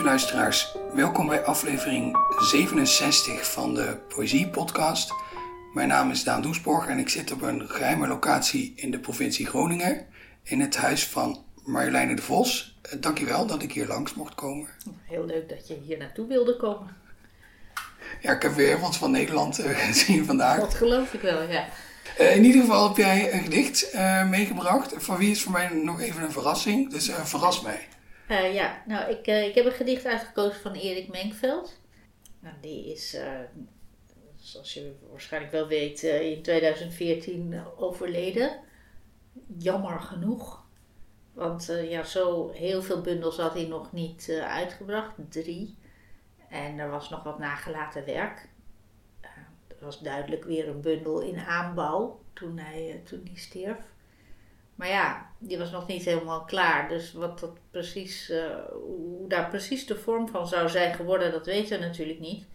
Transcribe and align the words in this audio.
Lieve 0.00 0.14
luisteraars, 0.14 0.76
welkom 0.94 1.26
bij 1.26 1.44
aflevering 1.44 2.16
67 2.38 3.52
van 3.52 3.74
de 3.74 3.96
Poëzie 4.08 4.48
Podcast. 4.48 5.12
Mijn 5.74 5.88
naam 5.88 6.10
is 6.10 6.24
Daan 6.24 6.42
Doesborg 6.42 6.86
en 6.86 6.98
ik 6.98 7.08
zit 7.08 7.32
op 7.32 7.42
een 7.42 7.68
geheime 7.68 8.06
locatie 8.06 8.72
in 8.76 8.90
de 8.90 8.98
provincie 8.98 9.46
Groningen, 9.46 10.06
in 10.42 10.60
het 10.60 10.76
huis 10.76 11.06
van 11.06 11.44
Marjoleine 11.64 12.14
de 12.14 12.22
Vos. 12.22 12.78
Eh, 12.82 12.92
Dankjewel 13.00 13.46
dat 13.46 13.62
ik 13.62 13.72
hier 13.72 13.86
langs 13.86 14.14
mocht 14.14 14.34
komen. 14.34 14.68
Heel 15.04 15.24
leuk 15.24 15.48
dat 15.48 15.68
je 15.68 15.78
hier 15.84 15.98
naartoe 15.98 16.26
wilde 16.26 16.56
komen. 16.56 16.96
Ja, 18.20 18.32
ik 18.32 18.42
heb 18.42 18.54
weer 18.54 18.80
wat 18.80 18.96
van 18.96 19.10
Nederland 19.10 19.58
eh, 19.58 19.78
gezien 19.86 20.24
vandaag. 20.24 20.60
Dat 20.60 20.74
geloof 20.74 21.14
ik 21.14 21.20
wel, 21.20 21.42
ja. 21.42 21.64
Eh, 22.16 22.36
in 22.36 22.44
ieder 22.44 22.60
geval 22.60 22.88
heb 22.88 22.96
jij 22.96 23.32
een 23.32 23.42
gedicht 23.42 23.94
meegebracht. 24.28 24.94
Van 24.96 25.16
wie 25.16 25.30
is 25.30 25.42
voor 25.42 25.52
mij 25.52 25.68
nog 25.68 26.00
even 26.00 26.22
een 26.22 26.32
verrassing, 26.32 26.90
dus 26.90 27.10
verras 27.24 27.60
mij. 27.60 27.88
Eh, 28.30 28.54
ja, 28.54 28.82
nou, 28.86 29.10
ik, 29.10 29.26
eh, 29.26 29.46
ik 29.46 29.54
heb 29.54 29.64
een 29.64 29.72
gedicht 29.72 30.06
uitgekozen 30.06 30.60
van 30.60 30.72
Erik 30.72 31.08
Menkveld. 31.08 31.80
Nou, 32.40 32.54
die 32.60 32.92
is, 32.92 33.14
eh, 33.14 33.40
zoals 34.36 34.74
je 34.74 34.94
waarschijnlijk 35.10 35.52
wel 35.52 35.66
weet, 35.66 36.02
in 36.02 36.42
2014 36.42 37.60
overleden. 37.76 38.60
Jammer 39.58 40.00
genoeg. 40.00 40.64
Want 41.32 41.72
ja, 41.82 42.02
zo 42.02 42.50
heel 42.50 42.82
veel 42.82 43.00
bundels 43.00 43.36
had 43.36 43.54
hij 43.54 43.66
nog 43.66 43.92
niet 43.92 44.40
uitgebracht. 44.42 45.14
Drie. 45.28 45.76
En 46.48 46.78
er 46.78 46.90
was 46.90 47.08
nog 47.08 47.22
wat 47.22 47.38
nagelaten 47.38 48.04
werk. 48.04 48.48
Er 49.68 49.84
was 49.86 50.00
duidelijk 50.00 50.44
weer 50.44 50.68
een 50.68 50.80
bundel 50.80 51.20
in 51.20 51.38
aanbouw 51.38 52.20
toen 52.32 52.58
hij, 52.58 53.00
toen 53.04 53.20
hij 53.24 53.36
stierf. 53.36 53.78
Maar 54.80 54.88
ja, 54.88 55.30
die 55.38 55.58
was 55.58 55.70
nog 55.70 55.86
niet 55.86 56.04
helemaal 56.04 56.44
klaar. 56.44 56.88
Dus 56.88 57.12
wat 57.12 57.40
dat 57.40 57.58
precies, 57.70 58.30
eh, 58.30 58.46
hoe 58.72 59.28
daar 59.28 59.48
precies 59.48 59.86
de 59.86 59.96
vorm 59.96 60.28
van 60.28 60.48
zou 60.48 60.68
zijn 60.68 60.94
geworden, 60.94 61.32
dat 61.32 61.46
weten 61.46 61.78
we 61.78 61.86
natuurlijk 61.86 62.18
niet. 62.18 62.46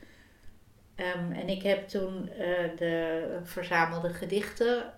Ehm, 0.96 1.31
en 1.31 1.50
ik 1.50 1.64
heb 1.64 1.88
toen 1.88 2.30
eh, 2.30 2.78
de 2.78 3.40
verzamelde 3.44 4.09
gedichten 4.09 4.94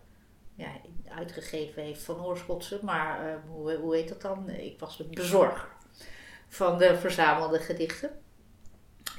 ja, 0.56 0.68
uitgegeven 1.10 1.84
heeft 1.84 2.04
van 2.04 2.26
Oorschotse, 2.26 2.80
maar 2.82 3.28
eh, 3.28 3.36
hoe, 3.48 3.76
hoe 3.76 3.96
heet 3.96 4.10
dat 4.10 4.22
dan? 4.22 4.50
Ik 4.50 4.80
was 4.80 4.98
de 4.98 5.04
bezorger 5.04 5.70
van 6.48 6.78
de 6.78 6.98
verzamelde 6.98 7.60
gedichten. 7.60 8.10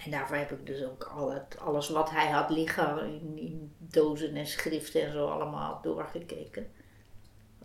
En 0.05 0.11
daarvoor 0.11 0.37
heb 0.37 0.51
ik 0.51 0.67
dus 0.67 0.85
ook 0.85 1.05
al 1.05 1.33
het, 1.33 1.59
alles 1.59 1.89
wat 1.89 2.11
hij 2.11 2.31
had 2.31 2.51
liggen 2.51 2.99
in, 2.99 3.39
in 3.39 3.73
dozen 3.79 4.37
en 4.37 4.47
schriften 4.47 5.03
en 5.03 5.13
zo 5.13 5.27
allemaal 5.27 5.81
doorgekeken. 5.83 6.78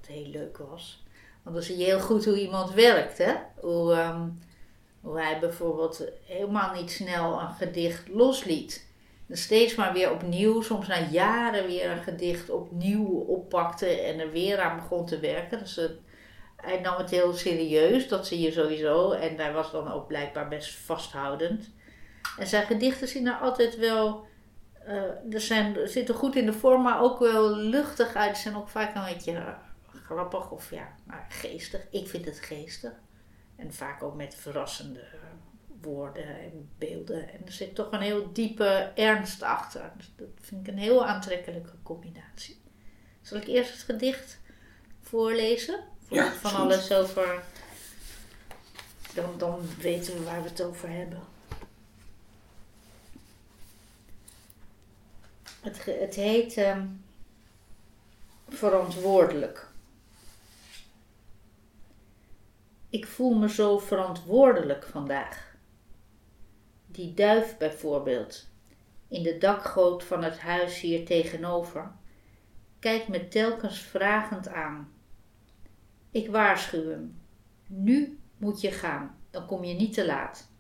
Wat 0.04 0.16
heel 0.16 0.28
leuk 0.28 0.58
was. 0.58 1.04
Want 1.44 1.56
dan 1.56 1.66
zie 1.66 1.78
je 1.78 1.84
heel 1.84 2.00
goed 2.00 2.26
hoe 2.26 2.40
iemand 2.40 2.74
werkt. 2.74 3.18
Hè? 3.18 3.34
Hoe, 3.60 4.14
hoe 5.02 5.20
hij 5.20 5.40
bijvoorbeeld 5.40 6.04
helemaal 6.26 6.74
niet 6.74 6.92
snel 6.92 7.40
een 7.40 7.54
gedicht 7.54 8.08
losliet. 8.08 8.88
En 9.30 9.38
steeds 9.38 9.76
maar 9.76 9.94
weer 9.94 10.12
opnieuw, 10.12 10.62
soms 10.62 10.88
na 10.88 11.00
jaren 11.12 11.66
weer 11.66 11.92
een 11.92 12.04
gedicht 12.04 12.50
opnieuw 12.50 13.06
oppakte 13.08 13.88
en 13.88 14.20
er 14.20 14.32
weer 14.32 14.60
aan 14.60 14.76
begon 14.76 15.06
te 15.06 15.20
werken. 15.20 15.60
Dus 15.60 15.80
hij 16.56 16.80
nam 16.80 16.98
het 16.98 17.10
heel 17.10 17.34
serieus, 17.34 18.08
dat 18.08 18.28
zie 18.28 18.40
je 18.40 18.52
sowieso. 18.52 19.12
En 19.12 19.36
hij 19.38 19.54
was 19.54 19.72
dan 19.72 19.92
ook 19.92 20.08
blijkbaar 20.08 20.48
best 20.48 20.76
vasthoudend. 20.76 21.70
En 22.38 22.48
zijn 22.48 22.66
gedichten 22.66 23.08
zien 23.08 23.28
er 23.28 23.38
altijd 23.38 23.78
wel 23.78 24.26
eh, 24.86 25.34
er 25.34 25.42
zijn, 25.42 25.78
zitten 25.88 26.16
goed 26.16 26.36
in 26.36 26.46
de 26.46 26.54
vorm, 26.54 26.82
maar 26.82 27.02
ook 27.02 27.20
wel 27.20 27.56
luchtig 27.56 28.16
uit. 28.16 28.36
Ze 28.36 28.42
zijn 28.42 28.56
ook 28.56 28.70
vaak 28.70 28.96
een 28.96 29.14
beetje 29.14 29.56
grappig 30.04 30.52
of 30.52 30.70
ja, 30.70 30.96
nou, 31.04 31.22
geestig. 31.30 31.88
Ik 31.90 32.08
vind 32.08 32.26
het 32.26 32.40
geestig. 32.40 32.92
En 33.56 33.74
vaak 33.74 34.04
ook 34.04 34.16
met 34.16 34.36
verrassende 34.36 35.00
eh, 35.00 35.20
woorden 35.82 36.40
en 36.40 36.70
beelden. 36.78 37.30
En 37.30 37.46
er 37.46 37.52
zit 37.52 37.76
toch 37.76 37.92
een 37.92 38.02
heel 38.02 38.34
diepe 38.34 38.92
ernst 38.96 39.42
achter. 39.42 39.92
Dus 39.98 40.14
dat 40.16 40.28
vind 40.42 40.68
ik 40.68 40.74
een 40.74 40.80
heel 40.80 41.06
aantrekkelijke 41.06 41.76
combinatie. 41.84 42.62
Zal 43.22 43.38
ik 43.38 43.48
eerst 43.48 43.72
het 43.72 43.82
gedicht 43.82 44.40
voorlezen? 45.02 45.80
Ja, 46.08 46.32
van 46.32 46.52
goed. 46.52 46.60
alles 46.60 46.92
over. 46.92 47.44
Dan, 49.14 49.38
dan 49.38 49.60
weten 49.80 50.14
we 50.14 50.24
waar 50.24 50.44
we 50.44 50.50
het 50.50 50.62
over 50.62 50.90
hebben. 50.90 51.20
Het, 55.62 55.86
het 55.86 56.16
heet 56.16 56.58
ehm, 56.58 56.86
Verantwoordelijk. 58.50 59.68
Ik 62.94 63.08
voel 63.08 63.34
me 63.34 63.50
zo 63.50 63.78
verantwoordelijk 63.78 64.86
vandaag. 64.86 65.56
Die 66.88 67.14
duif 67.14 67.58
bijvoorbeeld, 67.58 68.50
in 69.08 69.24
de 69.24 69.38
dakgoot 69.38 70.04
van 70.04 70.24
het 70.24 70.40
huis 70.40 70.82
hier 70.82 71.06
tegenover, 71.06 71.92
kijkt 72.80 73.08
me 73.08 73.28
telkens 73.28 73.80
vragend 73.80 74.48
aan. 74.48 74.94
Ik 76.12 76.30
waarschuw 76.30 76.90
hem. 76.90 77.22
Nu 77.68 78.20
moet 78.38 78.62
je 78.62 78.72
gaan, 78.72 79.18
dan 79.30 79.46
kom 79.46 79.64
je 79.64 79.74
niet 79.74 79.94
te 79.94 80.06
laat. 80.06 80.52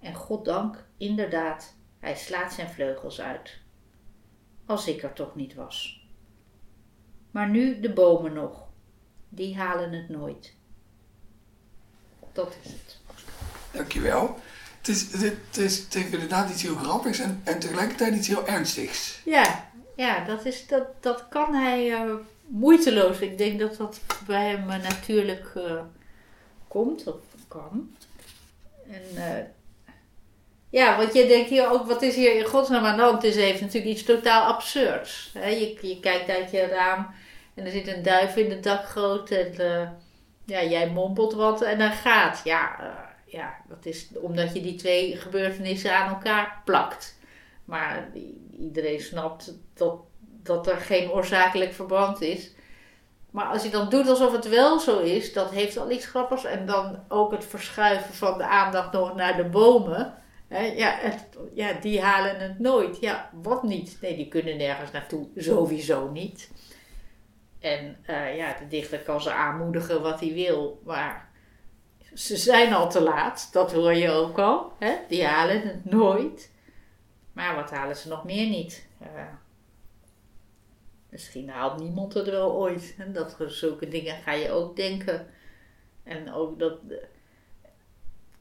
En 0.00 0.14
goddank, 0.14 0.86
inderdaad, 0.96 1.76
hij 1.98 2.14
slaat 2.16 2.52
zijn 2.52 2.68
vleugels 2.68 3.20
uit. 3.20 3.60
Als 4.66 4.88
ik 4.88 5.02
er 5.02 5.12
toch 5.12 5.34
niet 5.34 5.54
was. 5.54 6.08
Maar 7.30 7.48
nu 7.48 7.80
de 7.80 7.92
bomen 7.92 8.32
nog. 8.32 8.68
Die 9.28 9.56
halen 9.56 9.92
het 9.92 10.08
nooit. 10.08 10.62
Dat 12.34 12.56
is 12.62 12.70
het. 12.70 12.96
Dankjewel. 13.70 14.38
Het, 14.78 14.88
is, 14.88 15.12
het, 15.12 15.56
is, 15.56 15.78
het 15.78 15.94
heeft 15.94 16.12
inderdaad 16.12 16.50
iets 16.50 16.62
heel 16.62 16.74
grappigs 16.74 17.18
en, 17.18 17.40
en 17.44 17.58
tegelijkertijd 17.58 18.14
iets 18.14 18.28
heel 18.28 18.46
ernstigs. 18.46 19.20
Ja, 19.24 19.70
ja 19.96 20.24
dat, 20.24 20.44
is, 20.44 20.66
dat, 20.66 20.86
dat 21.00 21.28
kan 21.28 21.54
hij 21.54 21.92
eh, 21.92 22.14
moeiteloos. 22.46 23.18
Ik 23.18 23.38
denk 23.38 23.60
dat 23.60 23.76
dat 23.76 24.00
bij 24.26 24.48
hem 24.48 24.70
eh, 24.70 24.82
natuurlijk 24.82 25.52
eh, 25.54 25.82
komt, 26.68 27.06
of 27.06 27.16
kan. 27.48 27.94
En 28.90 29.54
ja, 30.70 30.96
want 30.96 31.14
je 31.14 31.26
denkt 31.26 31.50
hier 31.50 31.70
ook, 31.70 31.86
wat 31.86 32.02
is 32.02 32.14
hier 32.14 32.36
in 32.36 32.44
godsnaam 32.44 32.84
aan 32.84 32.96
de 32.96 33.02
hand? 33.02 33.22
Het 33.22 33.34
is 33.34 33.42
even 33.42 33.64
natuurlijk 33.66 33.92
iets 33.92 34.04
totaal 34.04 34.52
absurds. 34.52 35.30
Hè? 35.38 35.48
Je, 35.48 35.78
je 35.80 36.00
kijkt 36.00 36.30
uit 36.30 36.50
je 36.50 36.66
raam 36.66 37.14
en 37.54 37.64
er 37.64 37.70
zit 37.70 37.88
een 37.88 38.02
duif 38.02 38.36
in 38.36 38.48
de 38.48 38.60
dakgoot 38.60 39.30
en 39.30 39.54
ja, 40.46 40.64
jij 40.64 40.90
mompelt 40.90 41.34
wat 41.34 41.62
en 41.62 41.78
dan 41.78 41.92
gaat. 41.92 42.40
Ja, 42.44 42.80
eh, 42.80 43.32
ja, 43.34 43.56
dat 43.68 43.86
is 43.86 44.08
omdat 44.20 44.54
je 44.54 44.60
die 44.60 44.74
twee 44.74 45.16
gebeurtenissen 45.16 45.96
aan 45.96 46.08
elkaar 46.08 46.62
plakt. 46.64 47.18
Maar 47.64 48.10
iedereen 48.58 49.00
snapt 49.00 49.54
dat, 49.74 49.96
dat 50.42 50.66
er 50.66 50.76
geen 50.76 51.10
oorzakelijk 51.10 51.72
verband 51.72 52.20
is. 52.20 52.52
Maar 53.30 53.46
als 53.46 53.62
je 53.62 53.70
dan 53.70 53.88
doet 53.88 54.08
alsof 54.08 54.32
het 54.32 54.48
wel 54.48 54.78
zo 54.78 54.98
is, 54.98 55.32
dat 55.32 55.50
heeft 55.50 55.76
al 55.76 55.90
iets 55.90 56.06
grappigs. 56.06 56.44
En 56.44 56.66
dan 56.66 56.98
ook 57.08 57.30
het 57.30 57.44
verschuiven 57.44 58.14
van 58.14 58.38
de 58.38 58.44
aandacht 58.44 58.92
nog 58.92 59.14
naar 59.14 59.36
de 59.36 59.44
bomen. 59.44 60.14
Hè, 60.48 60.64
ja, 60.64 60.98
ja, 61.54 61.72
die 61.72 62.00
halen 62.00 62.38
het 62.38 62.58
nooit. 62.58 63.00
Ja, 63.00 63.30
wat 63.42 63.62
niet? 63.62 63.98
Nee, 64.00 64.16
die 64.16 64.28
kunnen 64.28 64.56
nergens 64.56 64.90
naartoe. 64.90 65.26
Sowieso 65.36 66.10
niet. 66.10 66.50
En 67.64 67.96
eh, 68.02 68.36
ja, 68.36 68.56
de 68.58 68.68
dichter 68.68 68.98
kan 68.98 69.20
ze 69.20 69.32
aanmoedigen 69.32 70.02
wat 70.02 70.20
hij 70.20 70.32
wil. 70.32 70.80
Maar 70.84 71.30
ze 72.14 72.36
zijn 72.36 72.74
al 72.74 72.90
te 72.90 73.00
laat. 73.00 73.48
Dat 73.52 73.72
hoor 73.72 73.94
je 73.94 74.10
ook 74.10 74.38
al. 74.38 74.72
Hè? 74.78 74.96
Die 75.08 75.24
halen 75.24 75.62
het 75.62 75.84
nooit. 75.84 76.50
Maar 77.32 77.54
wat 77.54 77.70
halen 77.70 77.96
ze 77.96 78.08
nog 78.08 78.24
meer 78.24 78.48
niet? 78.48 78.86
Eh, 79.00 79.08
misschien 81.08 81.50
haalt 81.50 81.78
niemand 81.80 82.14
het 82.14 82.30
wel 82.30 82.52
ooit. 82.52 82.94
En 82.98 83.12
dat 83.12 83.36
zulke 83.46 83.88
dingen 83.88 84.22
ga 84.22 84.32
je 84.32 84.50
ook 84.50 84.76
denken. 84.76 85.26
En 86.02 86.32
ook 86.32 86.58
dat. 86.58 86.78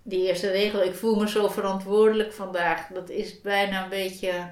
Die 0.02 0.28
eerste 0.28 0.52
regel, 0.52 0.84
ik 0.84 0.96
voel 0.96 1.16
me 1.16 1.30
zo 1.30 1.48
verantwoordelijk 1.48 2.34
vandaag. 2.34 2.88
Dat 2.88 3.10
is 3.10 3.42
bijna 3.42 3.84
een 3.84 3.90
beetje. 3.90 4.52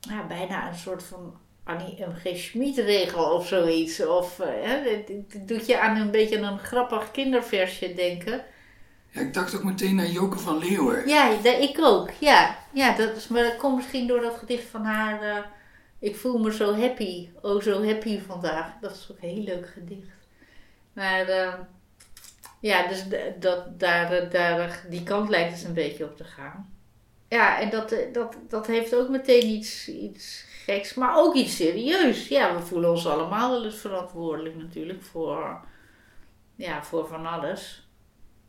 Ja, 0.00 0.26
bijna 0.26 0.68
een 0.68 0.78
soort 0.78 1.02
van 1.02 1.44
Annie 1.66 2.06
M. 2.06 2.14
G. 2.14 2.36
Schmid 2.36 2.76
regel 2.76 3.24
of 3.34 3.46
zoiets. 3.46 4.06
Of 4.06 4.40
eh, 4.40 4.48
hè, 4.48 4.90
het, 4.90 5.48
doet 5.48 5.66
je 5.66 5.80
aan 5.80 5.96
een 5.96 6.10
beetje 6.10 6.38
een 6.38 6.58
grappig 6.58 7.10
kinderversje 7.10 7.94
denken. 7.94 8.44
Ja, 9.10 9.20
ik 9.20 9.34
dacht 9.34 9.56
ook 9.56 9.64
meteen 9.64 9.94
naar 9.94 10.06
Joke 10.10 10.38
van 10.38 10.58
Leeuwen. 10.58 11.08
Ja, 11.08 11.36
dat, 11.42 11.58
ik 11.60 11.78
ook. 11.80 12.10
Ja, 12.20 12.58
ja 12.72 12.96
dat, 12.96 13.16
is, 13.16 13.28
maar 13.28 13.42
dat 13.42 13.56
komt 13.56 13.76
misschien 13.76 14.06
door 14.06 14.20
dat 14.20 14.38
gedicht 14.38 14.64
van 14.64 14.84
haar. 14.84 15.22
eh, 15.22 15.44
ik 15.98 16.16
voel 16.16 16.38
me 16.38 16.52
zo 16.52 16.74
happy. 16.74 17.28
Oh, 17.42 17.62
zo 17.62 17.84
happy 17.84 18.20
vandaag. 18.20 18.72
Dat 18.80 18.90
is 18.90 19.08
ook 19.10 19.16
een 19.20 19.28
heel 19.28 19.42
leuk 19.42 19.68
gedicht. 19.68 20.16
Maar 20.92 21.28
eh, 21.28 21.54
ja, 22.60 22.86
dus 22.88 23.04
dat, 23.40 23.80
daar, 23.80 24.30
daar, 24.30 24.84
die 24.90 25.02
kant 25.02 25.28
lijkt 25.28 25.56
het 25.56 25.64
een 25.64 25.74
beetje 25.74 26.04
op 26.04 26.16
te 26.16 26.24
gaan. 26.24 26.74
Ja, 27.28 27.60
en 27.60 27.70
dat, 27.70 27.94
dat, 28.12 28.36
dat 28.48 28.66
heeft 28.66 28.94
ook 28.94 29.08
meteen 29.08 29.46
iets, 29.46 29.88
iets 29.88 30.45
geks, 30.66 30.94
maar 30.94 31.16
ook 31.16 31.34
iets 31.34 31.56
serieus. 31.56 32.28
Ja, 32.28 32.54
we 32.54 32.62
voelen 32.62 32.90
ons 32.90 33.06
allemaal 33.06 33.50
wel 33.50 33.64
eens 33.64 33.76
verantwoordelijk 33.76 34.56
natuurlijk 34.56 35.02
voor, 35.02 35.60
ja, 36.54 36.84
voor 36.84 37.06
van 37.06 37.26
alles. 37.26 37.88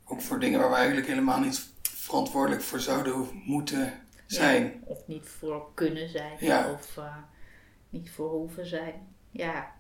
Ook 0.05 0.21
voor 0.21 0.39
dingen 0.39 0.59
waar 0.59 0.69
we 0.69 0.75
eigenlijk 0.75 1.07
helemaal 1.07 1.39
niet 1.39 1.69
verantwoordelijk 1.81 2.61
voor 2.61 2.79
zouden 2.79 3.41
moeten 3.45 3.93
zijn. 4.25 4.81
of 4.85 5.07
niet 5.07 5.27
voor 5.27 5.73
kunnen 5.73 6.09
zijn. 6.09 6.37
Ja. 6.39 6.71
Of 6.71 6.97
uh, 6.97 7.15
niet 7.89 8.11
voor 8.11 8.29
hoeven 8.29 8.65
zijn. 8.65 9.15
Ja. 9.31 9.71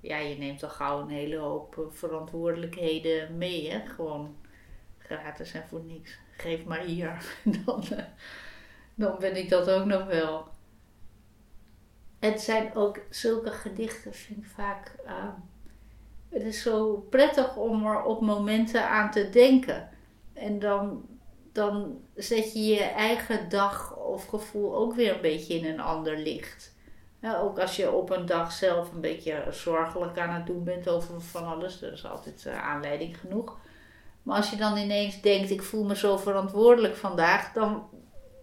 ja, 0.00 0.18
je 0.18 0.38
neemt 0.38 0.62
al 0.62 0.68
gauw 0.68 1.00
een 1.00 1.08
hele 1.08 1.36
hoop 1.36 1.78
eh, 1.78 1.84
verantwoordelijkheden 1.90 3.38
mee. 3.38 3.70
Hè? 3.70 3.86
Gewoon 3.86 4.36
gratis 4.98 5.52
en 5.52 5.64
voor 5.68 5.82
niks. 5.84 6.18
Geef 6.36 6.64
maar 6.64 6.80
hier. 6.80 7.24
dan, 7.64 7.84
uh, 7.92 7.98
dan 8.94 9.16
ben 9.18 9.36
ik 9.36 9.48
dat 9.48 9.70
ook 9.70 9.84
nog 9.84 10.06
wel. 10.06 10.54
Het 12.26 12.40
zijn 12.40 12.74
ook 12.74 12.98
zulke 13.10 13.50
gedichten, 13.50 14.14
vind 14.14 14.38
ik 14.38 14.50
vaak. 14.54 14.94
Uh, 15.06 15.12
het 16.28 16.42
is 16.42 16.62
zo 16.62 17.06
prettig 17.10 17.56
om 17.56 17.86
er 17.86 18.02
op 18.02 18.20
momenten 18.20 18.88
aan 18.88 19.10
te 19.10 19.30
denken. 19.30 19.88
En 20.32 20.58
dan, 20.58 21.04
dan 21.52 22.00
zet 22.14 22.52
je 22.52 22.64
je 22.64 22.82
eigen 22.82 23.48
dag 23.48 23.96
of 23.96 24.26
gevoel 24.26 24.76
ook 24.76 24.94
weer 24.94 25.14
een 25.14 25.20
beetje 25.20 25.54
in 25.54 25.64
een 25.64 25.80
ander 25.80 26.18
licht. 26.18 26.74
Ook 27.42 27.58
als 27.58 27.76
je 27.76 27.90
op 27.90 28.10
een 28.10 28.26
dag 28.26 28.52
zelf 28.52 28.92
een 28.92 29.00
beetje 29.00 29.44
zorgelijk 29.50 30.18
aan 30.18 30.34
het 30.34 30.46
doen 30.46 30.64
bent 30.64 30.88
over 30.88 31.20
van 31.20 31.46
alles, 31.46 31.82
er 31.82 31.92
is 31.92 32.06
altijd 32.06 32.44
uh, 32.46 32.64
aanleiding 32.64 33.18
genoeg. 33.18 33.58
Maar 34.22 34.36
als 34.36 34.50
je 34.50 34.56
dan 34.56 34.76
ineens 34.76 35.20
denkt, 35.20 35.50
ik 35.50 35.62
voel 35.62 35.84
me 35.84 35.96
zo 35.96 36.16
verantwoordelijk 36.16 36.96
vandaag, 36.96 37.52
dan, 37.52 37.88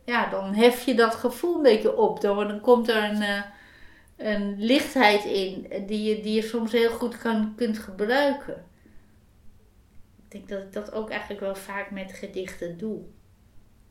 ja, 0.06 0.30
dan 0.30 0.53
hef 0.53 0.85
je 0.85 0.95
dat 0.95 1.15
gevoel 1.15 1.56
een 1.56 1.62
beetje 1.62 1.97
op. 1.97 2.21
Dan, 2.21 2.47
dan 2.47 2.62
komt 2.62 2.89
er 2.89 3.03
een, 3.03 3.21
uh, 3.21 3.41
een 4.18 4.56
lichtheid 4.60 5.24
in 5.24 5.68
die 5.88 6.04
je, 6.04 6.21
die 6.21 6.33
je 6.33 6.42
soms 6.42 6.71
heel 6.71 6.92
goed 6.92 7.18
kan, 7.18 7.54
kunt 7.56 7.80
gebruiken. 7.80 8.65
Ik 10.30 10.31
denk 10.31 10.50
dat 10.50 10.62
ik 10.62 10.74
dat 10.74 10.92
ook 10.92 11.10
eigenlijk 11.10 11.42
wel 11.42 11.56
vaak 11.56 11.92
met 11.92 12.13
gedichten 12.13 12.77
doe. 12.77 13.01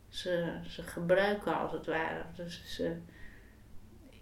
Ze, 0.08 0.60
ze 0.68 0.82
gebruiken 0.82 1.58
als 1.58 1.72
het 1.72 1.86
ware. 1.86 2.24
Dus 2.36 2.74
ze 2.74 2.96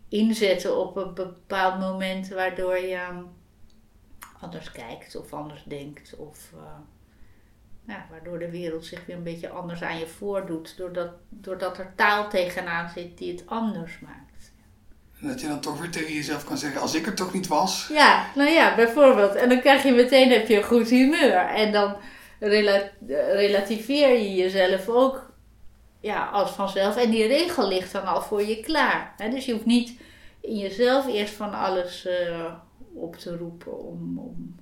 inzetten 0.09 0.79
op 0.79 0.97
een 0.97 1.15
bepaald 1.15 1.81
moment 1.81 2.29
waardoor 2.29 2.77
je 2.79 3.25
anders 4.41 4.73
kijkt 4.73 5.17
of 5.17 5.33
anders 5.33 5.65
denkt. 5.65 6.17
Of 6.17 6.53
uh, 6.55 6.61
ja, 7.87 8.07
waardoor 8.11 8.39
de 8.39 8.51
wereld 8.51 8.85
zich 8.85 9.07
weer 9.07 9.17
een 9.17 9.23
beetje 9.23 9.49
anders 9.49 9.83
aan 9.83 9.99
je 9.99 10.07
voordoet. 10.07 10.77
Doordat, 10.77 11.13
doordat 11.29 11.79
er 11.79 11.95
taal 11.95 12.31
tegenaan 12.31 12.89
zit 12.89 13.19
die 13.19 13.33
het 13.33 13.47
anders 13.47 13.99
maakt. 13.99 14.30
Dat 15.21 15.41
je 15.41 15.47
dan 15.47 15.61
toch 15.61 15.81
weer 15.81 15.91
tegen 15.91 16.15
jezelf 16.15 16.45
kan 16.45 16.59
zeggen, 16.59 16.81
als 16.81 16.95
ik 16.95 17.07
er 17.07 17.15
toch 17.15 17.33
niet 17.33 17.47
was. 17.47 17.89
Ja, 17.93 18.27
nou 18.35 18.51
ja, 18.51 18.75
bijvoorbeeld. 18.75 19.35
En 19.35 19.49
dan 19.49 19.61
krijg 19.61 19.83
je 19.83 19.93
meteen 19.93 20.31
heb 20.31 20.49
je 20.49 20.57
een 20.57 20.63
goed 20.63 20.89
humeur. 20.89 21.37
En 21.37 21.73
dan 21.73 21.97
rela 22.39 22.91
relativeer 23.09 24.19
je 24.19 24.35
jezelf 24.35 24.89
ook 24.89 25.33
ja, 26.01 26.27
als 26.27 26.51
vanzelf. 26.51 26.97
En 26.97 27.11
die 27.11 27.27
regel 27.27 27.69
ligt 27.69 27.93
dan 27.93 28.05
al 28.05 28.23
voor 28.23 28.43
je 28.43 28.61
klaar. 28.61 29.15
Hè? 29.17 29.31
Dus 29.31 29.45
je 29.45 29.53
hoeft 29.53 29.67
niet 29.67 30.01
in 30.41 30.57
jezelf 30.57 31.07
eerst 31.07 31.35
van 31.35 31.55
alles 31.55 32.07
uh, 32.07 32.53
op 32.95 33.17
te 33.17 33.37
roepen 33.37 33.79
om, 33.79 34.19
om, 34.19 34.55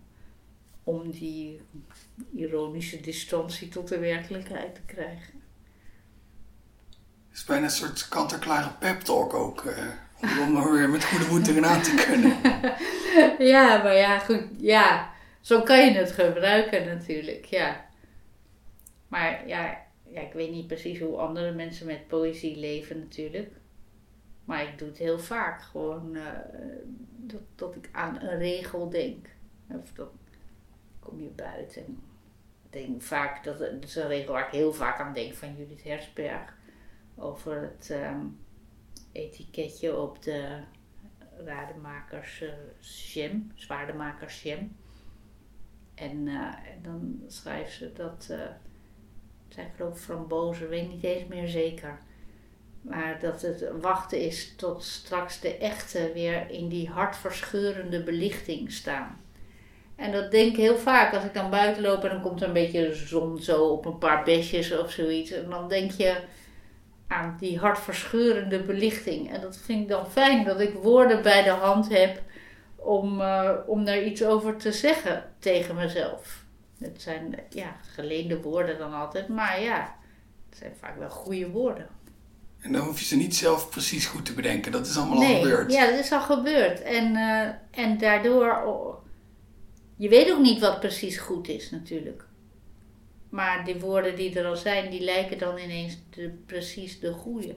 om 0.84 1.10
die 1.10 1.60
ironische 2.34 3.00
distantie 3.00 3.68
tot 3.68 3.88
de 3.88 3.98
werkelijkheid 3.98 4.74
te 4.74 4.80
krijgen. 4.86 5.42
Het 7.28 7.36
is 7.36 7.44
bijna 7.44 7.64
een 7.64 7.70
soort 7.70 8.08
kant-en-klare 8.08 8.70
pep 8.78 9.00
talk 9.00 9.34
ook. 9.34 9.64
Uh, 9.64 9.72
om 10.20 10.56
er 10.56 10.72
weer 10.72 10.90
met 10.90 11.04
goede 11.04 11.30
moed 11.30 11.44
tegenaan 11.44 11.82
te 11.82 12.04
kunnen. 12.06 12.36
ja, 13.54 13.82
maar 13.82 13.96
ja, 13.96 14.18
goed. 14.18 14.42
Ja, 14.56 15.12
zo 15.40 15.62
kan 15.62 15.84
je 15.84 15.90
het 15.90 16.12
gebruiken 16.12 16.86
natuurlijk, 16.86 17.44
ja. 17.44 17.86
Maar 19.08 19.48
ja, 19.48 19.78
ja, 20.04 20.20
ik 20.20 20.32
weet 20.32 20.50
niet 20.50 20.66
precies 20.66 21.00
hoe 21.00 21.16
andere 21.16 21.52
mensen 21.52 21.86
met 21.86 22.06
poëzie 22.06 22.56
leven 22.56 22.98
natuurlijk. 22.98 23.52
Maar 24.44 24.62
ik 24.62 24.78
doe 24.78 24.88
het 24.88 24.98
heel 24.98 25.18
vaak. 25.18 25.62
Gewoon 25.62 26.16
uh, 26.16 26.22
dat, 27.16 27.42
dat 27.54 27.74
ik 27.74 27.88
aan 27.92 28.22
een 28.22 28.38
regel 28.38 28.90
denk. 28.90 29.26
Of 29.68 29.92
dan 29.92 30.08
kom 30.98 31.20
je 31.20 31.28
buiten. 31.28 31.82
Ik 32.64 32.72
denk 32.72 33.02
vaak, 33.02 33.44
dat, 33.44 33.60
is 33.80 33.96
een 33.96 34.08
regel 34.08 34.32
waar 34.32 34.46
ik 34.46 34.52
heel 34.52 34.72
vaak 34.72 35.00
aan 35.00 35.12
denk 35.12 35.34
van 35.34 35.56
Judith 35.56 35.82
Hersberg. 35.82 36.56
Over 37.16 37.60
het 37.60 37.90
um, 37.90 38.38
etiketje 39.18 39.96
op 39.96 40.22
de 40.22 40.60
rademakers 41.44 42.42
uh, 42.42 42.48
jam, 43.14 43.52
zwaardemakers 43.54 44.42
jam. 44.42 44.76
En, 45.94 46.26
uh, 46.26 46.34
en 46.42 46.82
dan 46.82 47.22
schrijft 47.26 47.72
ze 47.72 47.92
dat, 47.92 48.28
uh, 48.30 48.40
zij 49.48 49.70
geloof 49.76 50.00
frambozen, 50.00 50.68
weet 50.68 50.88
niet 50.88 51.04
eens 51.04 51.28
meer 51.28 51.48
zeker. 51.48 51.98
Maar 52.80 53.20
dat 53.20 53.42
het 53.42 53.70
wachten 53.80 54.20
is 54.20 54.56
tot 54.56 54.84
straks 54.84 55.40
de 55.40 55.56
echte 55.56 56.10
weer 56.14 56.50
in 56.50 56.68
die 56.68 56.88
hartverscheurende 56.88 58.02
belichting 58.02 58.72
staan. 58.72 59.20
En 59.96 60.12
dat 60.12 60.30
denk 60.30 60.50
ik 60.50 60.56
heel 60.56 60.78
vaak 60.78 61.14
als 61.14 61.24
ik 61.24 61.34
dan 61.34 61.50
buiten 61.50 61.82
loop 61.82 62.04
en 62.04 62.08
dan 62.08 62.20
komt 62.20 62.40
er 62.40 62.46
een 62.46 62.52
beetje 62.52 62.94
zon 62.94 63.38
zo 63.42 63.64
op 63.64 63.84
een 63.86 63.98
paar 63.98 64.24
besjes 64.24 64.78
of 64.78 64.90
zoiets. 64.90 65.30
En 65.30 65.50
dan 65.50 65.68
denk 65.68 65.90
je 65.90 66.20
aan 67.08 67.36
die 67.40 67.58
hartverscheurende 67.58 68.62
belichting. 68.62 69.32
En 69.32 69.40
dat 69.40 69.56
vind 69.56 69.82
ik 69.82 69.88
dan 69.88 70.10
fijn 70.10 70.44
dat 70.44 70.60
ik 70.60 70.74
woorden 70.74 71.22
bij 71.22 71.42
de 71.42 71.50
hand 71.50 71.88
heb 71.88 72.22
om, 72.76 73.20
uh, 73.20 73.50
om 73.66 73.84
daar 73.84 74.02
iets 74.02 74.24
over 74.24 74.56
te 74.56 74.72
zeggen 74.72 75.24
tegen 75.38 75.74
mezelf. 75.74 76.44
Het 76.78 77.02
zijn 77.02 77.38
ja, 77.48 77.76
geleende 77.94 78.40
woorden 78.40 78.78
dan 78.78 78.92
altijd, 78.92 79.28
maar 79.28 79.62
ja, 79.62 79.96
het 80.48 80.58
zijn 80.58 80.72
vaak 80.80 80.98
wel 80.98 81.10
goede 81.10 81.50
woorden. 81.50 81.88
En 82.60 82.72
dan 82.72 82.84
hoef 82.84 82.98
je 82.98 83.04
ze 83.04 83.16
niet 83.16 83.36
zelf 83.36 83.68
precies 83.68 84.06
goed 84.06 84.24
te 84.24 84.32
bedenken. 84.32 84.72
Dat 84.72 84.86
is 84.86 84.96
allemaal 84.96 85.18
nee, 85.18 85.36
al 85.36 85.42
gebeurd. 85.42 85.72
Ja, 85.72 85.90
dat 85.90 85.98
is 85.98 86.12
al 86.12 86.20
gebeurd. 86.20 86.82
En, 86.82 87.14
uh, 87.14 87.48
en 87.70 87.98
daardoor... 87.98 88.62
Oh, 88.66 89.04
je 89.96 90.08
weet 90.08 90.30
ook 90.30 90.40
niet 90.40 90.60
wat 90.60 90.80
precies 90.80 91.18
goed 91.18 91.48
is 91.48 91.70
natuurlijk. 91.70 92.27
Maar 93.30 93.64
die 93.64 93.80
woorden 93.80 94.16
die 94.16 94.38
er 94.38 94.46
al 94.46 94.56
zijn, 94.56 94.90
die 94.90 95.00
lijken 95.00 95.38
dan 95.38 95.58
ineens 95.58 95.98
de, 96.10 96.30
precies 96.46 97.00
de 97.00 97.12
goede. 97.12 97.56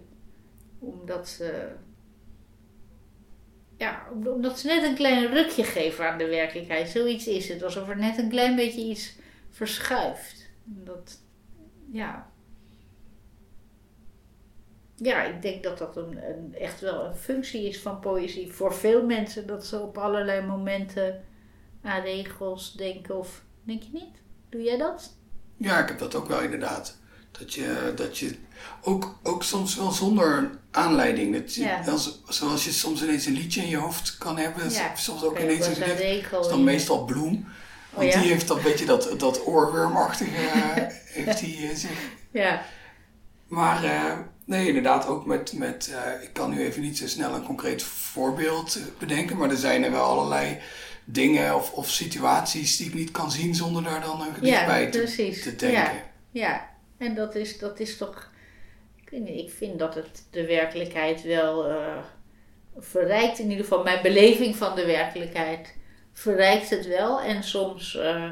Omdat 0.79 1.29
ze... 1.29 1.67
Ja, 3.77 4.07
omdat 4.25 4.59
ze 4.59 4.67
net 4.67 4.83
een 4.83 4.95
klein 4.95 5.27
rukje 5.27 5.63
geven 5.63 6.09
aan 6.09 6.17
de 6.17 6.27
werkelijkheid. 6.27 6.89
Zoiets 6.89 7.27
is 7.27 7.49
het. 7.49 7.63
Alsof 7.63 7.89
er 7.89 7.97
net 7.97 8.17
een 8.17 8.29
klein 8.29 8.55
beetje 8.55 8.81
iets 8.81 9.15
verschuift. 9.49 10.49
Dat, 10.63 11.19
ja, 11.91 12.31
ja, 15.03 15.23
ik 15.23 15.41
denk 15.41 15.63
dat 15.63 15.77
dat 15.77 15.97
een, 15.97 16.29
een, 16.29 16.55
echt 16.55 16.79
wel 16.79 17.05
een 17.05 17.15
functie 17.15 17.67
is 17.67 17.79
van 17.81 17.99
poëzie 17.99 18.51
voor 18.51 18.73
veel 18.73 19.05
mensen. 19.05 19.47
Dat 19.47 19.65
ze 19.65 19.79
op 19.79 19.97
allerlei 19.97 20.45
momenten 20.45 21.23
aan 21.81 22.01
regels 22.01 22.73
denken. 22.73 23.17
Of 23.17 23.43
denk 23.63 23.83
je 23.83 23.89
niet? 23.93 24.21
Doe 24.49 24.61
jij 24.61 24.77
dat? 24.77 25.17
Ja, 25.61 25.79
ik 25.79 25.87
heb 25.87 25.99
dat 25.99 26.15
ook 26.15 26.27
wel 26.27 26.41
inderdaad. 26.41 26.95
Dat 27.31 27.53
je, 27.53 27.93
dat 27.95 28.17
je 28.17 28.35
ook, 28.81 29.19
ook 29.23 29.43
soms 29.43 29.75
wel 29.75 29.91
zonder 29.91 30.49
aanleiding. 30.71 31.33
Dat 31.39 31.55
je, 31.55 31.61
Ja. 31.61 31.83
als, 31.87 32.21
zoals 32.27 32.63
je 32.65 32.71
soms 32.71 33.03
ineens 33.03 33.25
een 33.25 33.33
liedje 33.33 33.61
in 33.61 33.69
je 33.69 33.77
hoofd 33.77 34.17
kan 34.17 34.37
hebben. 34.37 34.69
Ja, 34.69 34.95
Soms 34.95 35.23
ook 35.23 35.39
ineens 35.39 35.67
een 35.67 35.79
Dat 36.31 36.43
is 36.43 36.49
dan 36.49 36.63
meestal 36.63 37.05
bloem. 37.05 37.47
Want 37.89 38.07
Oh 38.07 38.13
ja? 38.13 38.21
die 38.21 38.31
heeft 38.31 38.47
dat 38.47 38.63
beetje 38.63 38.85
dat, 38.85 39.13
dat 39.17 39.45
oorwormachtige 39.47 40.31
heeft 41.05 41.39
die, 41.39 41.67
eh, 41.69 41.75
zich. 41.75 41.99
Ja, 42.31 42.61
Maar 43.47 43.83
eh, 43.83 44.17
nee, 44.45 44.67
inderdaad 44.67 45.07
ook 45.07 45.25
met, 45.25 45.53
met 45.53 45.91
eh, 45.93 46.23
ik 46.23 46.33
kan 46.33 46.49
nu 46.49 46.59
even 46.65 46.81
niet 46.81 46.97
zo 46.97 47.07
snel 47.07 47.33
een 47.35 47.43
concreet 47.43 47.83
voorbeeld 47.83 48.77
bedenken, 48.99 49.37
maar 49.37 49.49
er 49.49 49.57
zijn 49.57 49.83
er 49.83 49.91
wel 49.91 50.03
allerlei 50.03 50.59
dingen 51.05 51.55
of, 51.55 51.73
of 51.73 51.89
situaties 51.89 52.77
die 52.77 52.87
ik 52.87 52.93
niet 52.93 53.11
kan 53.11 53.31
zien 53.31 53.55
zonder 53.55 53.83
daar 53.83 54.01
dan 54.01 54.21
een 54.21 54.33
gedicht 54.33 54.53
ja 54.53 54.65
bij 54.65 54.91
te, 54.91 54.97
precies. 54.97 55.43
te 55.43 55.55
denken. 55.55 55.79
Ja, 55.81 56.03
ja, 56.31 56.69
en 56.97 57.15
dat 57.15 57.35
is, 57.35 57.59
dat 57.59 57.79
is 57.79 57.97
toch. 57.97 58.31
Ik, 59.01 59.09
weet 59.09 59.21
niet, 59.21 59.45
ik 59.45 59.51
vind 59.51 59.79
dat 59.79 59.95
het 59.95 60.27
de 60.29 60.45
werkelijkheid 60.45 61.23
wel 61.23 61.67
eh, 61.69 61.97
verrijkt. 62.77 63.39
In 63.39 63.49
ieder 63.49 63.63
geval, 63.63 63.83
mijn 63.83 64.01
beleving 64.01 64.55
van 64.55 64.75
de 64.75 64.85
werkelijkheid 64.85 65.75
verrijkt 66.13 66.69
het 66.69 66.87
wel. 66.87 67.21
En 67.21 67.43
soms 67.43 67.95
eh, 67.95 68.31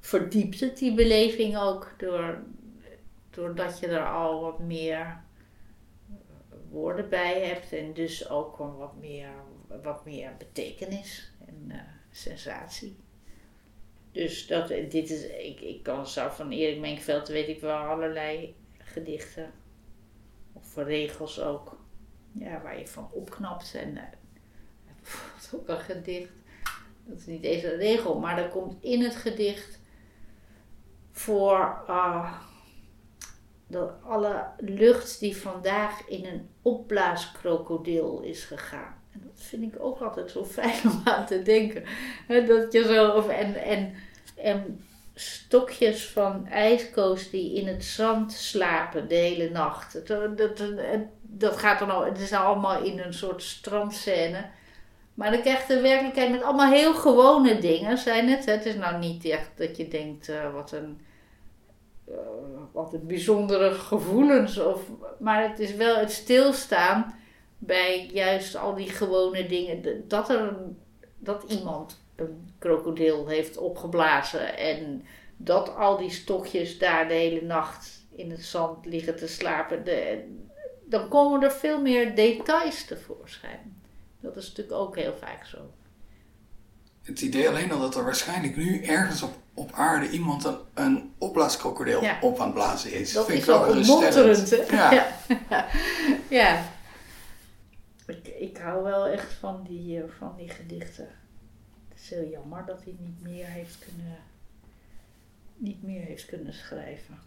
verdiept 0.00 0.60
het 0.60 0.78
die 0.78 0.94
beleving 0.94 1.58
ook 1.58 1.94
door, 1.98 2.42
doordat 3.30 3.78
je 3.78 3.86
er 3.86 4.06
al 4.06 4.40
wat 4.40 4.58
meer 4.58 5.20
woorden 6.70 7.08
bij 7.08 7.46
hebt. 7.46 7.72
En 7.72 7.94
dus 7.94 8.28
ook 8.30 8.58
wel 8.58 8.76
wat 8.76 8.96
meer, 9.00 9.28
wat 9.82 10.04
meer 10.04 10.30
betekenis 10.38 11.32
en 11.46 11.64
eh, 11.68 11.78
sensatie. 12.16 12.96
Dus 14.12 14.46
dat, 14.46 14.68
dit 14.68 15.10
is, 15.10 15.26
ik, 15.26 15.60
ik 15.60 15.82
kan 15.82 16.06
zo 16.06 16.28
van 16.28 16.50
Erik 16.50 16.80
Menkveld 16.80 17.28
weet 17.28 17.48
ik 17.48 17.60
wel 17.60 17.76
allerlei 17.76 18.54
gedichten. 18.78 19.52
Of 20.52 20.76
regels 20.76 21.40
ook. 21.40 21.78
Ja, 22.32 22.62
waar 22.62 22.78
je 22.78 22.86
van 22.86 23.08
opknapt. 23.12 23.74
En 23.74 23.96
uh, 23.96 24.02
bijvoorbeeld 25.02 25.54
ook 25.54 25.68
een 25.68 25.84
gedicht. 25.84 26.32
Dat 27.04 27.18
is 27.18 27.26
niet 27.26 27.44
eens 27.44 27.62
een 27.62 27.76
regel, 27.76 28.18
maar 28.18 28.38
er 28.38 28.48
komt 28.48 28.82
in 28.82 29.02
het 29.02 29.16
gedicht 29.16 29.80
voor 31.10 31.84
uh, 31.88 32.40
de, 33.66 33.90
alle 34.02 34.46
lucht 34.58 35.20
die 35.20 35.36
vandaag 35.36 36.08
in 36.08 36.24
een 36.24 36.48
opblaaskrokodil 36.62 38.20
is 38.20 38.44
gegaan. 38.44 39.02
En 39.14 39.20
dat 39.24 39.44
vind 39.44 39.74
ik 39.74 39.82
ook 39.82 40.00
altijd 40.00 40.30
zo 40.30 40.44
fijn 40.44 40.80
om 40.84 41.00
aan 41.04 41.26
te 41.26 41.42
denken. 41.42 41.84
dat 42.26 42.72
je 42.72 42.84
zo, 42.84 43.08
of, 43.08 43.28
en, 43.28 43.54
en, 43.54 43.94
en 44.36 44.80
stokjes 45.14 46.08
van 46.08 46.46
ijskoos 46.46 47.30
die 47.30 47.54
in 47.54 47.66
het 47.66 47.84
zand 47.84 48.32
slapen 48.32 49.08
de 49.08 49.14
hele 49.14 49.50
nacht. 49.50 50.06
Dat, 50.06 50.38
dat, 50.38 50.62
dat 51.22 51.56
gaat 51.56 51.78
dan 51.78 51.90
al, 51.90 52.04
het 52.04 52.20
is 52.20 52.32
allemaal 52.32 52.82
in 52.82 52.98
een 52.98 53.14
soort 53.14 53.42
strandscène. 53.42 54.46
Maar 55.14 55.30
dan 55.30 55.40
krijgt 55.40 55.68
de 55.68 55.80
werkelijkheid 55.80 56.30
met 56.30 56.42
allemaal 56.42 56.72
heel 56.72 56.94
gewone 56.94 57.58
dingen, 57.58 57.98
zijn 57.98 58.28
het. 58.28 58.44
Het 58.44 58.66
is 58.66 58.74
nou 58.74 58.98
niet 58.98 59.24
echt 59.24 59.50
dat 59.56 59.76
je 59.76 59.88
denkt, 59.88 60.28
uh, 60.28 60.52
wat 60.52 60.72
een 60.72 61.00
uh, 62.08 62.16
wat 62.72 62.92
een 62.92 63.06
bijzondere 63.06 63.70
gevoelens. 63.70 64.58
Of, 64.58 64.80
maar 65.18 65.42
het 65.48 65.58
is 65.58 65.74
wel 65.74 65.96
het 65.96 66.12
stilstaan 66.12 67.14
bij 67.66 68.10
juist 68.12 68.56
al 68.56 68.74
die 68.74 68.88
gewone 68.88 69.46
dingen. 69.46 70.04
Dat, 70.08 70.30
er, 70.30 70.56
dat 71.18 71.44
iemand 71.48 72.00
een 72.16 72.50
krokodil 72.58 73.26
heeft 73.26 73.56
opgeblazen. 73.56 74.56
En 74.56 75.06
dat 75.36 75.76
al 75.76 75.96
die 75.96 76.10
stokjes 76.10 76.78
daar 76.78 77.08
de 77.08 77.14
hele 77.14 77.42
nacht 77.42 78.02
in 78.16 78.30
het 78.30 78.44
zand 78.44 78.86
liggen 78.86 79.16
te 79.16 79.28
slapen. 79.28 79.84
De, 79.84 80.24
dan 80.84 81.08
komen 81.08 81.42
er 81.42 81.52
veel 81.52 81.80
meer 81.80 82.14
details 82.14 82.84
tevoorschijn. 82.84 83.82
Dat 84.20 84.36
is 84.36 84.48
natuurlijk 84.48 84.78
ook 84.78 84.96
heel 84.96 85.14
vaak 85.20 85.44
zo. 85.44 85.58
Het 87.02 87.20
idee 87.20 87.48
alleen 87.48 87.72
al 87.72 87.80
dat 87.80 87.96
er 87.96 88.04
waarschijnlijk 88.04 88.56
nu 88.56 88.82
ergens 88.82 89.22
op, 89.22 89.34
op 89.54 89.72
aarde 89.72 90.08
iemand 90.10 90.44
een, 90.44 90.56
een 90.74 91.12
opblaaskrokodil 91.18 92.02
op 92.20 92.38
aan 92.38 92.44
het 92.44 92.54
blazen 92.54 92.92
is. 92.92 93.12
Dat 93.12 93.26
vind 93.26 93.38
is 93.38 93.44
wel 93.44 93.68
ontmonterend? 93.68 94.48
Ja. 94.70 94.92
ja. 95.48 95.66
ja. 96.28 96.62
Ik, 98.06 98.28
ik 98.28 98.56
hou 98.56 98.82
wel 98.82 99.06
echt 99.06 99.32
van 99.32 99.64
die, 99.68 99.98
uh, 99.98 100.04
van 100.18 100.32
die 100.36 100.48
gedichten. 100.48 101.08
Het 101.88 101.98
is 101.98 102.10
heel 102.10 102.28
jammer 102.28 102.64
dat 102.66 102.84
hij 102.84 102.96
niet 102.98 103.22
meer 103.22 103.46
heeft 103.46 103.78
kunnen, 103.78 104.18
niet 105.56 105.82
meer 105.82 106.00
heeft 106.00 106.26
kunnen 106.26 106.54
schrijven. 106.54 107.18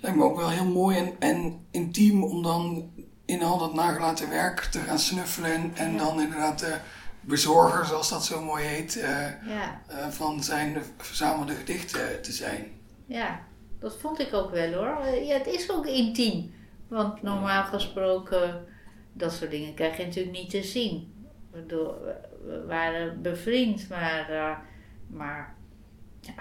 Lijkt 0.00 0.16
me 0.16 0.24
ook 0.24 0.36
wel 0.36 0.50
heel 0.50 0.64
mooi 0.70 0.96
en, 0.96 1.16
en 1.18 1.66
intiem 1.70 2.24
om 2.24 2.42
dan 2.42 2.90
in 3.24 3.42
al 3.42 3.58
dat 3.58 3.74
nagelaten 3.74 4.28
werk 4.28 4.60
te 4.60 4.78
gaan 4.78 4.98
snuffelen 4.98 5.52
en, 5.52 5.74
en 5.74 5.96
dan 5.96 6.20
inderdaad 6.20 6.58
de 6.58 6.78
bezorger, 7.20 7.86
zoals 7.86 8.08
dat 8.08 8.24
zo 8.24 8.42
mooi 8.42 8.64
heet, 8.64 8.96
uh, 8.96 9.02
ja. 9.48 9.82
uh, 9.90 10.08
van 10.08 10.42
zijn 10.42 10.82
verzamelde 10.96 11.54
gedichten 11.54 12.22
te 12.22 12.32
zijn. 12.32 12.66
Ja, 13.06 13.40
dat 13.78 13.96
vond 13.98 14.18
ik 14.18 14.32
ook 14.34 14.50
wel 14.50 14.72
hoor. 14.72 15.14
Ja, 15.14 15.38
het 15.38 15.46
is 15.46 15.70
ook 15.70 15.86
intiem. 15.86 16.54
Want 16.88 17.22
normaal 17.22 17.64
gesproken, 17.64 18.66
dat 19.12 19.32
soort 19.32 19.50
dingen 19.50 19.74
krijg 19.74 19.96
je 19.96 20.04
natuurlijk 20.04 20.38
niet 20.38 20.50
te 20.50 20.62
zien. 20.62 21.14
We 21.50 22.64
waren 22.66 23.22
bevriend, 23.22 23.88
maar, 23.88 24.30
uh, 24.30 24.58
maar 25.06 25.56
ja, 26.20 26.32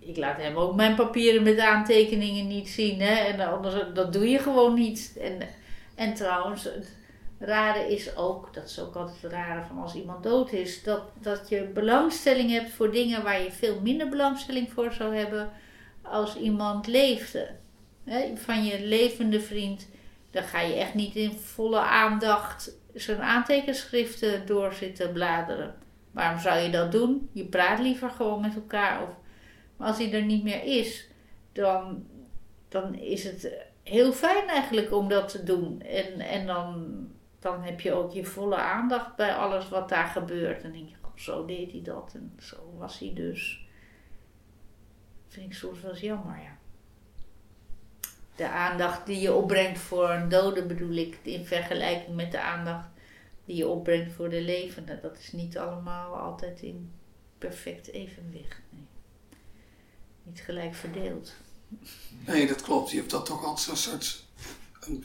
ik 0.00 0.16
laat 0.16 0.36
hem 0.36 0.56
ook 0.56 0.74
mijn 0.74 0.94
papieren 0.94 1.42
met 1.42 1.58
aantekeningen 1.58 2.46
niet 2.46 2.68
zien. 2.68 3.00
Hè? 3.00 3.14
En 3.14 3.40
anders, 3.40 3.74
dat 3.94 4.12
doe 4.12 4.28
je 4.28 4.38
gewoon 4.38 4.74
niet. 4.74 5.18
En, 5.20 5.48
en 5.94 6.14
trouwens, 6.14 6.64
het 6.64 6.96
rare 7.38 7.92
is 7.92 8.16
ook, 8.16 8.54
dat 8.54 8.64
is 8.64 8.80
ook 8.80 8.94
altijd 8.94 9.22
het 9.22 9.32
rare 9.32 9.64
van 9.64 9.78
als 9.78 9.94
iemand 9.94 10.22
dood 10.22 10.52
is, 10.52 10.82
dat, 10.82 11.02
dat 11.20 11.48
je 11.48 11.70
belangstelling 11.74 12.50
hebt 12.50 12.70
voor 12.70 12.92
dingen 12.92 13.22
waar 13.22 13.42
je 13.42 13.52
veel 13.52 13.80
minder 13.80 14.08
belangstelling 14.08 14.72
voor 14.72 14.92
zou 14.92 15.16
hebben 15.16 15.50
als 16.02 16.36
iemand 16.36 16.86
leefde. 16.86 17.50
Hè? 18.04 18.36
Van 18.36 18.64
je 18.64 18.80
levende 18.86 19.40
vriend, 19.40 19.88
dan 20.34 20.42
ga 20.42 20.60
je 20.60 20.74
echt 20.74 20.94
niet 20.94 21.14
in 21.16 21.32
volle 21.32 21.80
aandacht 21.80 22.78
zijn 22.94 23.20
aantekenschriften 23.20 24.46
door 24.46 24.72
zitten 24.72 25.12
bladeren. 25.12 25.74
Waarom 26.10 26.38
zou 26.38 26.58
je 26.58 26.70
dat 26.70 26.92
doen? 26.92 27.28
Je 27.32 27.44
praat 27.44 27.78
liever 27.78 28.10
gewoon 28.10 28.40
met 28.40 28.54
elkaar. 28.54 29.02
Of, 29.02 29.08
maar 29.76 29.88
als 29.88 29.98
hij 29.98 30.12
er 30.12 30.22
niet 30.22 30.42
meer 30.42 30.62
is, 30.62 31.08
dan, 31.52 32.06
dan 32.68 32.94
is 32.94 33.24
het 33.24 33.52
heel 33.82 34.12
fijn 34.12 34.48
eigenlijk 34.48 34.92
om 34.92 35.08
dat 35.08 35.28
te 35.28 35.44
doen. 35.44 35.80
En, 35.80 36.20
en 36.20 36.46
dan, 36.46 36.96
dan 37.38 37.62
heb 37.62 37.80
je 37.80 37.92
ook 37.92 38.12
je 38.12 38.24
volle 38.24 38.56
aandacht 38.56 39.16
bij 39.16 39.34
alles 39.34 39.68
wat 39.68 39.88
daar 39.88 40.06
gebeurt. 40.06 40.62
En 40.62 40.72
denk 40.72 40.88
je, 40.88 40.94
zo 41.14 41.44
deed 41.44 41.72
hij 41.72 41.82
dat 41.82 42.12
en 42.14 42.32
zo 42.38 42.74
was 42.78 42.98
hij 42.98 43.12
dus. 43.14 43.66
Dat 45.24 45.34
vind 45.34 45.46
ik 45.46 45.56
soms 45.56 45.80
wel 45.80 45.90
eens 45.90 46.00
jammer, 46.00 46.38
ja. 46.42 46.58
De 48.36 48.48
aandacht 48.48 49.06
die 49.06 49.20
je 49.20 49.32
opbrengt 49.32 49.78
voor 49.78 50.10
een 50.10 50.28
dode 50.28 50.62
bedoel 50.62 50.94
ik, 50.94 51.18
in 51.22 51.46
vergelijking 51.46 52.16
met 52.16 52.32
de 52.32 52.40
aandacht 52.40 52.88
die 53.44 53.56
je 53.56 53.68
opbrengt 53.68 54.14
voor 54.14 54.30
de 54.30 54.40
levende. 54.40 55.00
Dat 55.02 55.18
is 55.18 55.32
niet 55.32 55.58
allemaal 55.58 56.16
altijd 56.16 56.60
in 56.60 56.92
perfect 57.38 57.92
evenwicht. 57.92 58.58
Nee. 58.70 58.86
Niet 60.22 60.40
gelijk 60.40 60.74
verdeeld. 60.74 61.32
Nee, 62.26 62.46
dat 62.46 62.62
klopt. 62.62 62.90
Je 62.90 62.96
hebt 62.96 63.10
dat 63.10 63.26
toch 63.26 63.44
altijd 63.44 63.60
zo'n 63.60 63.92
soort. 63.92 64.24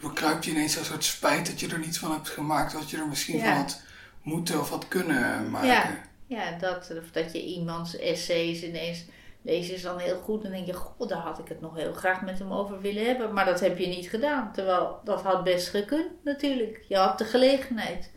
bekruipt 0.01 0.45
je 0.45 0.51
ineens 0.51 0.73
zo'n 0.73 0.83
soort 0.83 1.03
spijt 1.03 1.45
dat 1.45 1.59
je 1.59 1.67
er 1.67 1.79
niets 1.79 1.97
van 1.97 2.11
hebt 2.11 2.29
gemaakt. 2.29 2.73
Dat 2.73 2.89
je 2.89 2.97
er 2.97 3.07
misschien 3.07 3.39
van 3.39 3.49
had 3.49 3.81
moeten 4.21 4.59
of 4.59 4.69
had 4.69 4.87
kunnen 4.87 5.49
maken. 5.49 5.67
Ja, 5.67 6.03
ja 6.27 6.57
dat, 6.57 6.91
of 7.03 7.11
dat 7.11 7.31
je 7.31 7.45
iemands 7.45 7.97
essays 7.97 8.63
ineens 8.63 9.05
leest 9.41 9.71
is 9.71 9.81
dan 9.81 9.97
heel 9.97 10.19
goed. 10.19 10.43
En 10.43 10.51
denk 10.51 10.65
je, 10.65 10.73
god, 10.73 11.09
daar 11.09 11.17
had 11.17 11.39
ik 11.39 11.47
het 11.47 11.61
nog 11.61 11.75
heel 11.75 11.93
graag 11.93 12.21
met 12.21 12.39
hem 12.39 12.51
over 12.51 12.81
willen 12.81 13.05
hebben. 13.05 13.33
Maar 13.33 13.45
dat 13.45 13.59
heb 13.59 13.77
je 13.77 13.87
niet 13.87 14.09
gedaan. 14.09 14.51
Terwijl 14.53 14.99
dat 15.03 15.21
had 15.21 15.43
best 15.43 15.69
gekund 15.69 16.23
natuurlijk. 16.23 16.85
Je 16.87 16.97
had 16.97 17.17
de 17.17 17.25
gelegenheid. 17.25 18.11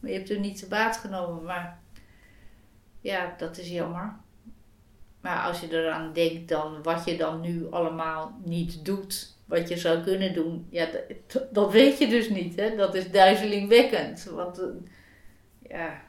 Maar 0.00 0.10
je 0.10 0.16
hebt 0.16 0.30
er 0.30 0.38
niet 0.38 0.58
te 0.58 0.68
baat 0.68 0.96
genomen. 0.96 1.44
Maar 1.44 1.80
ja, 3.00 3.34
dat 3.38 3.58
is 3.58 3.68
jammer. 3.68 4.16
Maar 5.20 5.42
als 5.42 5.60
je 5.60 5.70
eraan 5.70 6.12
denkt 6.12 6.48
dan 6.48 6.82
wat 6.82 7.04
je 7.04 7.16
dan 7.16 7.40
nu 7.40 7.70
allemaal 7.70 8.38
niet 8.44 8.84
doet, 8.84 9.36
wat 9.44 9.68
je 9.68 9.76
zou 9.76 10.02
kunnen 10.02 10.34
doen, 10.34 10.66
ja, 10.70 10.88
dat, 11.26 11.54
dat 11.54 11.72
weet 11.72 11.98
je 11.98 12.08
dus 12.08 12.28
niet. 12.28 12.56
Hè? 12.56 12.76
Dat 12.76 12.94
is 12.94 13.10
duizelingwekkend. 13.10 14.24
Want 14.24 14.60
uh, 14.60 14.66
ja, 15.68 16.02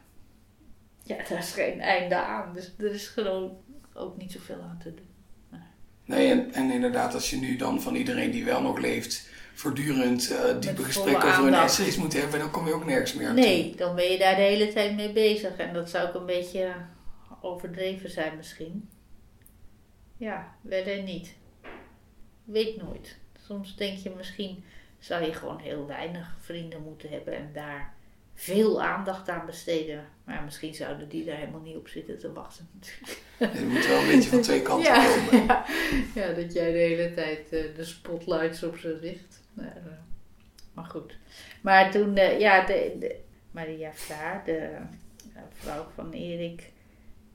ja, 1.04 1.18
daar 1.30 1.38
is 1.38 1.52
geen 1.52 1.82
einde 1.82 2.16
aan. 2.16 2.54
Dus 2.54 2.74
er 2.78 2.92
is 2.92 3.08
gewoon 3.08 3.58
ook 4.00 4.18
niet 4.18 4.32
zoveel 4.32 4.62
aan 4.62 4.80
te 4.84 4.94
doen. 4.94 5.08
Nee, 6.06 6.32
en, 6.32 6.54
en 6.54 6.72
inderdaad, 6.72 7.14
als 7.14 7.30
je 7.30 7.38
nu 7.38 7.56
dan 7.56 7.82
van 7.82 7.96
iedereen 7.96 8.32
die 8.32 8.46
wel 8.46 8.62
nog 8.62 8.78
leeft, 8.78 9.30
voortdurend 9.54 10.32
uh, 10.32 10.60
diepe 10.60 10.84
gesprekken 10.84 11.30
over 11.30 11.44
hun 11.44 11.54
essays 11.54 11.98
moet 11.98 12.14
hebben, 12.14 12.40
dan 12.40 12.52
kom 12.52 12.68
je 12.68 12.74
ook 12.74 12.86
nergens 12.86 13.14
meer 13.14 13.28
aan 13.28 13.36
Nee, 13.36 13.76
dan 13.76 13.96
ben 13.96 14.12
je 14.12 14.18
daar 14.18 14.36
de 14.36 14.42
hele 14.42 14.74
tijd 14.74 14.96
mee 14.96 15.12
bezig. 15.12 15.58
En 15.58 15.74
dat 15.74 15.90
zou 15.90 16.08
ook 16.08 16.14
een 16.14 16.26
beetje 16.26 16.74
overdreven 17.42 18.10
zijn 18.10 18.38
misschien. 18.38 18.90
Ja, 20.18 20.56
verder 20.68 21.04
niet. 21.04 21.36
Weet 22.44 22.82
nooit. 22.82 23.18
Soms 23.46 23.76
denk 23.76 23.98
je 23.98 24.10
misschien 24.18 24.64
zou 25.00 25.24
je 25.24 25.34
gewoon 25.34 25.60
heel 25.60 25.88
weinig 25.88 26.36
vrienden 26.40 26.84
moeten 26.84 27.10
hebben 27.10 27.36
en 27.36 27.50
daar 27.54 27.94
veel 28.34 28.82
aandacht 28.82 29.30
aan 29.30 29.46
besteden. 29.46 30.08
Maar 30.30 30.44
misschien 30.44 30.74
zouden 30.74 31.10
die 31.10 31.26
daar 31.26 31.36
helemaal 31.36 31.62
niet 31.62 31.76
op 31.76 31.88
zitten 31.88 32.20
te 32.20 32.34
wachten. 32.34 32.70
Je 33.38 33.68
moet 33.70 33.88
wel 33.88 34.00
een 34.00 34.08
beetje 34.08 34.30
van 34.30 34.42
twee 34.42 34.62
kanten 34.62 34.94
ja, 34.94 35.16
komen. 35.16 35.46
Ja, 35.46 35.66
ja, 36.16 36.34
dat 36.34 36.54
jij 36.54 36.72
de 36.72 36.78
hele 36.78 37.14
tijd 37.14 37.54
uh, 37.54 37.76
de 37.76 37.84
spotlights 37.84 38.64
op 38.64 38.78
ze 38.78 38.98
richt. 38.98 39.42
Maar, 39.54 39.78
uh, 39.86 39.92
maar 40.74 40.86
goed. 40.86 41.18
Maar 41.62 41.92
toen, 41.92 42.18
uh, 42.18 42.40
ja, 42.40 42.66
de, 42.66 42.96
de 43.00 43.20
Maria 43.52 43.94
Vlaar, 43.94 44.46
de 44.46 44.78
vrouw 45.52 45.88
van 45.96 46.12
Erik, 46.12 46.72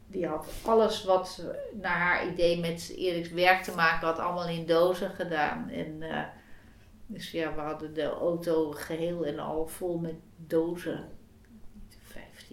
die 0.06 0.26
had 0.26 0.46
alles 0.62 1.04
wat 1.04 1.42
naar 1.80 1.98
haar 1.98 2.28
idee 2.28 2.60
met 2.60 2.94
Eriks 2.96 3.30
werk 3.30 3.62
te 3.62 3.74
maken 3.74 4.06
had, 4.06 4.18
allemaal 4.18 4.48
in 4.48 4.66
dozen 4.66 5.10
gedaan. 5.10 5.68
En, 5.68 6.02
dus 7.06 7.30
ja, 7.30 7.54
we 7.54 7.60
hadden 7.60 7.94
de 7.94 8.08
auto 8.08 8.70
geheel 8.70 9.26
en 9.26 9.38
al 9.38 9.66
vol 9.66 9.98
met 9.98 10.16
dozen. 10.36 11.08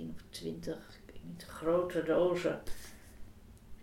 15 0.01 0.13
of 0.15 0.21
20, 0.29 0.75
ik 0.75 1.13
weet 1.13 1.23
niet, 1.23 1.43
grote 1.43 2.03
dozen. 2.03 2.61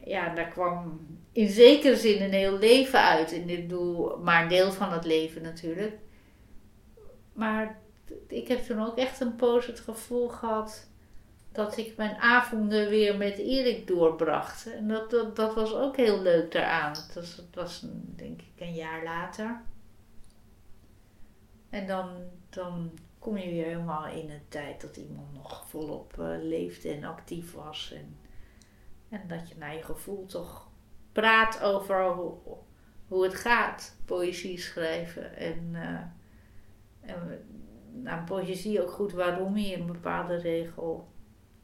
Ja, 0.04 0.34
daar 0.34 0.48
kwam 0.48 1.06
in 1.32 1.48
zekere 1.48 1.96
zin 1.96 2.22
een 2.22 2.32
heel 2.32 2.58
leven 2.58 3.00
uit. 3.00 3.32
En 3.32 3.48
ik 3.48 3.68
bedoel, 3.68 4.18
maar 4.18 4.42
een 4.42 4.48
deel 4.48 4.72
van 4.72 4.92
het 4.92 5.04
leven 5.04 5.42
natuurlijk. 5.42 5.98
Maar 7.32 7.78
ik 8.28 8.48
heb 8.48 8.58
toen 8.64 8.80
ook 8.82 8.96
echt 8.96 9.20
een 9.20 9.37
poos 9.37 9.66
het 9.66 9.80
gevoel 9.80 10.28
gehad 10.28 10.87
dat 11.52 11.76
ik 11.76 11.96
mijn 11.96 12.16
avonden 12.16 12.88
weer 12.88 13.16
met 13.16 13.38
Erik 13.38 13.87
doorbracht. 13.87 14.72
En 14.72 14.88
dat, 14.88 15.10
dat, 15.10 15.37
dat 15.37 15.54
was 15.54 15.75
ook 15.75 15.96
heel 15.96 16.22
leuk 16.22 16.52
daaraan. 16.52 16.94
Dat 16.94 17.12
was, 17.14 17.37
dat 17.37 17.54
was 17.54 17.87
denk 18.16 18.40
ik 18.40 18.60
een 18.60 18.75
jaar 18.75 19.04
later. 19.04 19.60
En 21.70 21.87
dan, 21.87 22.10
dan 22.48 22.90
kom 23.28 23.37
je 23.37 23.50
weer 23.50 23.64
helemaal 23.64 24.06
in 24.06 24.30
een 24.30 24.49
tijd 24.49 24.80
dat 24.80 24.97
iemand 24.97 25.32
nog 25.32 25.68
volop 25.68 26.16
uh, 26.18 26.26
leefde 26.42 26.92
en 26.92 27.04
actief 27.04 27.52
was. 27.52 27.92
En, 27.94 28.16
en 29.08 29.28
dat 29.28 29.49
je 29.49 29.54
naar 29.58 29.75
je 29.75 29.82
gevoel 29.82 30.26
toch 30.26 30.68
praat 31.12 31.62
over 31.62 32.12
hoe, 32.12 32.37
hoe 33.08 33.23
het 33.23 33.35
gaat, 33.35 33.97
poëzie 34.04 34.58
schrijven. 34.58 35.37
En, 35.37 35.68
uh, 35.73 36.00
en 37.00 37.47
nou, 37.92 38.25
poëzie 38.25 38.82
ook 38.82 38.90
goed 38.90 39.12
waarom 39.12 39.56
je 39.56 39.76
een 39.76 39.87
bepaalde 39.87 40.37
regel 40.37 41.08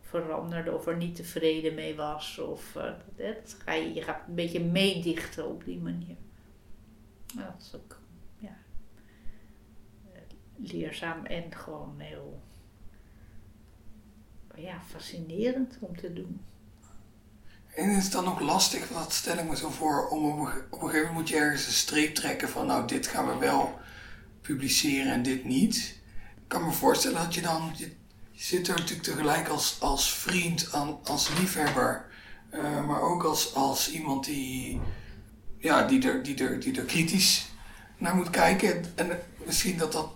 veranderde 0.00 0.72
of 0.72 0.86
er 0.86 0.96
niet 0.96 1.16
tevreden 1.16 1.74
mee 1.74 1.96
was. 1.96 2.38
Of 2.38 2.74
uh, 2.76 2.82
dat 3.16 3.56
ga 3.64 3.72
je, 3.72 3.94
je 3.94 4.02
gaat 4.02 4.28
een 4.28 4.34
beetje 4.34 4.64
meedichten 4.64 5.48
op 5.48 5.64
die 5.64 5.80
manier. 5.80 6.16
Dat 7.34 7.54
is 7.58 7.74
ook 7.74 7.98
leerzaam 10.56 11.24
en 11.24 11.54
gewoon 11.54 11.94
heel 11.98 12.42
ja, 14.54 14.80
fascinerend 14.90 15.76
om 15.80 15.96
te 15.96 16.12
doen. 16.12 16.40
En 17.74 17.90
is 17.90 18.02
het 18.02 18.12
dan 18.12 18.26
ook 18.26 18.40
lastig, 18.40 18.88
dat 18.88 19.12
stel 19.12 19.38
ik 19.38 19.48
me 19.48 19.56
zo 19.56 19.70
voor, 19.70 20.08
om 20.08 20.24
op 20.24 20.38
een, 20.38 20.46
gegeven 20.46 20.98
moment 20.98 21.12
moet 21.12 21.28
je 21.28 21.36
ergens 21.36 21.66
een 21.66 21.72
streep 21.72 22.14
trekken 22.14 22.48
van 22.48 22.66
nou 22.66 22.86
dit 22.86 23.06
gaan 23.06 23.26
we 23.26 23.36
wel 23.36 23.78
publiceren 24.40 25.12
en 25.12 25.22
dit 25.22 25.44
niet. 25.44 25.76
Ik 26.36 26.48
kan 26.48 26.64
me 26.64 26.72
voorstellen 26.72 27.22
dat 27.22 27.34
je 27.34 27.40
dan, 27.40 27.72
je, 27.76 27.92
zit 28.32 28.68
er 28.68 28.74
natuurlijk 28.74 29.08
tegelijk 29.08 29.48
als, 29.48 29.80
als 29.80 30.14
vriend, 30.14 30.72
als 31.04 31.28
liefhebber, 31.38 32.06
uh, 32.52 32.86
maar 32.86 33.00
ook 33.00 33.24
als, 33.24 33.54
als 33.54 33.90
iemand 33.90 34.24
die, 34.24 34.80
ja, 35.58 35.86
die, 35.86 36.08
er, 36.08 36.22
die, 36.22 36.36
er, 36.36 36.60
die 36.60 36.78
er 36.78 36.84
kritisch 36.84 37.46
naar 37.98 38.14
moet 38.14 38.30
kijken. 38.30 38.84
En 38.94 39.20
misschien 39.44 39.78
dat 39.78 39.92
dat, 39.92 40.12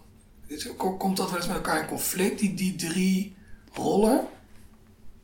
komt 0.76 1.17
dat 1.17 1.26
wel 1.31 1.37
eens 1.37 1.47
met 1.47 1.57
elkaar 1.57 1.81
in 1.81 1.88
conflict, 1.88 2.38
die, 2.38 2.55
die 2.55 2.75
drie 2.75 3.37
rollen? 3.73 4.26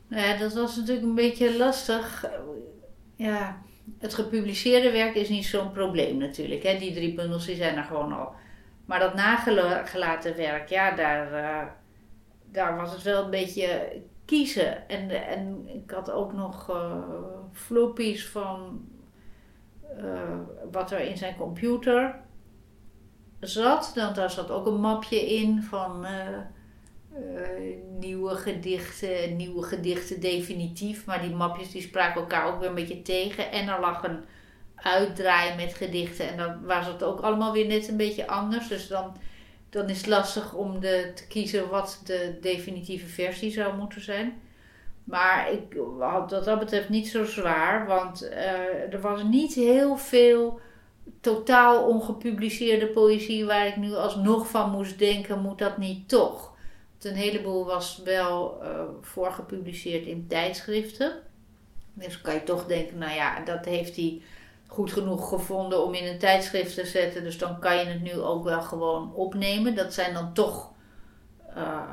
Ja, 0.07 0.37
dat 0.37 0.53
was 0.53 0.75
natuurlijk 0.75 1.05
een 1.05 1.15
beetje 1.15 1.57
lastig. 1.57 2.25
Ja, 3.15 3.61
het 3.99 4.13
gepubliceerde 4.13 4.91
werk 4.91 5.15
is 5.15 5.29
niet 5.29 5.45
zo'n 5.45 5.71
probleem 5.71 6.17
natuurlijk. 6.17 6.63
Hè? 6.63 6.77
Die 6.77 6.93
drie 6.93 7.13
bundels 7.13 7.45
die 7.45 7.55
zijn 7.55 7.77
er 7.77 7.83
gewoon 7.83 8.11
al. 8.11 8.33
Maar 8.85 8.99
dat 8.99 9.13
nagelaten 9.13 10.35
werk, 10.35 10.69
ja, 10.69 10.95
daar, 10.95 11.31
uh, 11.33 11.71
daar 12.51 12.75
was 12.75 12.91
het 12.91 13.01
wel 13.01 13.23
een 13.23 13.29
beetje 13.29 14.01
kiezen. 14.25 14.89
En, 14.89 15.27
en 15.27 15.67
ik 15.67 15.91
had 15.91 16.11
ook 16.11 16.33
nog 16.33 16.69
uh, 16.69 16.95
floppies 17.51 18.27
van 18.27 18.87
uh, 19.97 20.39
wat 20.71 20.91
er 20.91 20.99
in 20.99 21.17
zijn 21.17 21.35
computer 21.35 22.19
zat. 23.47 23.91
Dan, 23.95 24.13
daar 24.13 24.31
zat 24.31 24.51
ook 24.51 24.65
een 24.65 24.79
mapje 24.79 25.35
in 25.35 25.63
van 25.63 26.05
uh, 26.05 27.19
nieuwe 27.99 28.35
gedichten, 28.35 29.35
nieuwe 29.35 29.63
gedichten 29.63 30.21
definitief. 30.21 31.05
Maar 31.05 31.21
die 31.21 31.35
mapjes 31.35 31.71
die 31.71 31.81
spraken 31.81 32.21
elkaar 32.21 32.47
ook 32.47 32.59
weer 32.59 32.69
een 32.69 32.75
beetje 32.75 33.01
tegen. 33.01 33.51
En 33.51 33.67
er 33.67 33.79
lag 33.79 34.03
een 34.03 34.19
uitdraai 34.75 35.55
met 35.55 35.73
gedichten. 35.73 36.29
En 36.29 36.37
dan 36.37 36.65
was 36.65 36.85
het 36.85 37.03
ook 37.03 37.19
allemaal 37.19 37.51
weer 37.51 37.67
net 37.67 37.87
een 37.87 37.97
beetje 37.97 38.27
anders. 38.27 38.67
Dus 38.67 38.87
dan, 38.87 39.17
dan 39.69 39.89
is 39.89 39.97
het 39.97 40.07
lastig 40.07 40.53
om 40.53 40.79
de, 40.79 41.11
te 41.15 41.27
kiezen 41.27 41.69
wat 41.69 42.01
de 42.03 42.37
definitieve 42.41 43.07
versie 43.07 43.51
zou 43.51 43.77
moeten 43.77 44.01
zijn. 44.01 44.41
Maar 45.03 45.51
ik 45.51 45.77
had 45.99 46.31
wat 46.31 46.45
dat 46.45 46.59
betreft 46.59 46.89
niet 46.89 47.07
zo 47.07 47.25
zwaar. 47.25 47.87
Want 47.87 48.23
uh, 48.23 48.93
er 48.93 49.01
was 49.01 49.23
niet 49.23 49.53
heel 49.53 49.97
veel 49.97 50.59
totaal 51.21 51.87
ongepubliceerde 51.87 52.87
poëzie 52.87 53.45
waar 53.45 53.67
ik 53.67 53.75
nu 53.75 53.93
alsnog 53.93 54.49
van 54.49 54.71
moest 54.71 54.99
denken, 54.99 55.41
moet 55.41 55.57
dat 55.59 55.77
niet 55.77 56.09
toch? 56.09 56.53
een 57.05 57.15
heleboel 57.15 57.65
was 57.65 58.01
wel 58.03 58.59
uh, 58.63 58.81
voorgepubliceerd 59.01 60.05
in 60.05 60.27
tijdschriften. 60.27 61.13
Dus 61.93 62.21
kan 62.21 62.33
je 62.33 62.43
toch 62.43 62.65
denken, 62.65 62.97
nou 62.97 63.13
ja, 63.13 63.43
dat 63.43 63.65
heeft 63.65 63.95
hij 63.95 64.21
goed 64.67 64.91
genoeg 64.91 65.29
gevonden 65.29 65.83
om 65.83 65.93
in 65.93 66.05
een 66.05 66.19
tijdschrift 66.19 66.75
te 66.75 66.85
zetten. 66.85 67.23
Dus 67.23 67.37
dan 67.37 67.59
kan 67.59 67.77
je 67.77 67.85
het 67.85 68.01
nu 68.01 68.13
ook 68.13 68.43
wel 68.43 68.61
gewoon 68.61 69.13
opnemen. 69.13 69.75
Dat 69.75 69.93
zijn 69.93 70.13
dan 70.13 70.33
toch 70.33 70.71
uh, 71.57 71.91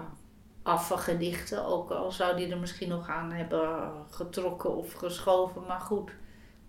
afvalgedichten. 0.62 1.64
Ook 1.64 1.90
al 1.90 2.12
zou 2.12 2.36
die 2.36 2.50
er 2.50 2.58
misschien 2.58 2.88
nog 2.88 3.08
aan 3.08 3.32
hebben 3.32 3.92
getrokken 4.10 4.76
of 4.76 4.92
geschoven. 4.92 5.62
Maar 5.66 5.80
goed, 5.80 6.10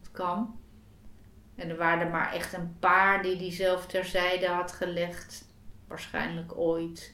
het 0.02 0.12
kan. 0.12 0.60
En 1.56 1.70
er 1.70 1.78
waren 1.78 2.06
er 2.06 2.12
maar 2.12 2.34
echt 2.34 2.54
een 2.54 2.76
paar 2.80 3.22
die 3.22 3.38
hij 3.38 3.52
zelf 3.52 3.86
terzijde 3.86 4.48
had 4.48 4.72
gelegd. 4.72 5.46
Waarschijnlijk 5.88 6.58
ooit. 6.58 7.14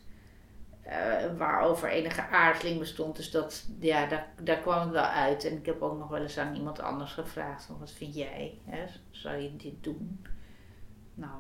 Uh, 0.88 1.38
waarover 1.38 1.90
enige 1.90 2.22
aarzeling 2.22 2.80
bestond. 2.80 3.16
Dus 3.16 3.32
dat, 3.32 3.66
ja, 3.80 4.06
daar, 4.06 4.28
daar 4.42 4.60
kwam 4.60 4.80
het 4.80 4.90
wel 4.90 5.04
uit. 5.04 5.46
En 5.46 5.58
ik 5.58 5.66
heb 5.66 5.82
ook 5.82 5.98
nog 5.98 6.08
wel 6.08 6.22
eens 6.22 6.38
aan 6.38 6.56
iemand 6.56 6.80
anders 6.80 7.12
gevraagd: 7.12 7.66
van, 7.66 7.80
wat 7.80 7.92
vind 7.92 8.16
jij? 8.16 8.58
Hè? 8.66 8.86
Zou 9.12 9.38
je 9.38 9.56
dit 9.56 9.84
doen? 9.84 10.26
Nou, 11.14 11.34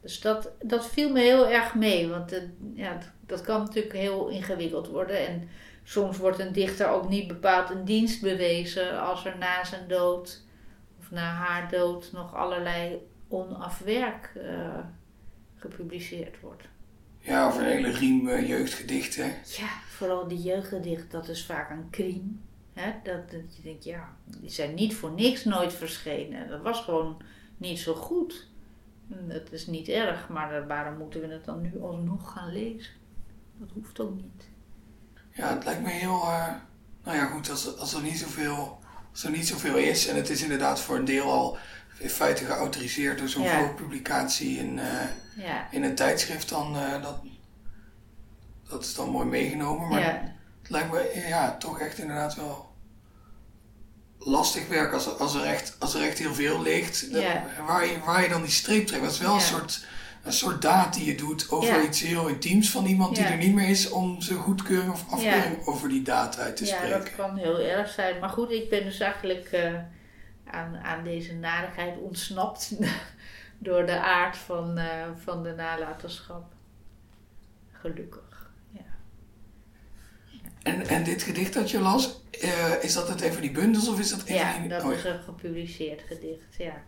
dus 0.00 0.20
dat, 0.20 0.50
dat 0.62 0.86
viel 0.86 1.10
me 1.10 1.20
heel 1.20 1.48
erg 1.48 1.74
mee. 1.74 2.08
Want 2.08 2.42
ja, 2.74 2.98
dat 3.20 3.40
kan 3.40 3.60
natuurlijk 3.60 3.94
heel 3.94 4.28
ingewikkeld 4.28 4.88
worden. 4.88 5.26
En 5.26 5.48
soms 5.82 6.16
wordt 6.18 6.38
een 6.38 6.52
dichter 6.52 6.88
ook 6.88 7.08
niet 7.08 7.28
bepaald 7.28 7.70
een 7.70 7.84
dienst 7.84 8.20
bewezen 8.20 9.00
als 9.00 9.24
er 9.24 9.38
na 9.38 9.64
zijn 9.64 9.88
dood 9.88 10.43
na 11.14 11.32
haar 11.32 11.70
dood 11.70 12.12
nog 12.12 12.34
allerlei 12.34 13.08
onafwerk 13.28 14.32
uh, 14.36 14.78
gepubliceerd 15.54 16.40
wordt. 16.40 16.68
Ja, 17.18 17.46
of 17.46 17.58
een 17.58 17.64
hele 17.64 17.90
riem 17.90 18.28
uh, 18.28 18.48
jeugdgedichten. 18.48 19.26
Ja, 19.44 19.68
vooral 19.88 20.28
die 20.28 20.42
jeugdgedichten, 20.42 21.10
dat 21.10 21.28
is 21.28 21.46
vaak 21.46 21.70
een 21.70 21.90
crime. 21.90 22.30
Hè? 22.72 22.92
Dat, 23.02 23.30
dat 23.30 23.56
je 23.56 23.62
denkt, 23.62 23.84
ja, 23.84 24.16
die 24.24 24.50
zijn 24.50 24.74
niet 24.74 24.94
voor 24.94 25.10
niks 25.10 25.44
nooit 25.44 25.72
verschenen. 25.72 26.48
Dat 26.48 26.62
was 26.62 26.80
gewoon 26.80 27.22
niet 27.56 27.78
zo 27.78 27.94
goed. 27.94 28.48
Dat 29.06 29.52
is 29.52 29.66
niet 29.66 29.88
erg, 29.88 30.28
maar 30.28 30.66
waarom 30.66 30.98
moeten 30.98 31.20
we 31.20 31.26
het 31.26 31.44
dan 31.44 31.60
nu 31.60 31.80
alsnog 31.80 32.32
gaan 32.32 32.52
lezen? 32.52 32.92
Dat 33.58 33.68
hoeft 33.74 34.00
ook 34.00 34.14
niet. 34.14 34.48
Ja, 35.30 35.54
het 35.54 35.64
lijkt 35.64 35.82
me 35.82 35.90
heel. 35.90 36.22
Uh, 36.22 36.54
nou 37.04 37.16
ja, 37.16 37.26
goed, 37.26 37.50
als, 37.50 37.78
als, 37.78 37.94
er 37.94 38.02
niet 38.02 38.18
zoveel, 38.18 38.78
als 39.14 39.24
er 39.24 39.30
niet 39.30 39.48
zoveel 39.48 39.76
is 39.76 40.06
en 40.06 40.16
het 40.16 40.30
is 40.30 40.42
inderdaad 40.42 40.80
voor 40.80 40.96
een 40.96 41.04
deel 41.04 41.30
al 41.32 41.58
in 41.98 42.10
feite 42.10 42.44
geautoriseerd 42.44 43.18
door 43.18 43.28
zo'n 43.28 43.42
ja. 43.42 43.72
publicatie 43.76 44.58
in. 44.58 44.76
Uh, 44.76 44.84
ja. 45.36 45.68
in 45.70 45.82
een 45.82 45.94
tijdschrift 45.94 46.48
dan, 46.48 46.76
uh, 46.76 47.02
dat, 47.02 47.16
dat 48.68 48.84
is 48.84 48.94
dan 48.94 49.08
mooi 49.08 49.26
meegenomen. 49.26 49.88
Maar 49.88 50.00
ja. 50.00 50.34
het 50.62 50.70
lijkt 50.70 50.90
me 50.90 51.24
ja, 51.28 51.56
toch 51.56 51.80
echt 51.80 51.98
inderdaad 51.98 52.34
wel 52.34 52.72
lastig 54.18 54.68
werk 54.68 54.92
als, 54.92 55.18
als, 55.18 55.34
er, 55.34 55.44
echt, 55.44 55.76
als 55.78 55.94
er 55.94 56.02
echt 56.02 56.18
heel 56.18 56.34
veel 56.34 56.62
ligt. 56.62 57.10
Waar, 57.66 57.86
je, 57.86 57.98
waar 58.04 58.22
je 58.22 58.28
dan 58.28 58.42
die 58.42 58.50
streep 58.50 58.86
trekt. 58.86 59.02
Dat 59.02 59.12
is 59.12 59.18
wel 59.18 59.34
een, 59.34 59.40
soort, 59.40 59.84
een 60.24 60.32
soort 60.32 60.62
daad 60.62 60.94
die 60.94 61.04
je 61.04 61.14
doet 61.14 61.50
over 61.50 61.84
iets 61.84 62.00
heel 62.00 62.28
intiems 62.28 62.70
van 62.70 62.86
iemand 62.86 63.16
die 63.16 63.24
er 63.24 63.36
niet 63.36 63.54
meer 63.54 63.68
is 63.68 63.90
om 63.90 64.20
zijn 64.20 64.38
goedkeuring 64.38 64.92
of 64.92 65.10
afkeuring 65.10 65.66
over 65.66 65.88
die 65.88 66.02
daad 66.02 66.38
uit 66.38 66.56
te 66.56 66.66
spreken. 66.66 66.88
Ja, 66.88 66.98
dat 66.98 67.14
kan 67.14 67.36
heel 67.36 67.58
erg 67.58 67.90
zijn. 67.90 68.20
Maar 68.20 68.28
goed, 68.28 68.50
ik 68.50 68.68
ben 68.68 68.84
dus 68.84 69.00
eigenlijk 69.00 69.52
uh, 69.52 69.74
aan, 70.44 70.76
aan 70.76 71.04
deze 71.04 71.34
nadigheid 71.34 71.98
ontsnapt. 71.98 72.72
door 73.64 73.86
de 73.86 73.98
aard 73.98 74.36
van, 74.36 74.78
uh, 74.78 74.84
van 75.16 75.42
de 75.42 75.52
nalatenschap. 75.52 76.52
Gelukkig, 77.72 78.50
ja. 78.70 78.80
En, 80.62 80.86
en 80.86 81.04
dit 81.04 81.22
gedicht 81.22 81.54
dat 81.54 81.70
je 81.70 81.80
las, 81.80 82.22
uh, 82.42 82.82
is 82.82 82.94
dat 82.94 83.08
het 83.08 83.22
een 83.22 83.32
van 83.32 83.42
die 83.42 83.50
bundels 83.50 83.88
of 83.88 83.98
is 83.98 84.10
dat 84.10 84.28
een 84.28 84.34
ja, 84.34 84.52
van 84.52 84.60
die... 84.60 84.70
dat 84.70 84.90
is 84.90 85.04
een 85.04 85.22
gepubliceerd 85.22 86.02
gedicht, 86.02 86.56
ja. 86.56 86.82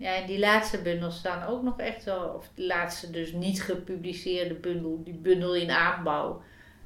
Ja, 0.00 0.16
en 0.16 0.26
die 0.26 0.38
laatste 0.38 0.82
bundels 0.82 1.16
staan 1.16 1.46
ook 1.46 1.62
nog 1.62 1.78
echt 1.78 2.04
wel, 2.04 2.28
of 2.28 2.50
de 2.54 2.66
laatste 2.66 3.10
dus 3.10 3.32
niet 3.32 3.62
gepubliceerde 3.62 4.54
bundel, 4.54 5.02
die 5.04 5.14
bundel 5.14 5.54
in 5.54 5.70
aanbouw. 5.70 6.42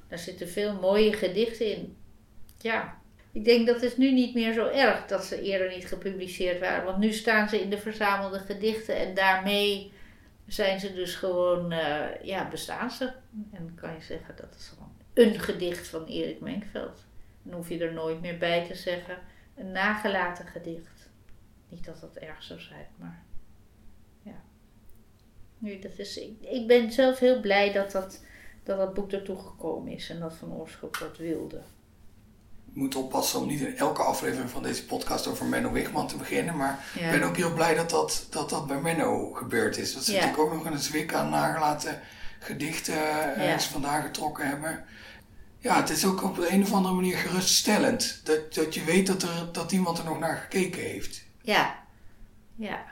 Daar 0.08 0.18
zitten 0.18 0.48
veel 0.48 0.74
mooie 0.74 1.12
gedichten 1.12 1.76
in. 1.76 1.96
Ja, 2.58 2.98
ik 3.32 3.44
denk 3.44 3.66
dat 3.66 3.80
het 3.80 3.96
nu 3.96 4.12
niet 4.12 4.34
meer 4.34 4.52
zo 4.52 4.66
erg 4.66 5.06
dat 5.06 5.24
ze 5.24 5.42
eerder 5.42 5.68
niet 5.68 5.86
gepubliceerd 5.86 6.60
waren. 6.60 6.84
Want 6.84 6.98
nu 6.98 7.12
staan 7.12 7.48
ze 7.48 7.60
in 7.60 7.70
de 7.70 7.78
verzamelde 7.78 8.38
gedichten 8.38 8.96
en 8.96 9.14
daarmee 9.14 9.92
zijn 10.46 10.80
ze 10.80 10.94
dus 10.94 11.14
gewoon, 11.14 11.72
uh, 11.72 12.22
ja, 12.22 12.48
bestaan 12.48 12.90
ze. 12.90 13.12
En 13.52 13.74
kan 13.80 13.92
je 13.92 14.02
zeggen 14.02 14.36
dat 14.36 14.54
is 14.58 14.68
gewoon 14.68 14.92
een 15.14 15.40
gedicht 15.40 15.88
van 15.88 16.04
Erik 16.04 16.40
Menkveld. 16.40 17.04
Dan 17.42 17.54
hoef 17.54 17.68
je 17.68 17.78
er 17.78 17.92
nooit 17.92 18.20
meer 18.20 18.38
bij 18.38 18.66
te 18.66 18.74
zeggen. 18.74 19.18
Een 19.56 19.72
nagelaten 19.72 20.46
gedicht. 20.46 20.93
Niet 21.74 21.84
dat 21.84 22.00
dat 22.00 22.16
erg 22.16 22.42
zou 22.42 22.60
zijn, 22.60 22.86
maar 22.96 23.22
ja. 24.22 24.42
Nu, 25.58 25.78
dat 25.78 25.98
is, 25.98 26.16
ik, 26.16 26.40
ik 26.40 26.66
ben 26.66 26.92
zelf 26.92 27.18
heel 27.18 27.40
blij 27.40 27.72
dat 27.72 27.90
dat, 27.90 28.20
dat 28.62 28.78
dat 28.78 28.94
boek 28.94 29.12
ertoe 29.12 29.38
gekomen 29.38 29.92
is 29.92 30.10
en 30.10 30.20
dat 30.20 30.34
Van 30.34 30.52
Oorschot 30.52 30.98
dat 30.98 31.16
wilde 31.16 31.62
moet 32.74 32.94
oppassen 32.94 33.40
om 33.40 33.46
niet 33.46 33.60
in 33.60 33.76
elke 33.76 34.02
aflevering 34.02 34.50
van 34.50 34.62
deze 34.62 34.86
podcast 34.86 35.26
over 35.26 35.46
Menno 35.46 35.72
Wigman 35.72 36.08
te 36.08 36.16
beginnen. 36.16 36.56
Maar 36.56 36.84
ik 36.94 37.10
ben 37.10 37.22
ook 37.22 37.36
heel 37.36 37.52
blij 37.52 37.74
dat 37.74 37.90
dat, 37.90 38.26
dat, 38.30 38.50
dat 38.50 38.66
bij 38.66 38.80
Menno 38.80 39.32
gebeurd 39.32 39.76
is. 39.76 39.94
Dat 39.94 40.04
ze 40.04 40.12
natuurlijk 40.12 40.40
ook 40.40 40.52
nog 40.52 40.64
een 40.64 40.78
zwik 40.78 41.14
aan 41.14 41.30
nagelaten 41.30 42.00
gedichten 42.38 42.94
ja. 43.42 43.60
vandaan 43.60 44.02
getrokken 44.02 44.48
hebben. 44.48 44.84
Ja, 45.58 45.80
het 45.80 45.90
is 45.90 46.04
ook 46.04 46.22
op 46.22 46.38
een 46.38 46.62
of 46.62 46.72
andere 46.72 46.94
manier 46.94 47.16
geruststellend. 47.16 48.20
Dat, 48.24 48.54
dat 48.54 48.74
je 48.74 48.84
weet 48.84 49.06
dat, 49.06 49.22
er, 49.22 49.48
dat 49.52 49.72
iemand 49.72 49.98
er 49.98 50.04
nog 50.04 50.18
naar 50.18 50.36
gekeken 50.36 50.82
heeft. 50.82 51.23
Ja, 51.44 51.84
ja. 52.54 52.84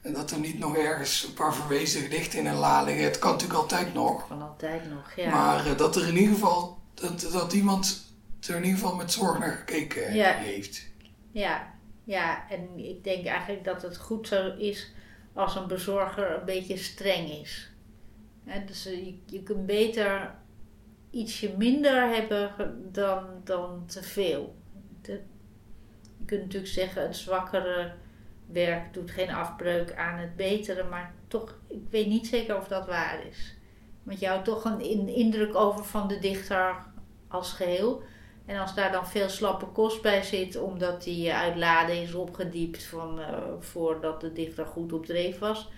En 0.00 0.12
dat 0.12 0.30
er 0.30 0.38
niet 0.38 0.58
nog 0.58 0.76
ergens 0.76 1.24
een 1.24 1.34
paar 1.34 1.54
verwezen 1.54 2.02
gedichten 2.02 2.38
in 2.38 2.46
een 2.46 2.54
la 2.56 2.82
liggen. 2.82 3.04
Het 3.04 3.18
kan 3.18 3.32
natuurlijk 3.32 3.60
altijd 3.60 3.94
nog. 3.94 4.26
Van 4.26 4.42
altijd 4.42 4.90
nog, 4.90 5.12
ja. 5.16 5.30
Maar 5.30 5.66
eh, 5.66 5.76
dat 5.76 5.96
er 5.96 6.08
in 6.08 6.16
ieder 6.16 6.34
geval, 6.34 6.78
dat, 6.94 7.28
dat 7.32 7.52
iemand 7.52 8.04
er 8.48 8.56
in 8.56 8.64
ieder 8.64 8.78
geval 8.78 8.96
met 8.96 9.12
zorg 9.12 9.38
naar 9.38 9.50
gekeken 9.52 10.14
Ja. 10.14 10.32
heeft. 10.32 10.86
Ja, 11.30 11.74
ja, 12.04 12.50
en 12.50 12.68
ik 12.78 13.04
denk 13.04 13.26
eigenlijk 13.26 13.64
dat 13.64 13.82
het 13.82 13.96
goed 13.96 14.28
zo 14.28 14.56
is 14.56 14.92
als 15.32 15.54
een 15.56 15.66
bezorger 15.66 16.38
een 16.38 16.44
beetje 16.44 16.76
streng 16.76 17.30
is. 17.30 17.70
Hè, 18.44 18.64
dus 18.64 18.86
eh, 18.86 19.04
je, 19.06 19.18
je 19.26 19.42
kunt 19.42 19.66
beter 19.66 20.34
ietsje 21.10 21.54
minder 21.56 22.08
hebben 22.14 22.52
dan, 22.92 23.24
dan 23.44 23.82
te 23.86 24.02
veel. 24.02 24.54
Je 26.18 26.24
kunt 26.24 26.42
natuurlijk 26.42 26.72
zeggen, 26.72 27.02
het 27.02 27.16
zwakkere 27.16 27.92
werk 28.46 28.94
doet 28.94 29.10
geen 29.10 29.30
afbreuk 29.30 29.94
aan 29.94 30.18
het 30.18 30.36
betere, 30.36 30.84
maar 30.84 31.14
toch, 31.28 31.58
ik 31.68 31.82
weet 31.90 32.06
niet 32.06 32.26
zeker 32.26 32.56
of 32.56 32.68
dat 32.68 32.86
waar 32.86 33.26
is. 33.30 33.54
Want 34.02 34.24
houdt 34.24 34.44
toch 34.44 34.64
een 34.64 34.80
in- 34.80 35.08
indruk 35.08 35.54
over 35.54 35.84
van 35.84 36.08
de 36.08 36.18
dichter 36.18 36.76
als 37.28 37.52
geheel. 37.52 38.02
En 38.46 38.58
als 38.58 38.74
daar 38.74 38.92
dan 38.92 39.06
veel 39.06 39.28
slappe 39.28 39.66
kost 39.66 40.02
bij 40.02 40.22
zit, 40.22 40.56
omdat 40.56 41.02
die 41.02 41.32
uit 41.32 41.56
laden 41.56 42.02
is 42.02 42.14
opgediept 42.14 42.84
van, 42.84 43.20
eh, 43.20 43.38
voordat 43.58 44.20
de 44.20 44.32
dichter 44.32 44.66
goed 44.66 44.92
op 44.92 45.06
dreef 45.06 45.38
was, 45.38 45.70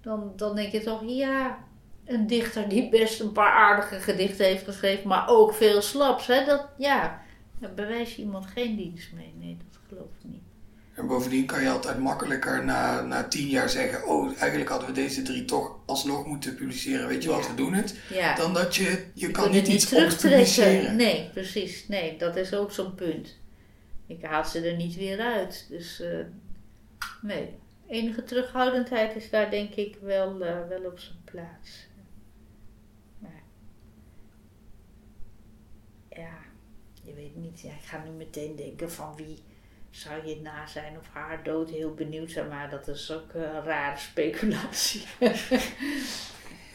dan, 0.00 0.32
dan 0.36 0.56
denk 0.56 0.72
je 0.72 0.80
toch, 0.80 1.02
ja, 1.06 1.64
een 2.04 2.26
dichter 2.26 2.68
die 2.68 2.88
best 2.88 3.20
een 3.20 3.32
paar 3.32 3.52
aardige 3.52 3.94
gedichten 3.94 4.46
heeft 4.46 4.64
geschreven, 4.64 5.08
maar 5.08 5.28
ook 5.28 5.54
veel 5.54 5.82
slaps. 5.82 6.26
Hè? 6.26 6.44
Dat, 6.44 6.68
ja, 6.78 7.22
daar 7.58 7.74
bewijs 7.74 8.16
je 8.16 8.22
iemand 8.22 8.46
geen 8.46 8.76
dienst 8.76 9.12
mee. 9.12 9.34
Nee, 9.38 9.56
geloof 9.88 10.08
ik 10.18 10.30
niet. 10.30 10.42
En 10.94 11.06
bovendien 11.06 11.46
kan 11.46 11.62
je 11.62 11.68
altijd 11.70 11.98
makkelijker 11.98 12.64
na, 12.64 13.00
na 13.02 13.28
tien 13.28 13.48
jaar 13.48 13.68
zeggen: 13.70 14.06
Oh, 14.08 14.26
eigenlijk 14.38 14.68
hadden 14.70 14.88
we 14.88 14.94
deze 14.94 15.22
drie 15.22 15.44
toch 15.44 15.78
alsnog 15.86 16.26
moeten 16.26 16.54
publiceren. 16.54 17.08
Weet 17.08 17.22
je 17.22 17.28
wat, 17.28 17.42
Ja. 17.44 17.48
we 17.50 17.54
doen 17.54 17.72
het. 17.74 17.94
Ja, 18.12 18.34
Dan 18.34 18.54
dat 18.54 18.76
je, 18.76 18.82
je, 18.82 19.06
je 19.14 19.30
kan 19.30 19.50
niet 19.50 19.68
iets 19.68 19.88
terugtrekken. 19.88 20.96
Nee, 20.96 21.30
precies. 21.32 21.88
Nee, 21.88 22.18
dat 22.18 22.36
is 22.36 22.54
ook 22.54 22.72
zo'n 22.72 22.94
punt. 22.94 23.36
Ik 24.06 24.24
haal 24.24 24.44
ze 24.44 24.60
er 24.60 24.76
niet 24.76 24.94
weer 24.96 25.20
uit. 25.20 25.66
Dus 25.68 26.00
eh, 26.00 26.18
nee, 27.22 27.48
enige 27.88 28.24
terughoudendheid 28.24 29.16
is 29.16 29.30
daar 29.30 29.50
denk 29.50 29.74
ik 29.74 29.96
wel, 30.02 30.40
eh, 30.44 30.68
wel 30.68 30.84
op 30.84 30.98
zijn 30.98 31.18
plaats. 31.24 31.86
Maar, 33.18 33.42
ja, 36.10 36.38
je 37.02 37.14
weet 37.14 37.36
niet. 37.36 37.60
Ja, 37.60 37.70
ik 37.72 37.84
ga 37.84 38.02
nu 38.04 38.10
meteen 38.10 38.56
denken 38.56 38.90
van 38.92 39.16
wie 39.16 39.38
zou 39.96 40.26
je 40.26 40.40
na 40.42 40.66
zijn 40.66 40.98
of 40.98 41.06
haar 41.12 41.42
dood 41.42 41.70
heel 41.70 41.94
benieuwd 41.94 42.30
zijn. 42.30 42.48
Maar 42.48 42.70
dat 42.70 42.88
is 42.88 43.12
ook 43.12 43.34
een 43.34 43.62
rare 43.62 43.98
speculatie. 43.98 45.04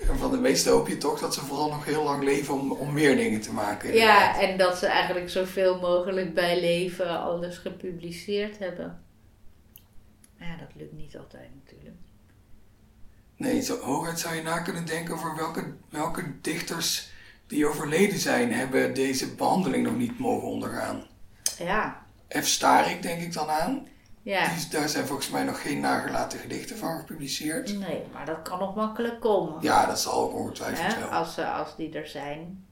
En 0.10 0.18
van 0.18 0.32
de 0.32 0.38
meeste 0.38 0.70
hoop 0.70 0.88
je 0.88 0.98
toch 0.98 1.20
dat 1.20 1.34
ze 1.34 1.40
vooral 1.40 1.70
nog 1.70 1.86
heel 1.86 2.04
lang 2.04 2.24
leven 2.24 2.54
om, 2.54 2.72
om 2.72 2.94
meer 2.94 3.16
dingen 3.16 3.42
te 3.42 3.54
maken. 3.54 3.94
Ja, 3.94 4.40
en 4.40 4.58
dat 4.58 4.78
ze 4.78 4.86
eigenlijk 4.86 5.30
zoveel 5.30 5.80
mogelijk 5.80 6.34
bij 6.34 6.60
leven 6.60 7.20
alles 7.20 7.58
gepubliceerd 7.58 8.60
hebben. 8.60 9.04
Maar 10.38 10.48
ja, 10.48 10.58
dat 10.58 10.76
lukt 10.76 10.94
niet 10.94 11.18
altijd 11.18 11.50
natuurlijk. 11.64 11.96
Nee, 13.36 13.62
zo, 13.62 13.80
hooguit 13.80 14.20
zou 14.20 14.36
je 14.36 14.42
na 14.42 14.60
kunnen 14.60 14.86
denken 14.86 15.14
over 15.14 15.36
welke, 15.36 15.74
welke 15.90 16.42
dichters 16.42 17.12
die 17.48 17.68
overleden 17.68 18.20
zijn, 18.20 18.54
hebben 18.54 18.94
deze 18.94 19.36
behandeling 19.36 19.84
nog 19.84 19.98
niet 19.98 20.20
mogen 20.20 20.48
ondergaan. 20.48 21.04
Ja, 21.58 22.01
F. 22.40 22.48
Starik 22.48 23.02
denk 23.02 23.22
ik 23.22 23.34
dan 23.34 23.50
aan. 23.50 23.88
ja. 24.22 24.56
Die 24.56 24.68
daar 24.70 24.90
zijn 24.90 25.06
volgens 25.06 25.30
mij 25.30 25.44
nog 25.44 25.62
geen 25.62 25.80
nagelaten 25.80 26.40
gedichten 26.40 26.78
van 26.78 27.00
gepubliceerd. 27.00 27.78
Nee, 27.80 28.04
maar 28.14 28.26
dat 28.26 28.42
kan 28.42 28.60
nog 28.60 28.76
makkelijk 28.76 29.20
komen. 29.20 29.62
Ja, 29.62 29.86
dat 29.86 30.00
zal 30.02 30.14
ook 30.22 30.34
ongetwijfeld 30.34 30.98
wel. 31.00 31.08
Als, 31.10 31.34
ze- 31.34 31.48
als 31.48 31.76
die 31.76 31.94
er 31.94 32.08
zijn. 32.08 32.66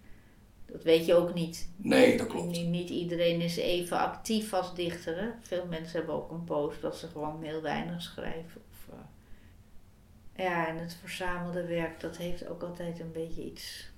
Dat 0.65 0.83
weet 0.83 1.05
je 1.05 1.13
ook 1.15 1.33
niet. 1.33 1.69
Nee, 1.75 2.17
dat 2.17 2.27
klopt. 2.27 2.47
Niet, 2.47 2.67
niet 2.67 2.89
iedereen 2.89 3.41
is 3.41 3.57
even 3.57 3.97
actief 3.99 4.53
als 4.53 4.75
dichter. 4.75 5.17
Hè? 5.21 5.29
Veel 5.41 5.65
mensen 5.69 5.97
hebben 5.97 6.15
ook 6.15 6.31
een 6.31 6.43
post 6.43 6.81
dat 6.81 6.97
ze 6.97 7.07
gewoon 7.07 7.43
heel 7.43 7.61
weinig 7.61 8.01
schrijven. 8.01 8.61
Of, 8.71 8.93
eh, 8.93 10.45
Ja, 10.45 10.67
en 10.67 10.77
het 10.77 10.93
verzamelde 10.99 11.65
werk, 11.65 11.99
dat 11.99 12.17
heeft 12.17 12.47
ook 12.47 12.63
altijd 12.63 12.99
een 12.99 13.11
beetje 13.11 13.43
iets, 13.45 13.91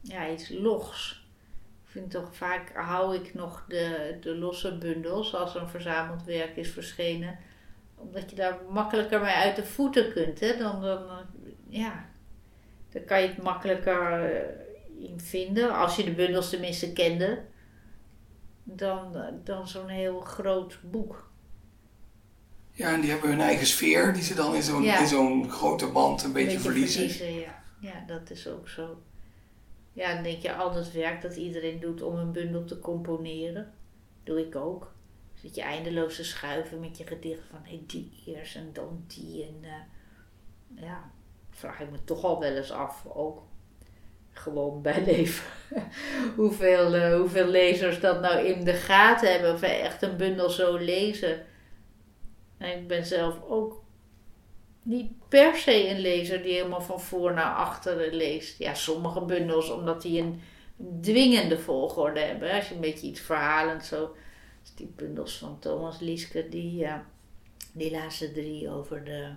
ja, 0.00 0.28
iets 0.30 0.48
logs. 0.48 1.21
Ik 1.92 1.98
vind 1.98 2.10
toch 2.10 2.36
vaak, 2.36 2.72
hou 2.74 3.14
ik 3.16 3.34
nog 3.34 3.64
de, 3.68 4.16
de 4.20 4.34
losse 4.36 4.78
bundels 4.78 5.34
als 5.34 5.54
er 5.54 5.60
een 5.60 5.68
verzameld 5.68 6.24
werk 6.24 6.56
is 6.56 6.70
verschenen. 6.70 7.38
Omdat 7.96 8.30
je 8.30 8.36
daar 8.36 8.58
makkelijker 8.70 9.20
mee 9.20 9.34
uit 9.34 9.56
de 9.56 9.64
voeten 9.64 10.12
kunt. 10.12 10.40
Hè? 10.40 10.56
Dan, 10.56 10.80
dan, 10.82 11.08
eh, 11.08 11.16
ja, 11.68 12.08
dan 12.90 13.04
kan 13.04 13.22
je 13.22 13.28
het 13.28 13.42
makkelijker 13.42 14.24
eh, 14.24 15.10
in 15.10 15.20
vinden. 15.20 15.74
Als 15.74 15.96
je 15.96 16.04
de 16.04 16.10
bundels 16.12 16.50
tenminste 16.50 16.92
kende. 16.92 17.42
Dan, 18.64 19.16
dan 19.44 19.68
zo'n 19.68 19.88
heel 19.88 20.20
groot 20.20 20.78
boek. 20.82 21.30
Ja, 22.70 22.92
en 22.92 23.00
die 23.00 23.10
hebben 23.10 23.30
hun 23.30 23.40
eigen 23.40 23.66
sfeer, 23.66 24.12
die 24.12 24.22
ze 24.22 24.34
dan 24.34 24.54
in 24.54 24.62
zo'n 24.62 24.82
Ja. 24.82 25.00
in 25.00 25.06
zo'n 25.06 25.50
grote 25.50 25.86
band 25.86 26.22
een 26.22 26.32
beetje, 26.32 26.60
verliezen. 26.60 27.32
ja. 27.34 27.62
ja, 27.80 28.04
dat 28.06 28.30
is 28.30 28.48
ook 28.48 28.68
zo. 28.68 29.02
Ja, 29.92 30.14
dan 30.14 30.22
denk 30.22 30.42
je 30.42 30.54
al 30.54 30.72
dat 30.72 30.92
werk 30.92 31.22
dat 31.22 31.36
iedereen 31.36 31.80
doet 31.80 32.02
om 32.02 32.16
een 32.16 32.32
bundel 32.32 32.64
te 32.64 32.78
componeren. 32.78 33.72
Doe 34.24 34.46
ik 34.46 34.56
ook. 34.56 34.92
Zit 35.34 35.54
je 35.54 35.62
eindeloos 35.62 36.16
te 36.16 36.24
schuiven 36.24 36.80
met 36.80 36.98
je 36.98 37.06
gedicht 37.06 37.42
van 37.50 37.60
hey, 37.62 37.82
die 37.86 38.22
eerst 38.26 38.56
en 38.56 38.70
dan 38.72 39.04
die. 39.06 39.44
En 39.44 39.56
eh, 39.62 40.82
ja, 40.84 41.10
vraag 41.50 41.80
ik 41.80 41.90
me 41.90 42.04
toch 42.04 42.24
al 42.24 42.40
wel 42.40 42.56
eens 42.56 42.70
af. 42.70 43.06
Ook 43.06 43.42
gewoon 44.30 44.82
bij 44.82 45.04
leven. 45.12 45.44
hoeveel, 46.36 46.94
eh, 46.94 47.16
hoeveel 47.16 47.46
lezers 47.46 48.00
dat 48.00 48.20
nou 48.20 48.46
in 48.46 48.64
de 48.64 48.74
gaten 48.74 49.32
hebben. 49.32 49.52
Of 49.52 49.62
echt 49.62 50.02
een 50.02 50.16
bundel 50.16 50.50
zo 50.50 50.76
lezen. 50.76 51.46
En 52.58 52.78
ik 52.78 52.88
ben 52.88 53.06
zelf 53.06 53.42
ook 53.48 53.81
niet 54.82 55.28
per 55.28 55.56
se 55.56 55.88
een 55.88 56.00
lezer 56.00 56.42
die 56.42 56.52
helemaal 56.52 56.80
van 56.80 57.00
voor 57.00 57.34
naar 57.34 57.54
achteren 57.54 58.14
leest. 58.14 58.58
Ja, 58.58 58.74
sommige 58.74 59.20
bundels 59.20 59.70
omdat 59.70 60.02
die 60.02 60.20
een 60.20 60.40
dwingende 61.00 61.58
volgorde 61.58 62.20
hebben. 62.20 62.52
Als 62.52 62.68
je 62.68 62.74
een 62.74 62.80
beetje 62.80 63.06
iets 63.06 63.20
verhalend 63.20 63.84
zo. 63.84 64.14
Dus 64.62 64.74
die 64.74 64.92
bundels 64.96 65.38
van 65.38 65.58
Thomas 65.58 66.00
Lieske, 66.00 66.48
die, 66.48 66.76
ja, 66.76 67.04
die 67.72 67.90
laatste 67.90 68.32
drie 68.32 68.70
over 68.70 69.04
de 69.04 69.28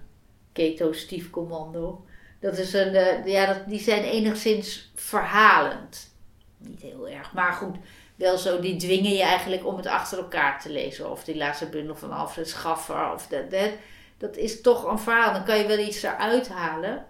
keto 0.52 0.92
stiefcommando. 0.92 2.06
Dat 2.40 2.58
is 2.58 2.74
een, 2.74 2.96
eh, 2.96 3.26
ja, 3.26 3.46
dat, 3.46 3.68
die 3.68 3.80
zijn 3.80 4.04
enigszins 4.04 4.92
verhalend. 4.96 6.14
Niet 6.58 6.82
heel 6.82 7.10
erg, 7.10 7.34
maar 7.34 7.54
goed. 7.54 7.76
Wel 8.16 8.38
zo, 8.38 8.60
die 8.60 8.76
dwingen 8.76 9.12
je 9.12 9.24
eigenlijk 9.24 9.66
om 9.66 9.76
het 9.76 9.88
achter 9.88 10.18
elkaar 10.18 10.62
te 10.62 10.70
lezen. 10.70 11.12
Of 11.12 11.24
die 11.24 11.38
laatste 11.38 11.70
bundel 11.70 11.96
van 11.96 12.12
Alfred 12.12 12.50
Schaffer. 12.50 13.14
Of 13.14 13.28
dat, 13.28 13.52
dat, 13.52 13.72
dat 14.18 14.38
is 14.38 14.62
toch 14.62 14.84
een 14.84 15.00
verhaal. 15.00 15.34
Dan 15.34 15.44
kan 15.44 15.58
je 15.58 15.68
wel 15.68 15.80
iets 15.80 16.04
eruit 16.04 16.50
halen. 16.50 17.06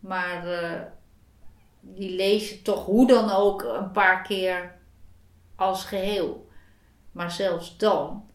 Maar 0.00 0.46
eh, 0.52 0.80
die 1.80 2.16
lees 2.16 2.50
je 2.50 2.62
toch 2.62 2.84
hoe 2.84 3.06
dan 3.06 3.30
ook 3.30 3.62
een 3.62 3.90
paar 3.90 4.22
keer 4.22 4.78
als 5.56 5.84
geheel. 5.84 6.48
Maar 7.12 7.30
zelfs 7.30 7.76
dan 7.76 8.30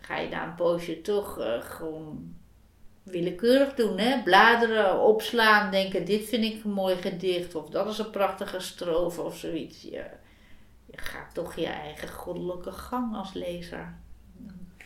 ga 0.00 0.16
je 0.16 0.28
na 0.28 0.44
een 0.44 0.54
poosje 0.54 1.00
toch 1.00 1.38
eh, 1.38 1.60
gewoon 1.60 2.34
willekeurig 3.02 3.74
doen. 3.74 3.98
Hè? 3.98 4.22
Bladeren, 4.22 5.00
opslaan, 5.00 5.70
denken 5.70 6.04
dit 6.04 6.28
vind 6.28 6.44
ik 6.44 6.64
een 6.64 6.72
mooi 6.72 6.96
gedicht. 6.96 7.54
Of 7.54 7.70
dat 7.70 7.88
is 7.88 7.98
een 7.98 8.10
prachtige 8.10 8.60
strofe 8.60 9.20
of 9.20 9.36
zoiets. 9.36 9.82
Je, 9.82 10.04
je 10.86 10.98
gaat 10.98 11.34
toch 11.34 11.54
je 11.56 11.66
eigen 11.66 12.08
goddelijke 12.08 12.72
gang 12.72 13.16
als 13.16 13.32
lezer. 13.32 14.01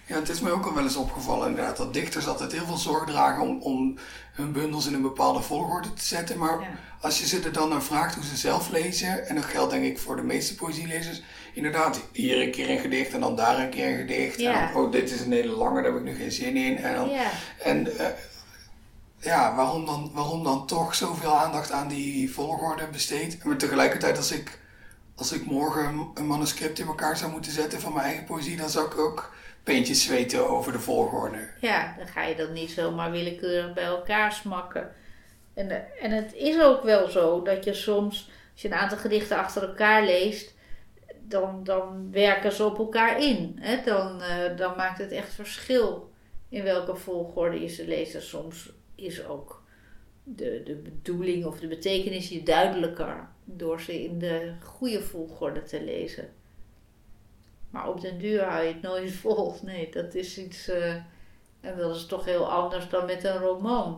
Ja, 0.06 0.14
het 0.14 0.28
is 0.28 0.40
mij 0.40 0.52
ook 0.52 0.66
al 0.66 0.74
wel 0.74 0.82
eens 0.82 0.96
opgevallen 0.96 1.48
inderdaad 1.48 1.76
dat 1.76 1.94
dichters 1.94 2.26
altijd 2.28 2.52
heel 2.52 2.66
veel 2.66 2.76
zorg 2.76 3.04
dragen 3.06 3.42
om, 3.42 3.60
om 3.62 3.94
hun 4.32 4.52
bundels 4.52 4.86
in 4.86 4.94
een 4.94 5.02
bepaalde 5.02 5.40
volgorde 5.42 5.92
te 5.92 6.04
zetten. 6.04 6.38
Maar 6.38 6.60
Ja. 6.60 6.66
als 7.00 7.18
je 7.18 7.26
ze 7.26 7.40
er 7.40 7.52
dan 7.52 7.68
naar 7.68 7.82
vraagt 7.82 8.14
hoe 8.14 8.24
ze 8.24 8.36
zelf 8.36 8.68
lezen, 8.70 9.28
en 9.28 9.34
dat 9.34 9.44
geldt 9.44 9.70
denk 9.72 9.84
ik 9.84 9.98
voor 9.98 10.16
de 10.16 10.22
meeste 10.22 10.54
poëzielezers, 10.54 11.22
inderdaad, 11.54 12.00
hier 12.12 12.42
een 12.42 12.50
keer 12.50 12.70
een 12.70 12.78
gedicht 12.78 13.12
en 13.12 13.20
dan 13.20 13.36
daar 13.36 13.58
een 13.58 13.70
keer 13.70 13.88
een 13.90 13.96
gedicht. 13.96 14.40
Ja. 14.40 14.52
En 14.68 14.72
dan, 14.72 14.82
oh, 14.84 14.92
dit 14.92 15.10
is 15.10 15.20
een 15.20 15.32
hele 15.32 15.52
lange, 15.52 15.82
daar 15.82 15.92
heb 15.92 16.00
ik 16.00 16.06
nu 16.06 16.14
geen 16.14 16.32
zin 16.32 16.56
in. 16.56 16.76
En, 16.78 16.94
dan, 16.94 17.08
Ja, 17.08 17.30
en 17.62 17.98
eh, 17.98 18.06
ja, 19.20 19.54
waarom 19.54 19.86
dan, 19.86 20.10
waarom 20.14 20.44
dan 20.44 20.66
toch 20.66 20.94
zoveel 20.94 21.36
aandacht 21.38 21.70
aan 21.72 21.88
die 21.88 22.32
volgorde 22.32 22.86
besteed? 22.92 23.44
Maar 23.44 23.56
tegelijkertijd, 23.56 24.16
als 24.16 24.30
ik, 24.32 24.58
als 25.16 25.32
ik 25.32 25.46
morgen 25.46 25.84
een- 25.86 26.10
een 26.14 26.26
manuscript 26.26 26.78
in 26.78 26.86
elkaar 26.86 27.16
zou 27.16 27.30
moeten 27.30 27.52
zetten 27.52 27.80
van 27.80 27.92
mijn 27.92 28.06
eigen 28.06 28.24
poëzie, 28.24 28.56
dan 28.56 28.70
zou 28.70 28.86
ik 28.86 28.98
ook 28.98 29.34
peentjes 29.66 30.04
zweten 30.04 30.48
over 30.48 30.72
de 30.72 30.78
volgorde. 30.78 31.38
ja, 31.60 31.94
dan 31.98 32.06
ga 32.06 32.22
je 32.22 32.36
dat 32.36 32.50
niet 32.50 32.70
zomaar 32.70 33.10
willekeurig 33.10 33.72
bij 33.72 33.84
elkaar 33.84 34.32
smakken. 34.32 34.92
En, 35.54 35.70
eh, 35.70 36.04
en 36.04 36.10
het 36.10 36.34
is 36.34 36.60
ook 36.60 36.82
wel 36.82 37.08
zo 37.08 37.42
dat 37.42 37.64
je 37.64 37.74
soms, 37.74 38.30
als 38.52 38.62
je 38.62 38.68
een 38.68 38.74
aantal 38.74 38.98
gedichten 38.98 39.36
achter 39.36 39.62
elkaar 39.62 40.04
leest, 40.04 40.54
dan, 41.20 41.64
dan 41.64 42.12
werken 42.12 42.52
ze 42.52 42.64
op 42.64 42.78
elkaar 42.78 43.22
in. 43.22 43.56
Hè? 43.60 43.82
Dan, 43.84 44.22
eh, 44.22 44.56
dan 44.56 44.76
maakt 44.76 44.98
het 44.98 45.10
echt 45.10 45.34
verschil 45.34 46.10
in 46.48 46.62
welke 46.62 46.96
volgorde 46.96 47.60
je 47.60 47.68
ze 47.68 47.86
leest. 47.86 48.22
soms 48.22 48.72
is 48.94 49.26
ook 49.26 49.62
de, 50.22 50.62
de 50.64 50.74
bedoeling 50.74 51.44
of 51.44 51.58
de 51.60 51.68
betekenis 51.68 52.28
je 52.28 52.42
duidelijker 52.42 53.28
door 53.44 53.80
ze 53.80 54.02
in 54.04 54.18
de 54.18 54.52
goede 54.62 55.02
volgorde 55.02 55.62
te 55.62 55.82
lezen. 55.82 56.28
Maar 57.70 57.88
op 57.88 58.00
den 58.00 58.18
duur 58.18 58.44
hou 58.44 58.62
je 58.62 58.72
het 58.72 58.82
nooit 58.82 59.12
vol. 59.22 59.54
Nee, 59.62 59.90
dat 59.90 60.14
is 60.14 60.38
iets. 60.38 60.68
Uh, 60.68 60.94
en 61.60 61.76
dat 61.76 61.96
is 61.96 62.06
toch 62.06 62.24
heel 62.24 62.50
anders 62.50 62.88
dan 62.88 63.06
met 63.06 63.24
een 63.24 63.38
roman. 63.38 63.92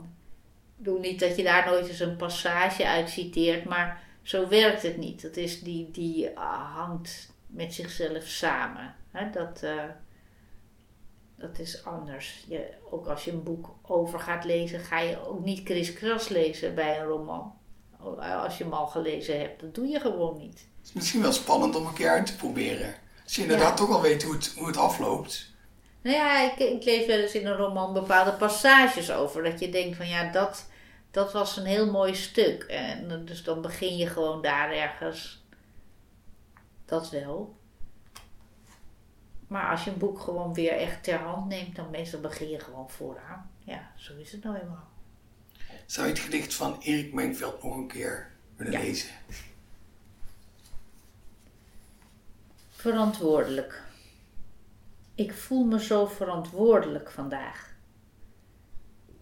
Ik 0.79 0.85
bedoel 0.85 1.01
niet 1.01 1.21
dat 1.21 1.37
je 1.37 1.43
daar 1.43 1.67
nooit 1.67 1.89
eens 1.89 2.01
een 2.01 2.17
passage 2.17 2.87
uit 2.87 3.11
citeert, 3.11 3.65
maar 3.65 4.03
zo 4.23 4.49
werkt 4.49 4.83
het 4.83 4.97
niet. 4.97 5.23
Dat 5.23 5.37
is 5.37 5.63
die, 5.63 5.91
die 5.91 6.31
uh, 6.33 6.75
hangt 6.75 7.33
met 7.47 7.75
zichzelf 7.75 8.25
samen. 8.25 8.95
Dat, 9.33 9.63
uh, 9.65 9.83
dat 11.37 11.59
is 11.59 11.85
anders. 11.85 12.45
Je, 12.49 12.69
ook 12.91 13.07
als 13.07 13.25
je 13.25 13.33
een 13.33 13.43
boek 13.43 13.75
over 13.83 14.21
gaat 14.21 14.45
lezen, 14.45 14.81
ga 14.81 15.01
je 15.01 15.27
ook 15.27 15.45
niet 15.45 15.63
kriskras 15.63 16.29
lezen 16.29 16.75
bij 16.75 17.01
een 17.01 17.07
roman. 17.07 17.57
Als 18.19 18.59
je 18.59 18.65
hem 18.65 18.73
al 18.73 18.87
gelezen 18.87 19.41
hebt, 19.41 19.61
dat 19.61 19.75
doe 19.75 19.87
je 19.87 20.01
gewoon 20.01 20.39
niet. 20.39 20.59
Het 20.59 20.87
is 20.87 20.93
misschien 20.93 21.23
wel 21.23 21.33
spannend 21.33 21.77
om 21.77 21.87
een 21.87 21.95
keer 21.95 22.11
uit 22.11 22.27
te 22.27 22.37
proberen. 22.37 22.95
Als 23.29 23.37
je 23.37 23.43
inderdaad 23.43 23.77
toch 23.77 23.91
al 23.91 24.03
weet 24.03 24.23
hoe 24.23 24.35
het, 24.35 24.55
hoe 24.57 24.67
het 24.67 24.77
afloopt. 24.77 25.53
Nou 26.01 26.17
ja, 26.17 26.53
ik, 26.53 26.59
ik 26.59 26.85
lees 26.85 27.07
wel 27.07 27.19
eens 27.19 27.35
in 27.35 27.47
een 27.47 27.57
roman 27.57 27.93
bepaalde 27.93 28.33
passages 28.33 29.11
over. 29.11 29.43
Dat 29.43 29.61
je 29.61 29.71
denkt 29.71 29.97
van 29.97 30.09
ja, 30.09 30.33
dat, 30.33 30.67
dat 31.11 31.33
was 31.33 31.57
een 31.57 31.65
heel 31.65 31.91
mooi 31.91 32.15
stuk. 32.15 32.63
En 32.63 33.25
dus 33.25 33.43
dan 33.43 33.63
begin 33.63 33.97
je 33.97 34.07
gewoon 34.07 34.43
daar 34.43 34.73
ergens. 34.73 35.45
Dat 36.85 37.11
wel. 37.11 37.57
Maar 39.47 39.71
als 39.71 39.85
je 39.85 39.91
een 39.91 39.99
boek 39.99 40.21
gewoon 40.21 40.55
weer 40.55 40.73
echt 40.73 41.05
ter 41.05 41.19
hand 41.19 41.49
neemt, 41.49 41.77
dan 41.77 41.91
meestal 41.91 42.21
begin 42.21 42.49
je 42.49 42.61
gewoon 42.61 42.91
vooraan. 42.91 43.51
Ja, 43.59 43.93
zo 43.97 44.17
is 44.17 44.33
het 44.33 44.45
nou 44.45 44.57
eenmaal. 44.57 44.89
Zou 45.87 46.07
je 46.07 46.13
het 46.13 46.23
gedicht 46.23 46.55
van 46.55 46.81
Erik 46.81 47.13
Mengveld 47.13 47.63
nog 47.63 47.77
een 47.77 47.89
keer 47.89 48.31
willen 48.57 48.81
lezen? 48.81 49.11
Verantwoordelijk. 52.79 53.83
Ik 55.15 55.33
voel 55.33 55.65
me 55.65 55.81
zo 55.81 56.07
verantwoordelijk 56.07 57.11
vandaag. 57.11 57.77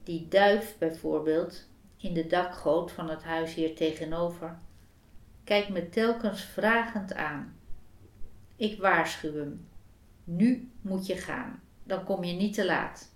Die 0.03 0.29
duif 0.29 0.79
bijvoorbeeld, 0.79 1.69
in 1.97 2.15
de 2.15 2.27
dakgoot 2.27 2.93
van 2.93 3.09
het 3.09 3.23
huis 3.23 3.55
hier 3.55 3.75
tegenover, 3.75 4.59
kijkt 5.45 5.69
me 5.69 5.89
telkens 5.89 6.43
vragend 6.43 7.15
aan. 7.15 7.57
Ik 8.57 8.81
waarschuw 8.81 9.35
hem. 9.35 9.69
Nu 10.25 10.71
moet 10.81 11.07
je 11.07 11.17
gaan, 11.17 11.63
dan 11.83 12.05
kom 12.05 12.25
je 12.25 12.35
niet 12.35 12.55
te 12.55 12.65
laat. 12.65 13.13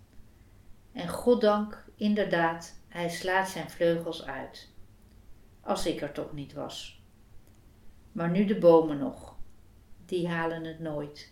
En 0.93 1.09
goddank, 1.09 1.85
inderdaad, 1.97 2.75
hij 2.89 3.09
slaat 3.09 3.49
zijn 3.49 3.71
vleugels 3.71 4.27
uit. 4.27 4.69
Als 5.61 5.87
ik 5.87 6.01
er 6.01 6.13
toch 6.13 6.33
niet 6.33 6.53
was. 6.53 7.03
Maar 8.13 8.31
nu 8.31 8.45
de 8.45 8.59
bomen 8.59 8.99
nog 8.99 9.30
die 10.11 10.29
halen 10.29 10.65
het 10.65 10.81
nooit. 10.81 11.31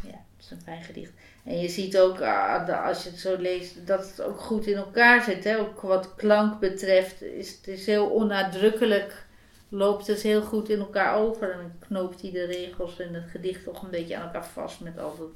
Ja, 0.00 0.10
dat 0.10 0.44
is 0.44 0.50
een 0.50 0.60
fijn 0.60 0.82
gedicht. 0.82 1.12
En 1.44 1.60
je 1.60 1.68
ziet 1.68 1.98
ook, 1.98 2.20
ah, 2.20 2.86
als 2.86 3.02
je 3.02 3.10
het 3.10 3.18
zo 3.18 3.36
leest, 3.36 3.86
dat 3.86 4.08
het 4.08 4.22
ook 4.22 4.40
goed 4.40 4.66
in 4.66 4.76
elkaar 4.76 5.22
zit. 5.22 5.44
Hè? 5.44 5.58
Ook 5.58 5.80
wat 5.80 6.14
klank 6.14 6.60
betreft 6.60 7.22
is 7.22 7.50
het 7.56 7.68
is 7.68 7.86
heel 7.86 8.06
onnadrukkelijk. 8.06 9.24
Loopt 9.68 10.06
het 10.06 10.22
heel 10.22 10.42
goed 10.42 10.68
in 10.68 10.78
elkaar 10.78 11.14
over. 11.14 11.52
En 11.52 11.58
dan 11.58 11.72
knoopt 11.78 12.22
hij 12.22 12.30
de 12.30 12.44
regels 12.44 12.98
en 12.98 13.14
het 13.14 13.30
gedicht 13.30 13.64
toch 13.64 13.82
een 13.82 13.90
beetje 13.90 14.16
aan 14.16 14.22
elkaar 14.22 14.46
vast 14.46 14.80
met 14.80 14.98
al, 14.98 15.16
dat, 15.16 15.28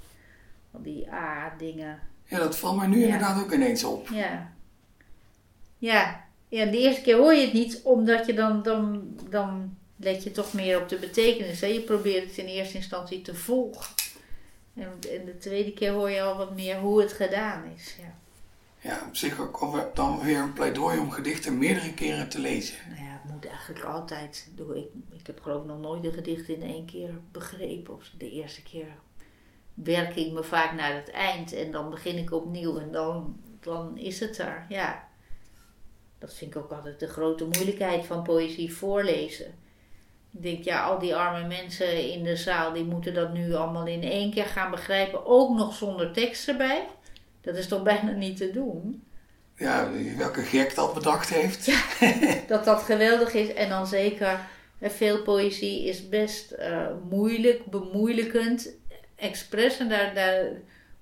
al 0.71 0.83
die 0.83 1.13
A-dingen. 1.13 1.99
Ja, 2.25 2.39
dat 2.39 2.59
valt 2.59 2.77
mij 2.77 2.87
nu 2.87 3.03
inderdaad 3.03 3.43
ook 3.43 3.53
ineens 3.53 3.85
op. 3.85 4.09
Ja. 4.09 4.53
Ja, 5.79 6.25
ja, 6.51 6.65
de 6.65 6.79
eerste 6.79 7.03
keer 7.03 7.17
hoor 7.17 7.35
je 7.35 7.45
het 7.45 7.53
niet, 7.53 7.81
omdat 7.83 8.27
je 8.27 8.35
dan, 8.35 8.63
dan, 8.63 9.15
dan 9.29 9.77
let 9.97 10.23
je 10.23 10.33
toch 10.33 10.53
meer 10.53 10.81
op 10.81 10.89
de 10.89 10.97
betekenis. 10.97 11.61
Hè? 11.61 11.67
Je 11.67 11.81
probeert 11.81 12.25
het 12.25 12.37
in 12.37 12.47
eerste 12.47 12.77
instantie 12.77 13.23
te 13.23 13.35
volgen. 13.35 13.95
En, 14.75 14.99
en 15.13 15.25
de 15.25 15.39
tweede 15.39 15.73
keer 15.73 15.93
hoor 15.93 16.11
je 16.11 16.23
al 16.23 16.37
wat 16.37 16.55
meer 16.55 16.79
hoe 16.79 17.01
het 17.01 17.13
gedaan 17.13 17.65
is. 17.77 17.97
Ja, 18.01 18.15
ja 18.81 19.07
op 19.09 19.17
zich 19.17 19.41
ook 19.41 19.91
dan 19.95 20.21
weer 20.21 20.39
een 20.39 20.53
pleidooi 20.53 20.99
om 20.99 21.11
gedichten 21.11 21.59
meerdere 21.59 21.95
keren 21.95 22.29
te 22.29 22.39
lezen. 22.39 22.77
Nou 22.89 23.01
ja, 23.01 23.21
het 23.23 23.33
moet 23.33 23.47
eigenlijk 23.47 23.85
altijd. 23.85 24.49
Ik, 24.57 24.87
ik 25.19 25.27
heb 25.27 25.41
geloof 25.41 25.61
ik 25.61 25.69
nog 25.69 25.81
nooit 25.81 26.05
een 26.05 26.13
gedicht 26.13 26.49
in 26.49 26.63
één 26.63 26.87
keer 26.87 27.11
begrepen. 27.33 27.95
Of 27.95 28.11
de 28.19 28.31
eerste 28.31 28.63
keer 28.63 28.89
werk 29.75 30.17
ik 30.17 30.33
me 30.33 30.43
vaak 30.43 30.73
naar 30.73 30.95
het 30.95 31.11
eind 31.11 31.53
en 31.53 31.71
dan 31.71 31.91
begin 31.91 32.17
ik 32.17 32.33
opnieuw 32.33 32.79
en 32.79 32.93
dan, 32.93 33.41
dan 33.61 33.99
is 33.99 34.21
het 34.21 34.39
er. 34.39 34.67
Ja 34.69 35.09
dat 36.21 36.35
vind 36.35 36.55
ik 36.55 36.63
ook 36.63 36.71
altijd 36.71 37.01
de 37.01 37.09
grote 37.09 37.45
moeilijkheid 37.45 38.07
van 38.07 38.23
poëzie 38.23 38.75
voorlezen. 38.75 39.47
Ik 40.33 40.43
denk, 40.43 40.65
ja, 40.65 40.85
al 40.85 40.99
die 40.99 41.17
arme 41.17 41.49
mensen 41.49 42.13
in 42.13 42.25
de 42.25 42.37
zaal, 42.37 42.73
die 42.73 42.85
moeten 42.85 43.15
dat 43.15 43.33
nu 43.33 43.55
allemaal 43.55 43.87
in 43.87 44.03
één 44.03 44.31
keer 44.31 44.45
gaan 44.45 44.71
begrijpen, 44.71 45.27
ook 45.27 45.57
nog 45.57 45.75
zonder 45.75 46.13
tekst 46.13 46.49
erbij. 46.49 46.87
Dat 47.41 47.57
is 47.57 47.69
toch 47.69 47.83
bijna 47.83 48.11
niet 48.11 48.37
te 48.37 48.51
doen. 48.51 49.05
Ja, 49.57 49.91
welke 50.17 50.43
gek 50.43 50.75
dat 50.75 50.95
bedacht 50.95 51.29
heeft. 51.29 51.65
Ja, 51.65 51.83
dat 52.49 52.65
dat 52.65 52.83
geweldig 52.83 53.35
is. 53.35 53.53
En 53.53 53.69
dan 53.69 53.87
zeker, 53.87 54.41
veel 54.81 55.23
poëzie 55.23 55.85
is 55.85 56.09
best 56.09 56.53
uh, 56.59 56.87
moeilijk, 57.09 57.65
bemoeilijkend, 57.65 58.69
expres. 59.17 59.79
En 59.79 59.89
daar, 59.89 60.15
daar, 60.15 60.45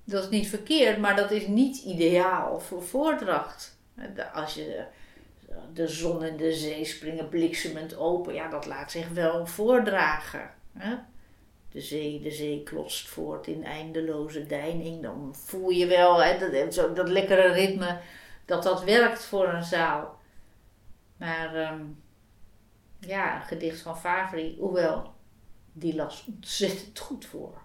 dat 0.05 0.23
is 0.23 0.31
niet 0.31 0.49
verkeerd, 0.49 0.99
maar 0.99 1.17
dat 1.17 1.31
is 1.31 1.47
niet 1.47 1.77
ideaal 1.77 2.61
voor 2.61 2.83
voordracht. 2.83 3.77
Als 4.33 4.55
je 4.55 4.85
de 5.73 5.89
zon 5.89 6.23
en 6.23 6.37
de 6.37 6.53
zee 6.53 6.85
springen 6.85 7.29
bliksemend 7.29 7.97
open. 7.97 8.35
Ja, 8.35 8.49
dat 8.49 8.67
laat 8.67 8.91
zich 8.91 9.09
wel 9.09 9.47
voordragen. 9.47 10.51
Hè? 10.73 10.97
De 11.71 11.81
zee, 11.81 12.21
de 12.21 12.31
zee 12.31 12.63
klotst 12.63 13.09
voort 13.09 13.47
in 13.47 13.65
eindeloze 13.65 14.47
deining. 14.47 15.03
Dan 15.03 15.35
voel 15.35 15.71
je 15.71 15.87
wel 15.87 16.23
hè, 16.23 16.39
dat, 16.39 16.97
dat 16.97 17.09
lekkere 17.09 17.53
ritme, 17.53 18.01
dat 18.45 18.63
dat 18.63 18.85
werkt 18.85 19.25
voor 19.25 19.49
een 19.49 19.65
zaal. 19.65 20.19
Maar 21.17 21.55
ehm, 21.55 21.85
ja, 23.01 23.37
een 23.37 23.47
gedicht 23.47 23.81
van 23.81 23.99
Favri, 23.99 24.57
hoewel, 24.59 25.13
die 25.73 25.95
las 25.95 26.25
ontzettend 26.27 26.99
goed 26.99 27.27
voor. 27.27 27.63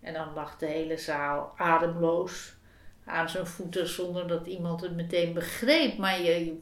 En 0.00 0.12
dan 0.12 0.32
lag 0.34 0.58
de 0.58 0.66
hele 0.66 0.96
zaal 0.96 1.52
ademloos 1.56 2.54
aan 3.04 3.28
zijn 3.28 3.46
voeten 3.46 3.88
zonder 3.88 4.28
dat 4.28 4.46
iemand 4.46 4.80
het 4.80 4.94
meteen 4.94 5.32
begreep. 5.32 5.98
Maar 5.98 6.22
je, 6.22 6.56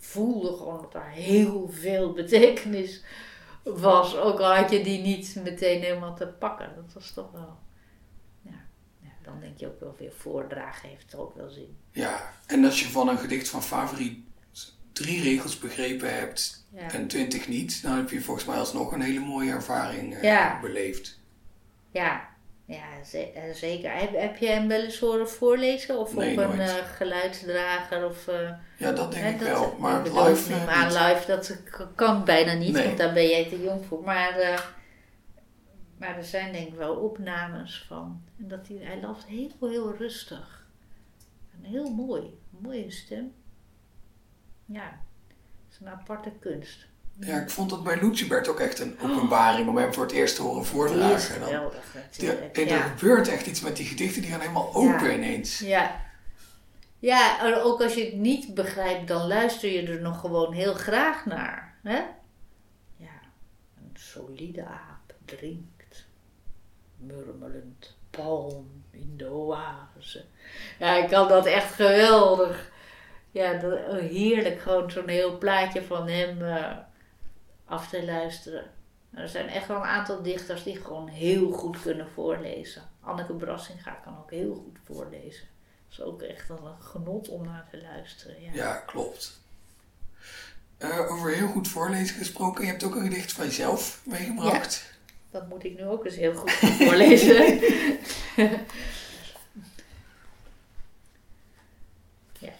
voelde 0.00 0.56
gewoon 0.56 0.80
dat 0.82 0.94
er 0.94 1.10
heel 1.10 1.68
veel 1.72 2.12
betekenis 2.12 3.04
was. 3.62 4.16
Ook 4.16 4.38
al 4.38 4.54
had 4.54 4.70
je 4.70 4.82
die 4.82 5.00
niet 5.02 5.40
meteen 5.44 5.80
helemaal 5.82 6.16
te 6.16 6.26
pakken. 6.26 6.72
Dat 6.76 6.92
was 6.92 7.12
toch 7.12 7.30
wel. 7.32 7.58
Ja, 8.42 8.64
ja 9.02 9.10
dan 9.22 9.40
denk 9.40 9.58
je 9.58 9.66
ook 9.66 9.80
wel 9.80 9.94
weer 9.98 10.12
voordragen 10.12 10.88
heeft 10.88 11.14
ook 11.14 11.36
wel 11.36 11.50
zin. 11.50 11.76
Ja, 11.92 12.32
en 12.46 12.64
als 12.64 12.80
je 12.80 12.88
van 12.88 13.08
een 13.08 13.18
gedicht 13.18 13.48
van 13.48 13.62
favoriet 13.62 14.28
drie 14.92 15.22
regels 15.22 15.58
begrepen 15.58 16.14
hebt 16.14 16.66
en 16.74 17.06
twintig 17.06 17.48
niet, 17.48 17.82
dan 17.82 17.96
heb 17.96 18.10
je 18.10 18.20
volgens 18.20 18.46
mij 18.46 18.56
alsnog 18.56 18.92
een 18.92 19.00
hele 19.00 19.20
mooie 19.20 19.50
ervaring 19.50 20.22
uh, 20.24 20.60
beleefd. 20.60 21.18
Ja, 21.90 22.28
ja, 22.70 23.18
eh, 23.34 23.54
zeker. 23.54 23.92
Heb, 23.92 24.12
heb 24.12 24.36
je 24.36 24.46
hem 24.46 24.68
wel 24.68 24.80
eens 24.80 24.98
horen 24.98 25.28
voorlezen? 25.28 25.98
Of 25.98 26.14
op 26.14 26.20
een 26.20 26.58
uh, 26.58 26.74
geluidsdrager? 26.74 28.06
Of, 28.06 28.28
uh, 28.28 28.50
ja, 28.76 28.92
dat 28.92 29.12
denk 29.12 29.40
ik 29.40 29.46
wel. 29.46 29.76
Maar 29.78 30.02
live 30.02 30.50
uh, 30.52 30.68
aan 30.68 30.88
live, 30.88 31.24
dat 31.26 31.56
kan 31.94 32.24
bijna 32.24 32.52
niet, 32.52 32.82
want 32.84 32.98
daar 32.98 33.12
ben 33.12 33.28
jij 33.28 33.48
te 33.48 33.62
jong 33.62 33.84
voor. 33.84 34.02
Maar, 34.02 34.64
maar 35.98 36.16
er 36.16 36.24
zijn 36.24 36.52
denk 36.52 36.68
ik 36.68 36.74
wel 36.74 36.94
opnames 36.94 37.84
van. 37.88 38.22
En 38.38 38.48
dat 38.48 38.68
hij, 38.68 38.76
hij 38.80 39.00
las 39.00 39.26
heel, 39.26 39.68
heel 39.68 39.94
rustig. 39.96 40.66
En 41.52 41.64
heel 41.70 41.90
mooi. 41.90 42.38
Mooie 42.50 42.90
stem. 42.90 43.32
Ja, 44.64 45.00
het 45.66 45.72
is 45.72 45.80
een 45.80 45.88
aparte 45.88 46.32
kunst. 46.40 46.89
Ja, 47.20 47.40
ik 47.40 47.50
vond 47.50 47.70
dat 47.70 47.84
bij 47.84 48.00
Lucibert 48.00 48.48
ook 48.48 48.60
echt 48.60 48.78
een 48.78 48.96
openbaring 49.02 49.68
om 49.68 49.76
hem 49.76 49.94
voor 49.94 50.02
het 50.02 50.12
eerst 50.12 50.36
te 50.36 50.42
horen 50.42 50.64
voordragen. 50.64 51.16
is 51.16 51.26
geweldig 51.26 51.94
natuurlijk. 51.94 52.58
en 52.58 52.68
er 52.68 52.82
gebeurt 52.82 53.28
echt 53.28 53.46
iets 53.46 53.60
met 53.60 53.76
die 53.76 53.86
gedichten, 53.86 54.22
die 54.22 54.30
gaan 54.30 54.40
helemaal 54.40 54.74
open 54.74 55.14
ineens. 55.14 55.58
Ja. 55.58 56.08
Ja, 56.98 57.52
ook 57.62 57.82
als 57.82 57.94
je 57.94 58.04
het 58.04 58.14
niet 58.14 58.54
begrijpt, 58.54 59.08
dan 59.08 59.26
luister 59.26 59.70
je 59.70 59.82
er 59.82 60.00
nog 60.00 60.20
gewoon 60.20 60.52
heel 60.52 60.74
graag 60.74 61.26
naar. 61.26 61.74
Hè? 61.82 62.02
Ja, 62.96 63.20
een 63.76 63.92
solide 63.92 64.64
aap 64.64 65.14
drinkt, 65.24 66.06
murmelend 66.96 67.96
palm 68.10 68.84
in 68.90 69.14
de 69.16 69.30
oase. 69.30 70.24
Ja, 70.78 70.96
ik 70.96 71.08
kan 71.08 71.28
dat 71.28 71.46
echt 71.46 71.72
geweldig. 71.72 72.70
Ja, 73.30 73.58
heerlijk, 73.90 74.60
gewoon 74.60 74.90
zo'n 74.90 75.08
heel 75.08 75.38
plaatje 75.38 75.82
van 75.82 76.08
hem... 76.08 76.42
Uh, 76.42 76.76
af 77.70 77.88
te 77.88 78.04
luisteren. 78.04 78.64
Er 79.10 79.28
zijn 79.28 79.48
echt 79.48 79.66
wel 79.66 79.76
een 79.76 79.82
aantal 79.82 80.22
dichters 80.22 80.62
die 80.62 80.76
gewoon 80.76 81.08
heel 81.08 81.50
goed 81.50 81.82
kunnen 81.82 82.08
voorlezen. 82.14 82.82
Anneke 83.00 83.32
Brassinga 83.32 83.90
kan 83.90 84.18
ook 84.18 84.30
heel 84.30 84.54
goed 84.54 84.78
voorlezen. 84.84 85.48
Dat 85.88 85.98
is 85.98 86.04
ook 86.04 86.22
echt 86.22 86.48
een 86.48 86.58
genot 86.78 87.28
om 87.28 87.44
naar 87.44 87.66
te 87.70 87.80
luisteren. 87.82 88.42
Ja, 88.42 88.50
Ja, 88.52 88.76
klopt. 88.76 89.40
Eh, 90.78 91.12
over 91.12 91.30
heel 91.30 91.48
goed 91.48 91.68
voorlezen 91.68 92.16
gesproken, 92.16 92.64
je 92.64 92.70
hebt 92.70 92.84
ook 92.84 92.94
een 92.94 93.02
gedicht 93.02 93.32
van 93.32 93.44
jezelf 93.44 94.02
meegebracht. 94.04 94.98
dat 95.30 95.48
moet 95.48 95.64
ik 95.64 95.76
nu 95.76 95.84
ook 95.84 96.04
eens 96.04 96.16
heel 96.16 96.34
goed 96.34 96.52
voorlezen. 96.52 97.60
ja. 102.38 102.52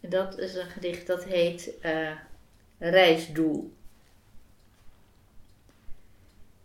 Dat 0.00 0.38
is 0.38 0.54
een 0.54 0.70
gedicht 0.70 1.06
dat 1.06 1.24
heet 1.24 1.80
eh, 1.80 2.10
Reisdoel. 2.78 3.78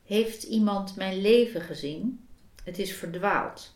Heeft 0.05 0.43
iemand 0.43 0.95
mijn 0.95 1.21
leven 1.21 1.61
gezien? 1.61 2.27
Het 2.63 2.79
is 2.79 2.93
verdwaald. 2.93 3.75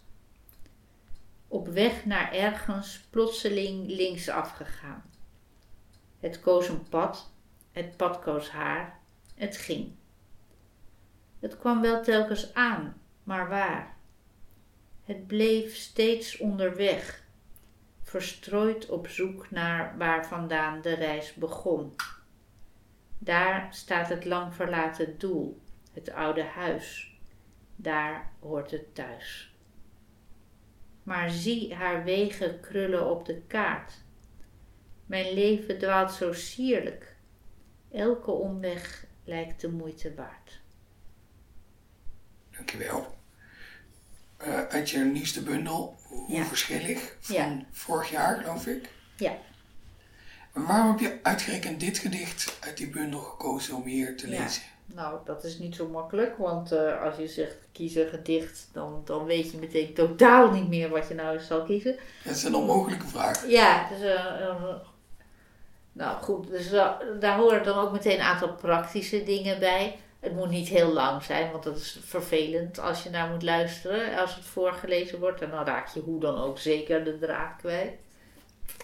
Op 1.47 1.67
weg 1.67 2.05
naar 2.05 2.33
ergens 2.33 2.99
plotseling 3.09 3.87
linksaf 3.87 4.51
gegaan. 4.51 5.03
Het 6.19 6.39
koos 6.39 6.67
een 6.67 6.89
pad, 6.89 7.31
het 7.71 7.97
pad 7.97 8.19
koos 8.19 8.49
haar, 8.49 8.99
het 9.35 9.57
ging. 9.57 9.91
Het 11.39 11.57
kwam 11.57 11.81
wel 11.81 12.03
telkens 12.03 12.53
aan, 12.53 13.01
maar 13.23 13.49
waar? 13.49 13.97
Het 15.03 15.27
bleef 15.27 15.75
steeds 15.75 16.37
onderweg, 16.37 17.23
verstrooid 18.03 18.89
op 18.89 19.07
zoek 19.07 19.51
naar 19.51 19.97
waar 19.97 20.27
vandaan 20.27 20.81
de 20.81 20.93
reis 20.93 21.33
begon. 21.33 21.93
Daar 23.17 23.67
staat 23.73 24.09
het 24.09 24.25
lang 24.25 24.55
verlaten 24.55 25.17
doel, 25.17 25.61
het 25.93 26.11
oude 26.11 26.43
huis. 26.43 27.17
Daar 27.75 28.31
hoort 28.39 28.71
het 28.71 28.95
thuis. 28.95 29.53
Maar 31.03 31.29
zie 31.29 31.73
haar 31.75 32.03
wegen 32.03 32.59
krullen 32.59 33.09
op 33.09 33.25
de 33.25 33.41
kaart. 33.47 33.93
Mijn 35.05 35.33
leven 35.33 35.79
dwaalt 35.79 36.11
zo 36.11 36.33
sierlijk. 36.33 37.15
Elke 37.91 38.31
omweg 38.31 39.05
lijkt 39.23 39.61
de 39.61 39.69
moeite 39.71 40.13
waard. 40.15 40.61
Dankjewel. 42.51 43.17
Eh 44.37 44.63
uit 44.67 44.89
je 44.89 44.97
nieuwste 44.99 45.43
bundel, 45.43 45.97
Hoe 46.03 46.31
Ja. 46.31 46.45
verschillig, 46.45 47.17
van 47.19 47.35
Ja. 47.35 47.65
vorig 47.71 48.09
jaar 48.09 48.37
geloof 48.41 48.67
ik. 48.67 48.89
Ja, 49.17 49.37
En 50.53 50.65
waarom 50.65 50.87
heb 50.89 50.99
je 50.99 51.19
uitgerekend 51.23 51.79
dit 51.79 51.97
gedicht 51.97 52.57
uit 52.59 52.77
die 52.77 52.89
bundel 52.89 53.19
gekozen 53.19 53.75
om 53.75 53.83
hier 53.83 54.17
te 54.17 54.29
Ja. 54.29 54.41
lezen? 54.43 54.63
Nou 54.93 55.17
dat 55.25 55.43
is 55.43 55.57
niet 55.57 55.75
zo 55.75 55.87
makkelijk, 55.87 56.37
want 56.37 56.71
eh, 56.71 57.03
als 57.03 57.17
je 57.17 57.27
zegt 57.27 57.57
kies 57.71 57.95
een 57.95 58.07
gedicht, 58.07 58.69
dan, 58.73 59.01
dan 59.05 59.25
weet 59.25 59.51
je 59.51 59.57
meteen 59.57 59.93
totaal 59.93 60.51
niet 60.51 60.67
meer 60.67 60.89
wat 60.89 61.07
je 61.07 61.13
nou 61.13 61.37
eens 61.37 61.47
zal 61.47 61.63
kiezen. 61.63 61.95
Dat 62.23 62.35
is 62.35 62.43
een 62.43 62.55
onmogelijke 62.55 63.07
vraag. 63.07 63.47
Ja, 63.47 63.89
dus, 63.89 64.01
eh, 64.01 64.75
nou 65.91 66.23
goed, 66.23 66.47
dus 66.47 66.69
daar 67.19 67.37
horen 67.37 67.63
dan 67.63 67.77
ook 67.77 67.91
meteen 67.91 68.19
een 68.19 68.25
aantal 68.25 68.53
praktische 68.53 69.23
dingen 69.23 69.59
bij. 69.59 69.97
Het 70.19 70.35
moet 70.35 70.49
niet 70.49 70.67
heel 70.67 70.93
lang 70.93 71.23
zijn, 71.23 71.51
want 71.51 71.63
dat 71.63 71.77
is 71.77 71.99
vervelend 72.03 72.79
als 72.79 73.03
je 73.03 73.09
naar 73.09 73.29
moet 73.29 73.43
luisteren. 73.43 74.17
Als 74.17 74.35
het 74.35 74.45
voorgelezen 74.45 75.19
wordt, 75.19 75.41
en 75.41 75.49
dan 75.49 75.65
raak 75.65 75.87
je 75.87 75.99
hoe 75.99 76.19
dan 76.19 76.41
ook 76.41 76.59
zeker 76.59 77.03
de 77.03 77.19
draad 77.19 77.55
kwijt. 77.57 77.93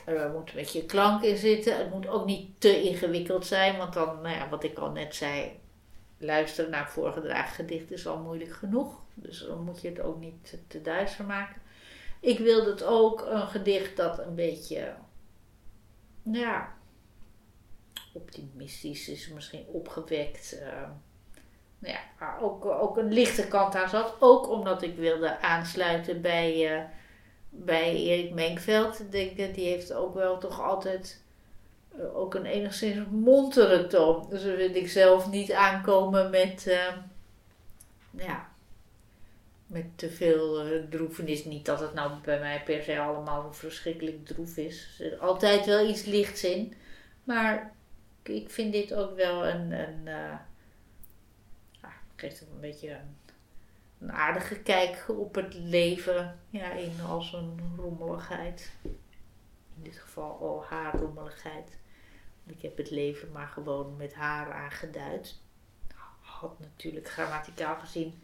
Er 0.06 0.30
moet 0.30 0.50
een 0.50 0.56
beetje 0.56 0.86
klank 0.86 1.24
in 1.24 1.38
zitten. 1.38 1.78
Het 1.78 1.94
moet 1.94 2.08
ook 2.08 2.26
niet 2.26 2.50
te 2.62 2.82
ingewikkeld 2.82 3.46
zijn, 3.46 3.78
want 3.78 3.94
dan, 3.94 4.22
nou 4.22 4.36
ja, 4.36 4.50
wat 4.50 4.64
ik 4.64 4.78
al 4.78 4.90
net 4.90 5.16
zei, 5.16 5.60
luisteren 6.18 6.72
naar 6.72 6.90
voorgedragen 6.90 7.56
gedicht 7.56 7.92
is 7.92 8.08
al 8.08 8.20
moeilijk 8.20 8.52
genoeg. 8.52 9.02
Dus 9.14 9.40
dan 9.40 9.64
moet 9.64 9.82
je 9.82 9.90
het 9.90 10.00
ook 10.00 10.20
niet 10.20 10.50
te, 10.50 10.68
te 10.68 10.82
duister 10.82 11.26
maken. 11.26 11.62
Ik 12.20 12.40
wilde 12.40 12.70
het 12.70 12.84
ook 12.84 13.22
een 13.22 13.48
gedicht 13.48 13.98
dat 13.98 14.20
een 14.20 14.36
beetje, 14.36 14.96
ja, 16.24 16.74
optimistisch 18.14 19.10
is, 19.10 19.28
misschien 19.28 19.66
opgewekt. 19.68 20.60
eh, 20.60 20.90
nou 21.80 21.94
ja, 21.94 22.00
maar 22.20 22.42
ook, 22.42 22.66
ook 22.66 22.98
een 22.98 23.14
lichte 23.14 23.48
kant 23.48 23.76
aan 23.76 23.90
zat. 23.90 24.16
Ook 24.20 24.50
omdat 24.50 24.82
ik 24.82 24.96
wilde 24.96 25.40
aansluiten 25.40 26.22
bij, 26.22 26.78
eh, 26.78 26.84
bij 27.50 27.96
Erik 27.96 28.34
Menkveld. 28.34 29.14
Ik 29.14 29.56
die 29.56 29.68
heeft 29.68 29.94
ook 29.94 30.14
wel 30.14 30.38
toch 30.38 30.62
altijd 30.62 31.25
ook 32.14 32.34
een 32.36 32.46
enigszins 32.46 33.08
montere 33.10 33.88
toon. 33.88 34.30
Dus 34.30 34.44
dat 34.44 34.56
wil 34.56 34.76
ik 34.76 34.88
zelf 34.90 35.30
niet 35.30 35.52
aankomen 35.52 36.30
met, 36.30 36.68
eh, 36.68 36.96
ja, 38.12 38.50
met 39.68 39.86
te 39.98 40.10
veel 40.10 40.60
eh, 40.66 40.84
droefenis. 40.90 41.46
Niet 41.46 41.66
dat 41.66 41.80
het 41.80 41.94
nou 41.94 42.12
bij 42.24 42.40
mij 42.40 42.64
per 42.64 42.84
se 42.84 43.00
allemaal 43.00 43.54
verschrikkelijk 43.54 44.26
droef 44.26 44.58
is. 44.58 44.82
Er 44.86 44.94
zit 45.10 45.20
altijd 45.20 45.66
wel 45.66 45.88
iets 45.90 46.04
lichts 46.06 46.44
in. 46.44 46.74
Maar 47.24 47.74
ik- 48.24 48.50
vind 48.50 48.74
dit 48.74 48.94
ook 48.94 49.16
wel 49.16 49.48
een, 49.48 49.72
een 49.72 50.08
eh, 50.08 50.38
ja, 51.82 51.92
geeft 52.16 52.44
ook 52.44 52.54
een 52.56 52.62
beetje 52.62 52.90
een, 52.92 53.18
een 54.00 54.12
aardige 54.12 54.60
kijk 54.60 55.06
op 55.08 55.36
het 55.36 55.54
leven. 55.54 56.40
Ja, 56.50 56.72
in 56.72 56.94
als 57.10 57.34
een 57.34 57.60
rommeligheid. 57.78 58.72
In 59.78 59.84
dit 59.84 59.98
geval 59.98 60.38
al 60.40 60.64
haar 60.70 60.96
rommeligheid. 61.00 61.78
Ik 62.46 62.62
heb 62.62 62.78
het 62.78 62.92
leven 62.92 63.32
maar 63.32 63.48
gewoon 63.48 63.96
met 63.98 64.14
haar 64.14 64.54
aangeduid. 64.54 65.36
Had 66.20 66.60
natuurlijk 66.60 67.10
grammaticaal 67.10 67.76
gezien 67.76 68.22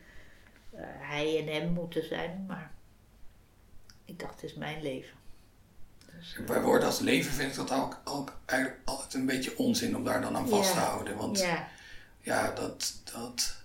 eh, 0.72 0.82
hij 0.84 1.40
en 1.40 1.54
hem 1.54 1.74
moeten 1.74 2.08
zijn, 2.08 2.46
maar 2.48 2.72
ik 4.06 4.20
dacht, 4.20 4.34
het 4.34 4.44
is 4.44 4.54
mijn 4.54 4.82
leven. 4.82 5.18
Dus, 6.18 6.36
eh, 6.36 6.46
Bij 6.46 6.62
woorden 6.62 6.88
als 6.88 7.00
leven 7.00 7.32
vind 7.32 7.50
ik 7.50 7.56
dat 7.56 7.72
ook, 7.72 8.02
ook 8.04 8.38
eigenlijk 8.46 8.82
altijd 8.86 9.14
een 9.14 9.26
beetje 9.26 9.58
onzin 9.58 9.96
om 9.96 10.04
daar 10.04 10.22
dan 10.22 10.36
aan 10.36 10.50
vast 10.50 10.74
te 10.74 10.80
houden. 10.80 11.18
Want 11.18 11.40
ja, 11.40 11.68
ja, 12.20 12.52
dat, 12.52 13.02
dat. 13.14 13.61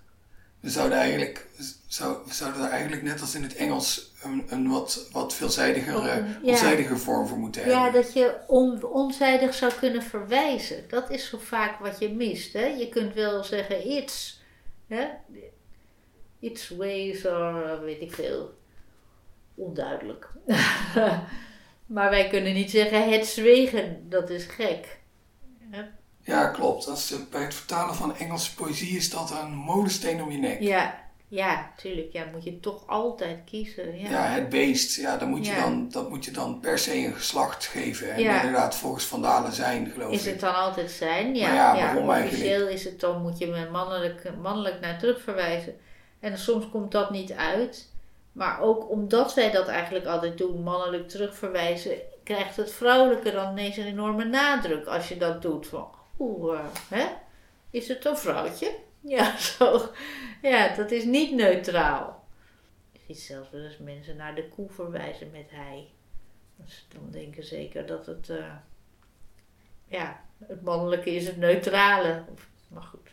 We 0.67 0.73
zouden 0.73 0.99
eigenlijk, 0.99 1.47
zou, 1.87 2.17
zouden 2.31 2.61
daar 2.61 2.71
eigenlijk 2.71 3.03
net 3.03 3.21
als 3.21 3.35
in 3.35 3.43
het 3.43 3.57
Engels 3.57 4.13
een, 4.23 4.47
een 4.49 4.69
wat, 4.69 5.09
wat 5.13 5.35
veelzijdiger, 5.35 5.95
Ook 5.95 6.07
eh, 6.07 6.17
ja. 6.17 6.51
onzijdige 6.53 6.97
vorm 6.97 7.27
voor 7.27 7.39
moeten 7.39 7.69
ja, 7.69 7.83
hebben. 7.83 8.03
dat 8.03 8.13
je 8.13 8.37
on, 8.47 8.85
onzijdig 8.85 9.55
zou 9.55 9.73
kunnen 9.79 10.03
verwijzen. 10.03 10.85
Dat 10.89 11.11
is 11.11 11.29
zo 11.29 11.39
vaak 11.39 11.79
wat 11.79 11.99
je 11.99 12.13
mist. 12.13 12.53
Hè? 12.53 12.67
Je 12.67 12.89
kunt 12.89 13.15
wel 13.15 13.45
zeggen 13.45 13.91
iets. 13.91 14.43
Hè? 14.87 15.07
Its 16.39 16.69
ways 16.69 17.27
or 17.27 17.81
weet 17.85 18.01
ik 18.01 18.13
veel. 18.13 18.55
Onduidelijk. 19.55 20.29
maar 21.97 22.11
wij 22.11 22.29
kunnen 22.29 22.55
niet 22.55 22.71
zeggen 22.71 23.13
het 23.13 23.27
zwegen. 23.27 24.07
Dat 24.09 24.31
is 24.31 24.45
gek. 24.45 24.96
Ja, 26.27 26.47
klopt. 26.47 26.89
Als, 26.89 27.13
eh, 27.13 27.19
bij 27.31 27.43
het 27.43 27.55
vertalen 27.55 27.95
van 27.95 28.17
Engelse 28.17 28.55
poëzie 28.55 28.97
is 28.97 29.11
dat 29.11 29.31
een 29.43 29.55
molensteen 29.55 30.23
om 30.23 30.31
je 30.31 30.39
nek. 30.39 30.61
Ja, 30.61 30.95
ja, 31.29 31.71
tuurlijk. 31.77 32.13
Ja, 32.13 32.25
moet 32.33 32.45
je 32.45 32.61
toch 32.61 32.83
altijd 32.87 33.39
kiezen. 33.45 33.99
Ja, 33.99 34.11
Ja, 34.11 34.23
het 34.27 34.49
beest, 34.49 34.97
ja, 34.97 35.17
dan 35.17 35.29
moet 35.29 35.47
je 35.47 35.53
Ja. 35.53 35.61
dan, 35.61 35.89
dat 35.91 36.09
moet 36.11 36.25
je 36.25 36.31
dan 36.31 36.61
per 36.61 36.79
se 36.79 36.97
een 36.97 37.15
geslacht 37.15 37.65
geven. 37.67 38.13
En 38.13 38.21
Ja. 38.23 38.37
inderdaad, 38.37 38.75
volgens 38.77 39.05
Vandalen 39.05 39.53
zijn, 39.53 39.91
geloof 39.95 40.13
Is 40.13 40.25
ik. 40.25 40.31
het 40.33 40.41
dan 40.41 40.55
altijd 40.55 40.91
zijn? 40.91 41.35
Ja, 41.35 41.47
Maar 41.47 41.55
ja, 41.55 41.75
waarom 41.75 42.09
officieel 42.09 42.69
is 42.69 42.85
het 42.85 43.01
dan, 43.01 43.23
moet 43.23 43.39
je 43.39 43.47
me 43.47 43.69
mannelijk, 43.71 44.33
mannelijk 44.43 44.81
naar 44.81 44.99
terug 44.99 45.21
verwijzen. 45.23 45.77
En 46.21 46.39
soms 46.39 46.69
komt 46.71 46.93
dat 46.93 47.11
niet 47.11 47.33
uit. 47.33 47.89
Maar 48.33 48.61
ook 48.61 48.91
omdat 48.91 49.35
wij 49.35 49.51
dat 49.51 49.69
eigenlijk 49.69 50.07
altijd 50.07 50.39
doen, 50.39 50.63
mannelijk 50.63 51.09
terugverwijzen, 51.09 51.93
krijgt 52.25 52.57
het 52.57 52.73
vrouwelijke 52.73 53.31
dan 53.33 53.51
ineens 53.51 53.77
een 53.77 53.87
enorme 53.87 54.25
nadruk 54.25 54.87
als 54.87 55.09
je 55.09 55.17
dat 55.17 55.43
doet. 55.43 55.67
Van, 55.67 55.87
oeh, 56.19 56.59
eh, 56.59 56.65
hè? 56.89 57.07
Is 57.71 57.89
het 57.89 58.05
een 58.05 58.17
vrouwtje? 58.17 58.75
Ja, 59.01 59.37
zo. 59.39 59.91
Ja, 60.43 60.75
dat 60.75 60.91
is 60.91 61.05
niet 61.05 61.33
neutraal. 61.35 62.27
Je 62.93 62.99
ziet 63.07 63.19
zelfs 63.19 63.51
wel 63.51 63.61
eens 63.61 63.79
mensen 63.79 64.17
naar 64.17 64.35
de 64.35 64.49
koe 64.49 64.71
verwijzen 64.71 65.31
met 65.31 65.47
hij. 65.51 65.89
Dus 66.57 66.87
dan 66.89 67.11
denken 67.11 67.43
ze 67.43 67.49
zeker 67.49 67.87
dat 67.87 68.07
het, 68.07 68.29
eh, 68.31 68.53
ja, 69.89 70.21
het 70.47 70.63
mannelijke 70.63 71.15
is 71.15 71.27
het 71.27 71.37
neutrale. 71.37 72.25
Of- 72.33 72.49
Maar 72.69 72.83
goed. 72.83 73.09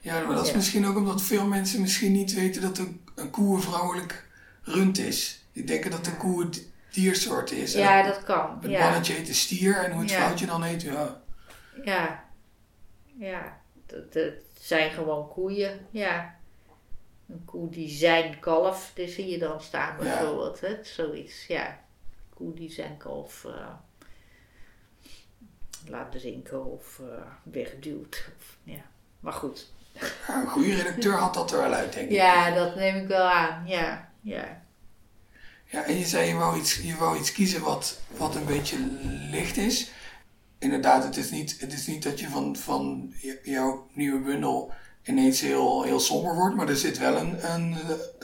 Ja, 0.00 0.20
maar 0.24 0.34
dat 0.34 0.44
is 0.44 0.50
Ja. 0.50 0.56
misschien 0.56 0.86
ook 0.86 0.96
omdat 0.96 1.22
veel 1.22 1.46
mensen 1.46 1.80
misschien 1.80 2.12
niet 2.12 2.34
weten 2.34 2.62
dat 2.62 2.78
een, 2.78 3.04
een 3.14 3.30
koe 3.30 3.56
een 3.56 3.62
vrouwelijk 3.62 4.28
rund 4.62 4.98
is. 4.98 5.44
Die 5.52 5.64
denken 5.64 5.90
dat 5.90 6.04
de 6.04 6.16
koe 6.16 6.42
een 6.42 6.50
di- 6.50 6.72
diersoort 6.90 7.50
is. 7.50 7.72
Ja, 7.72 8.02
dat- 8.02 8.14
dat 8.14 8.24
kan. 8.24 8.58
Het 8.60 8.70
Ja, 8.70 8.82
mannetje 8.84 9.12
heet 9.12 9.28
een 9.28 9.34
stier 9.34 9.76
en 9.84 9.90
hoe 9.92 10.00
het 10.00 10.10
Ja. 10.10 10.16
vrouwtje 10.16 10.46
dan 10.46 10.62
heet, 10.62 10.82
ja. 10.82 11.20
ja. 11.84 12.24
Ja. 13.18 13.60
Dat, 13.86 14.12
dat 14.12 14.32
zijn 14.60 14.90
gewoon 14.90 15.28
koeien. 15.28 15.86
Ja. 15.90 16.38
Een 17.28 17.44
koe 17.44 17.70
die 17.70 17.88
zijn 17.88 18.38
kalf, 18.38 18.90
die 18.94 19.08
zie 19.08 19.28
je 19.28 19.38
dan 19.38 19.60
staan 19.60 19.96
bijvoorbeeld. 19.96 20.60
Hè? 20.60 20.84
Zoiets, 20.84 21.46
ja. 21.46 21.66
Een 21.68 22.34
koe 22.34 22.54
die 22.54 22.70
zijn 22.70 22.96
kalf 22.96 23.44
eh, 23.44 23.74
laat 25.88 26.12
drinken 26.12 26.64
of 26.64 26.98
eh, 26.98 27.26
wegduwt. 27.42 28.28
Of, 28.38 28.56
ja. 28.62 28.82
Maar 29.20 29.32
goed. 29.32 29.72
een 30.28 30.46
goede 30.46 30.74
redacteur 30.74 31.12
had 31.12 31.34
dat 31.34 31.52
er 31.52 31.58
wel 31.58 31.72
uit, 31.72 31.92
denk 31.92 32.08
ik. 32.08 32.14
Ja, 32.14 32.54
dat 32.54 32.74
neem 32.74 32.96
ik 32.96 33.08
wel 33.08 33.28
aan. 33.28 33.66
Ja, 33.66 34.12
ja. 34.20 34.64
Ja, 35.64 35.84
en 35.84 35.98
je 35.98 36.04
zei 36.04 36.28
je 36.28 36.34
wou 36.34 36.58
iets, 36.58 36.74
je 36.76 36.96
wou 36.96 37.18
iets 37.18 37.32
kiezen 37.32 37.62
wat, 37.62 38.00
wat 38.16 38.34
een 38.34 38.44
beetje 38.44 38.76
licht 39.30 39.56
is. 39.56 39.90
Inderdaad, 40.66 41.04
het 41.04 41.16
is 41.16 41.30
niet, 41.30 41.60
het 41.60 41.72
is 41.72 41.86
niet 41.86 42.02
dat 42.02 42.20
je 42.20 42.28
van, 42.28 42.56
van 42.56 43.12
jouw 43.42 43.86
nieuwe 43.92 44.20
bundel 44.20 44.72
ineens 45.02 45.40
heel, 45.40 45.82
heel 45.82 46.00
somber 46.00 46.34
wordt, 46.34 46.56
maar 46.56 46.68
er 46.68 46.76
zit 46.76 46.98
wel 46.98 47.16
een, 47.16 47.52
een 47.52 47.76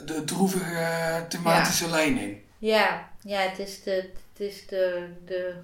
de 0.05 0.23
droevige 0.23 1.25
thematische 1.29 1.89
lijn 1.89 2.17
in. 2.17 2.43
Ja, 2.57 3.09
ja 3.21 3.39
het 3.39 3.59
is, 3.59 3.83
de, 3.83 3.91
het 4.31 4.39
is 4.39 4.67
de, 4.67 5.07
de, 5.25 5.55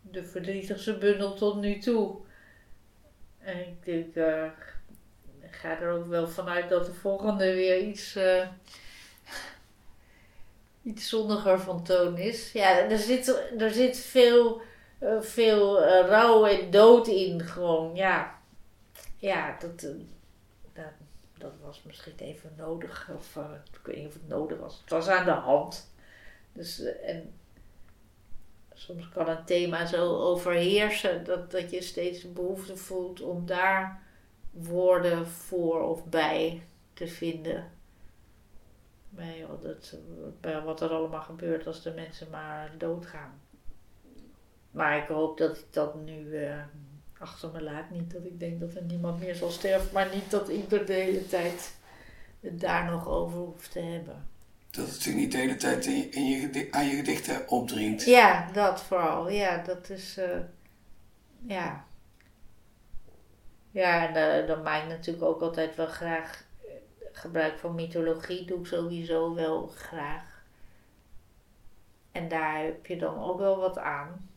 de 0.00 0.24
verdrietigste 0.24 0.98
bundel 0.98 1.34
tot 1.34 1.60
nu 1.60 1.78
toe. 1.78 2.16
En 3.38 3.58
ik 3.58 3.84
denk, 3.84 4.14
uh, 4.14 4.44
ik 5.40 5.54
ga 5.54 5.80
er 5.80 5.90
ook 5.90 6.08
wel 6.08 6.28
vanuit 6.28 6.68
dat 6.68 6.86
de 6.86 6.94
volgende 6.94 7.54
weer 7.54 7.80
iets, 7.80 8.16
uh, 8.16 8.46
iets 10.82 11.08
zonniger 11.08 11.60
van 11.60 11.84
toon 11.84 12.18
is. 12.18 12.52
Ja, 12.52 12.78
er 12.78 12.98
zit, 12.98 13.28
er 13.58 13.70
zit 13.70 13.98
veel, 13.98 14.66
veel 15.20 15.84
rouw 15.84 16.46
en 16.46 16.70
dood 16.70 17.06
in 17.06 17.40
gewoon, 17.40 17.94
ja. 17.94 18.38
Ja, 19.16 19.56
dat 19.58 19.80
dat, 20.72 20.92
dat 21.38 21.52
was 21.62 21.82
misschien 21.82 22.14
even 22.16 22.52
nodig. 22.56 23.10
Of 23.16 23.38
ik 23.72 23.80
weet 23.82 23.96
niet 23.96 24.06
of 24.06 24.12
het 24.12 24.28
nodig 24.28 24.58
was. 24.58 24.80
Het 24.80 24.90
was 24.90 25.08
aan 25.08 25.24
de 25.24 25.30
hand. 25.30 25.90
Dus, 26.52 26.82
en 26.82 27.32
soms 28.74 29.08
kan 29.08 29.28
een 29.28 29.44
thema 29.44 29.86
zo 29.86 30.16
overheersen 30.16 31.24
dat, 31.24 31.50
dat 31.50 31.70
je 31.70 31.82
steeds 31.82 32.32
behoefte 32.32 32.76
voelt 32.76 33.20
om 33.20 33.46
daar 33.46 34.02
woorden 34.50 35.26
voor 35.26 35.82
of 35.82 36.04
bij 36.04 36.62
te 36.92 37.06
vinden. 37.06 37.70
Bij 40.40 40.62
wat 40.64 40.80
er 40.80 40.90
allemaal 40.90 41.22
gebeurt 41.22 41.66
als 41.66 41.82
de 41.82 41.90
mensen 41.90 42.30
maar 42.30 42.72
doodgaan. 42.78 43.40
Maar 44.78 44.96
ik 44.96 45.08
hoop 45.08 45.38
dat 45.38 45.58
ik 45.58 45.64
dat 45.70 45.94
nu 45.94 46.18
uh, 46.18 46.54
achter 47.18 47.50
me 47.52 47.62
laat. 47.62 47.90
Niet 47.90 48.12
dat 48.12 48.24
ik 48.24 48.40
denk 48.40 48.60
dat 48.60 48.74
er 48.74 48.82
niemand 48.82 49.20
meer 49.20 49.34
zal 49.34 49.50
sterven, 49.50 49.88
maar 49.92 50.14
niet 50.14 50.30
dat 50.30 50.48
ik 50.48 50.72
er 50.72 50.86
de 50.86 50.92
hele 50.92 51.26
tijd 51.26 51.76
het 52.40 52.60
daar 52.60 52.90
nog 52.90 53.08
over 53.08 53.38
hoef 53.38 53.68
te 53.68 53.80
hebben. 53.80 54.28
Dat 54.70 54.86
het 54.86 55.02
zich 55.02 55.14
niet 55.14 55.32
de 55.32 55.38
hele 55.38 55.56
tijd 55.56 55.86
in 55.86 56.12
in 56.12 56.24
je, 56.24 56.68
aan 56.70 56.86
je 56.86 56.96
gedichten 56.96 57.48
opdringt. 57.48 58.04
Ja, 58.04 58.52
dat 58.52 58.82
vooral. 58.82 59.30
Ja, 59.30 59.62
dat 59.62 59.90
is. 59.90 60.18
Uh, 60.18 60.24
ja. 61.46 61.84
Ja, 63.70 64.08
en 64.08 64.42
uh, 64.42 64.48
dan 64.48 64.62
maak 64.62 64.82
ik 64.82 64.88
natuurlijk 64.88 65.24
ook 65.24 65.40
altijd 65.40 65.76
wel 65.76 65.86
graag 65.86 66.44
gebruik 67.12 67.58
van 67.58 67.74
mythologie. 67.74 68.44
Doe 68.44 68.58
ik 68.58 68.66
sowieso 68.66 69.34
wel 69.34 69.66
graag. 69.66 70.42
En 72.12 72.28
daar 72.28 72.58
heb 72.62 72.86
je 72.86 72.96
dan 72.96 73.22
ook 73.22 73.38
wel 73.38 73.56
wat 73.56 73.78
aan 73.78 74.28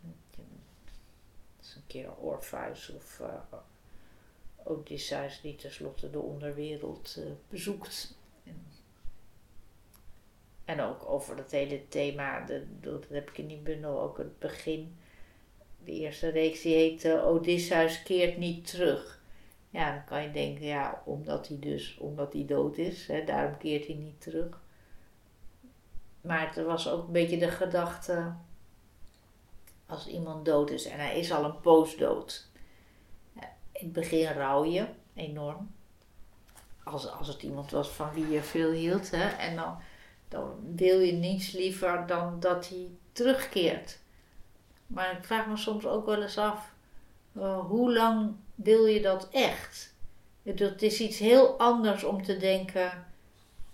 een 1.96 2.02
keer 2.02 2.16
Orpheus 2.16 2.90
of 2.90 3.20
uh, 3.22 3.28
Odysseus 4.64 5.42
die 5.42 5.56
tenslotte 5.56 6.10
de 6.10 6.20
onderwereld 6.20 7.16
uh, 7.20 7.26
bezoekt. 7.50 8.16
En, 10.66 10.82
ook 10.82 11.10
over 11.10 11.36
dat 11.36 11.52
hele 11.52 11.88
thema, 11.88 12.46
de, 12.46 12.66
dat 12.80 13.06
heb 13.10 13.30
ik 13.30 13.38
in 13.38 13.48
die 13.48 13.58
bundel 13.58 14.02
ook 14.02 14.18
het 14.18 14.40
begin. 14.40 14.96
De 15.84 15.92
eerste 15.92 16.30
reeks 16.30 16.62
die 16.62 16.76
heet 16.76 17.06
Odysseus 17.06 18.04
keert 18.04 18.38
niet 18.38 18.68
terug. 18.68 19.22
Ja, 19.70 19.92
dan 19.92 20.06
kan 20.06 20.24
je 20.24 20.32
denken, 20.32 20.66
ja, 20.66 21.02
omdat 21.06 21.48
hij 21.48 21.60
dus, 21.60 21.98
omdat 21.98 22.34
hij 22.34 22.46
dood 22.46 22.78
is, 22.78 23.08
hè, 23.08 23.24
daarom 23.24 23.58
keert 23.58 23.86
hij 23.86 23.96
niet 23.96 24.22
terug. 24.22 24.62
Maar 26.22 26.56
het 26.56 26.66
was 26.66 26.90
ook 26.90 27.06
een 27.06 27.14
beetje 27.14 27.38
de 27.38 27.52
gedachte 27.52 28.34
als 29.92 30.08
iemand 30.08 30.46
dood 30.46 30.70
is 30.70 30.86
en 30.86 31.00
hij 31.00 31.20
is 31.20 31.32
al 31.32 31.44
een 31.44 31.60
poos 31.60 31.98
dood. 31.98 32.50
In 33.72 33.88
het 33.88 33.92
begin 33.92 34.32
rouw 34.32 34.66
je 34.66 34.88
enorm. 35.14 35.72
Als, 36.84 37.12
als 37.12 37.28
het 37.28 37.44
iemand 37.44 37.72
was 37.72 37.90
van 37.90 38.14
wie 38.14 38.30
je 38.30 38.44
veel 38.44 38.72
hield. 38.72 39.12
Hè? 39.12 39.28
En 39.30 39.56
dan, 39.56 39.78
dan 40.28 40.76
wil 40.76 41.00
je 41.00 41.12
niets 41.12 41.52
liever 41.52 42.08
dan 42.08 42.40
dat 42.40 42.70
hij 42.70 42.90
terugkeert. 43.12 44.00
Maar 44.88 45.18
ik 45.18 45.26
vraag 45.26 45.48
me 45.48 45.58
soms 45.58 45.86
ook 45.86 46.06
wel 46.06 46.22
eens 46.22 46.38
af. 46.38 46.74
Hoe 47.68 47.94
lang 47.94 48.36
wil 48.56 48.86
je 48.86 49.02
dat 49.02 49.30
echt? 49.32 49.94
Het 50.44 50.82
is 50.82 51.00
iets 51.00 51.20
heel 51.20 51.60
anders 51.60 52.04
om 52.04 52.24
te 52.24 52.38
denken. 52.38 53.08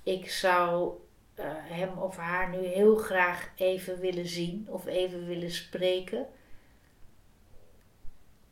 Ik 0.03 0.30
zou 0.30 0.93
uh, 1.39 1.45
hem 1.51 1.97
of 1.97 2.17
haar 2.17 2.49
nu 2.49 2.65
heel 2.65 2.95
graag 2.95 3.49
even 3.55 3.99
willen 3.99 4.27
zien 4.27 4.67
of 4.69 4.85
even 4.85 5.27
willen 5.27 5.51
spreken, 5.51 6.27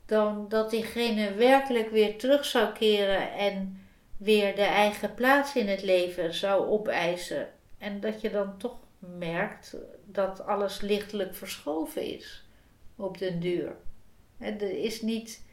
dan 0.05 0.49
dat 0.49 0.69
diegene 0.69 1.33
werkelijk 1.33 1.89
weer 1.89 2.17
terug 2.17 2.45
zou 2.45 2.73
keren 2.73 3.33
en 3.33 3.86
weer 4.17 4.55
de 4.55 4.61
eigen 4.61 5.13
plaats 5.13 5.55
in 5.55 5.67
het 5.67 5.83
leven 5.83 6.33
zou 6.33 6.67
opeisen. 6.67 7.49
En 7.77 7.99
dat 7.99 8.21
je 8.21 8.29
dan 8.29 8.57
toch 8.57 8.77
merkt 8.99 9.77
dat 10.05 10.45
alles 10.45 10.81
lichtelijk 10.81 11.36
verschoven 11.36 12.01
is 12.01 12.45
op 12.95 13.17
den 13.17 13.39
duur. 13.39 13.75
Er 14.39 14.83
is 14.83 15.01
niet, 15.01 15.43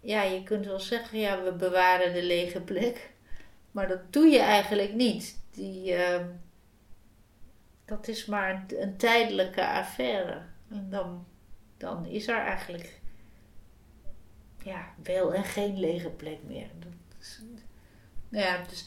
ja, 0.00 0.22
je 0.22 0.42
kunt 0.42 0.66
wel 0.66 0.80
zeggen, 0.80 1.18
ja, 1.18 1.42
we 1.42 1.52
bewaren 1.52 2.12
de 2.12 2.22
lege 2.22 2.60
plek, 2.60 3.10
maar 3.70 3.88
dat 3.88 4.12
doe 4.12 4.26
je 4.26 4.38
eigenlijk 4.38 4.92
niet 4.92 5.44
die, 5.56 5.92
uh, 5.92 6.20
dat 7.84 8.08
is 8.08 8.26
maar 8.26 8.64
een, 8.68 8.96
tijdelijke 8.96 9.66
affaire. 9.66 10.42
En 10.70 10.86
dan, 10.90 11.26
dan 11.76 12.06
is 12.06 12.28
er 12.28 12.38
eigenlijk 12.38 13.00
ja, 14.62 14.94
wel 15.02 15.34
en 15.34 15.44
geen 15.44 15.80
lege 15.80 16.10
plek 16.10 16.38
meer. 16.46 16.68
Is, 17.20 17.42
nou 18.28 18.44
ja, 18.44 18.62
dus 18.68 18.84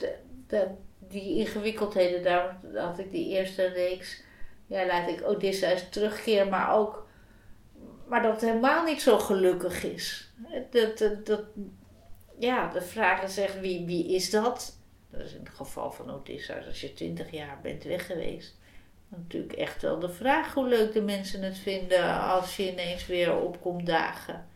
de, 0.48 0.68
die 1.00 1.38
ingewikkeldheden, 1.38 2.24
daar 2.24 2.60
had 2.76 3.00
ik 3.00 3.12
die 3.12 3.30
eerste 3.30 3.66
reeks, 3.66 4.24
ja, 4.68 4.86
laat 4.86 5.10
ik 5.10 5.28
Odysseus 5.28 5.90
terugkeren, 5.90 6.50
maar 6.50 6.74
ook, 6.74 7.08
maar 8.08 8.22
dat 8.22 8.42
helemaal 8.42 8.84
niet 8.84 9.02
zo 9.02 9.20
gelukkig 9.20 9.84
is. 9.84 10.32
Dat, 10.72 10.98
dat, 11.26 11.42
ja, 12.40 12.68
de 12.68 12.82
vraag 12.82 13.22
is 13.24 13.60
wie, 13.60 13.86
wie 13.86 14.08
is 14.08 14.30
dat? 14.30 14.79
Dat 15.10 15.22
is 15.22 15.34
in 15.34 15.40
het 15.40 15.50
geval 15.50 15.92
van 15.92 16.10
Odysseus, 16.10 16.66
als 16.66 16.82
je 16.82 16.94
twintig 16.94 17.32
jaar 17.32 17.60
bent 17.62 17.84
weg 17.84 18.06
geweest. 18.06 18.58
Natuurlijk 19.08 19.54
echt 19.54 19.82
wel 19.82 20.00
de 20.00 20.10
vraag 20.10 20.54
hoe 20.54 20.68
leuk 20.68 20.94
de 20.94 21.02
mensen 21.02 21.42
het 21.42 21.58
vinden 21.58 22.22
als 22.22 22.56
je 22.56 22.72
ineens 22.72 23.06
weer 23.06 23.36
opkomt 23.36 23.86
dagen. 23.86 24.48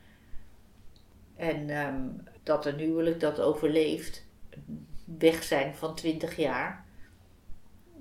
En 1.36 1.70
um, 1.70 2.24
dat 2.43 2.66
een 2.66 2.78
huwelijk 2.78 3.20
dat 3.20 3.39
overleeft, 3.39 4.26
weg 5.18 5.43
zijn 5.43 5.76
van 5.76 5.95
twintig 5.95 6.36
jaar. 6.36 6.86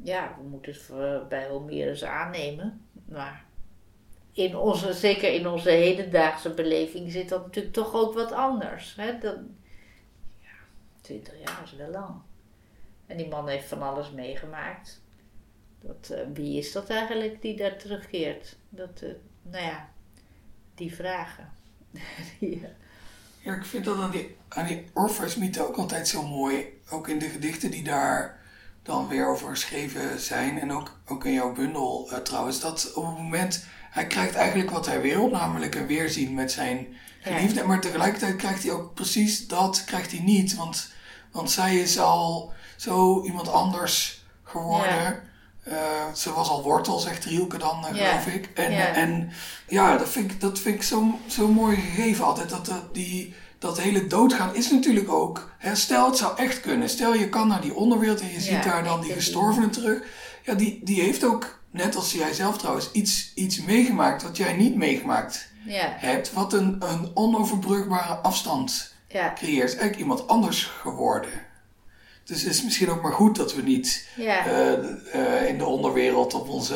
Ja, 0.03 0.37
we 0.39 0.49
moeten 0.49 0.73
het 0.73 1.29
bij 1.29 1.49
Homerus 1.49 2.05
aannemen. 2.05 2.87
Maar 3.09 3.45
in 4.33 4.57
onze, 4.57 4.93
zeker 4.93 5.33
in 5.33 5.47
onze 5.47 5.71
hedendaagse 5.71 6.51
beleving 6.51 7.13
zit 7.13 7.29
dat 7.29 7.45
natuurlijk 7.45 7.75
toch 7.75 7.95
ook 7.95 8.15
wat 8.15 8.33
anders. 8.33 8.95
Hè? 8.97 9.19
Dan, 9.19 9.57
ja, 10.41 10.55
20 11.01 11.35
jaar 11.39 11.61
is 11.65 11.77
wel 11.77 11.91
lang. 11.91 12.21
En 13.07 13.17
die 13.17 13.29
man 13.29 13.49
heeft 13.49 13.69
van 13.69 13.83
alles 13.83 14.11
meegemaakt. 14.11 15.01
Dat, 15.81 16.09
uh, 16.13 16.19
wie 16.35 16.59
is 16.59 16.73
dat 16.73 16.91
eigenlijk 16.91 17.43
die 17.43 17.57
daar 17.57 17.77
terugkeert? 17.77 18.57
Dat, 18.69 19.01
uh, 19.03 19.11
nou 19.43 19.65
ja, 19.65 19.89
die 20.75 20.95
vragen. 20.95 21.53
ja. 22.39 22.69
ja. 23.39 23.55
ik 23.55 23.65
vind 23.65 23.85
dat 23.85 23.99
aan 23.99 24.11
die, 24.11 24.37
aan 24.49 24.67
die 24.67 24.85
Orpheus-mythe 24.93 25.67
ook 25.69 25.77
altijd 25.77 26.09
zo 26.09 26.27
mooi. 26.27 26.81
Ook 26.91 27.09
in 27.09 27.19
de 27.19 27.29
gedichten 27.29 27.71
die 27.71 27.85
daar 27.85 28.41
dan 28.83 29.09
weer 29.09 29.27
over 29.27 29.49
geschreven 29.49 30.21
zijn. 30.21 30.59
En 30.59 30.73
ook, 30.73 31.01
ook 31.07 31.25
in 31.25 31.33
jouw 31.33 31.53
bundel 31.53 32.11
trouwens. 32.23 32.61
Dat 32.61 32.93
op 32.95 33.07
het 33.07 33.17
moment, 33.17 33.65
hij 33.91 34.07
krijgt 34.07 34.35
eigenlijk 34.35 34.71
wat 34.71 34.87
hij 34.87 35.01
wil. 35.01 35.29
Namelijk 35.29 35.75
een 35.75 35.87
weerzien 35.87 36.35
met 36.35 36.53
zijn 36.53 36.97
geliefde. 37.21 37.61
Ja. 37.61 37.67
Maar 37.67 37.81
tegelijkertijd 37.81 38.37
krijgt 38.37 38.63
hij 38.63 38.73
ook 38.73 38.95
precies 38.95 39.49
dat 39.49 39.85
krijgt 39.85 40.11
hij 40.11 40.21
niet. 40.21 40.55
Want, 40.55 40.93
want 41.31 41.51
zij 41.51 41.77
is 41.77 41.99
al 41.99 42.53
zo 42.83 43.23
iemand 43.25 43.49
anders 43.49 44.25
geworden. 44.45 45.23
Uh, 45.69 45.75
ze 46.15 46.33
was 46.33 46.49
al 46.49 46.63
wortel, 46.63 46.99
zegt 46.99 47.25
Rielke 47.25 47.59
dan, 47.59 47.87
uh, 47.91 47.99
ja. 47.99 48.09
geloof 48.09 48.35
ik. 48.35 48.51
En 48.55 48.73
ja, 48.73 48.87
en, 48.87 49.31
ja 49.69 49.97
dat 49.97 50.09
vind 50.09 50.31
ik, 50.31 50.41
dat 50.41 50.59
vind 50.59 50.75
ik 50.75 50.83
zo, 50.83 51.19
zo 51.27 51.49
mooi 51.49 51.77
gegeven 51.77 52.25
altijd. 52.25 52.49
Dat, 52.49 52.67
dat, 52.67 52.95
die, 52.95 53.35
dat 53.59 53.81
hele 53.81 54.07
doodgaan 54.07 54.55
is 54.55 54.71
natuurlijk 54.71 55.11
ook... 55.11 55.51
Hè, 55.59 55.75
stel, 55.75 56.07
het 56.07 56.17
zou 56.17 56.37
echt 56.37 56.61
kunnen. 56.61 56.89
Stel, 56.89 57.15
je 57.15 57.29
kan 57.29 57.49
naar 57.49 57.61
die 57.61 57.75
onderwereld 57.75 58.21
en 58.21 58.33
je 58.33 58.41
ziet 58.41 58.63
daar 58.63 58.85
dan 58.85 59.01
die 59.01 59.13
gestorvenen 59.13 59.71
terug. 59.71 60.03
Ja, 60.43 60.55
die, 60.55 60.81
die 60.85 61.01
heeft 61.01 61.25
ook, 61.25 61.59
net 61.71 61.97
als 61.97 62.13
jij 62.13 62.33
zelf 62.33 62.59
trouwens, 62.59 62.93
iets, 62.93 63.33
iets 63.35 63.61
meegemaakt 63.61 64.23
wat 64.23 64.37
jij 64.37 64.53
niet 64.53 64.77
meegemaakt 64.77 65.49
hebt. 65.97 66.33
Wat 66.33 66.53
een, 66.53 66.77
een 66.79 67.11
onoverbrugbare 67.15 68.15
afstand 68.15 68.95
creëert, 69.09 69.71
eigenlijk 69.71 69.99
iemand 69.99 70.29
anders 70.29 70.65
geworden. 70.65 71.51
Dus 72.25 72.43
het 72.43 72.53
is 72.53 72.65
misschien 72.65 72.91
ook 72.91 73.03
maar 73.03 73.13
goed 73.13 73.37
dat 73.37 73.55
we 73.55 73.63
niet 73.63 74.09
eh, 74.17 74.73
eh, 74.73 75.49
in 75.49 75.59
de 75.59 75.65
onderwereld 75.65 76.35
op 76.35 76.49
onze 76.49 76.75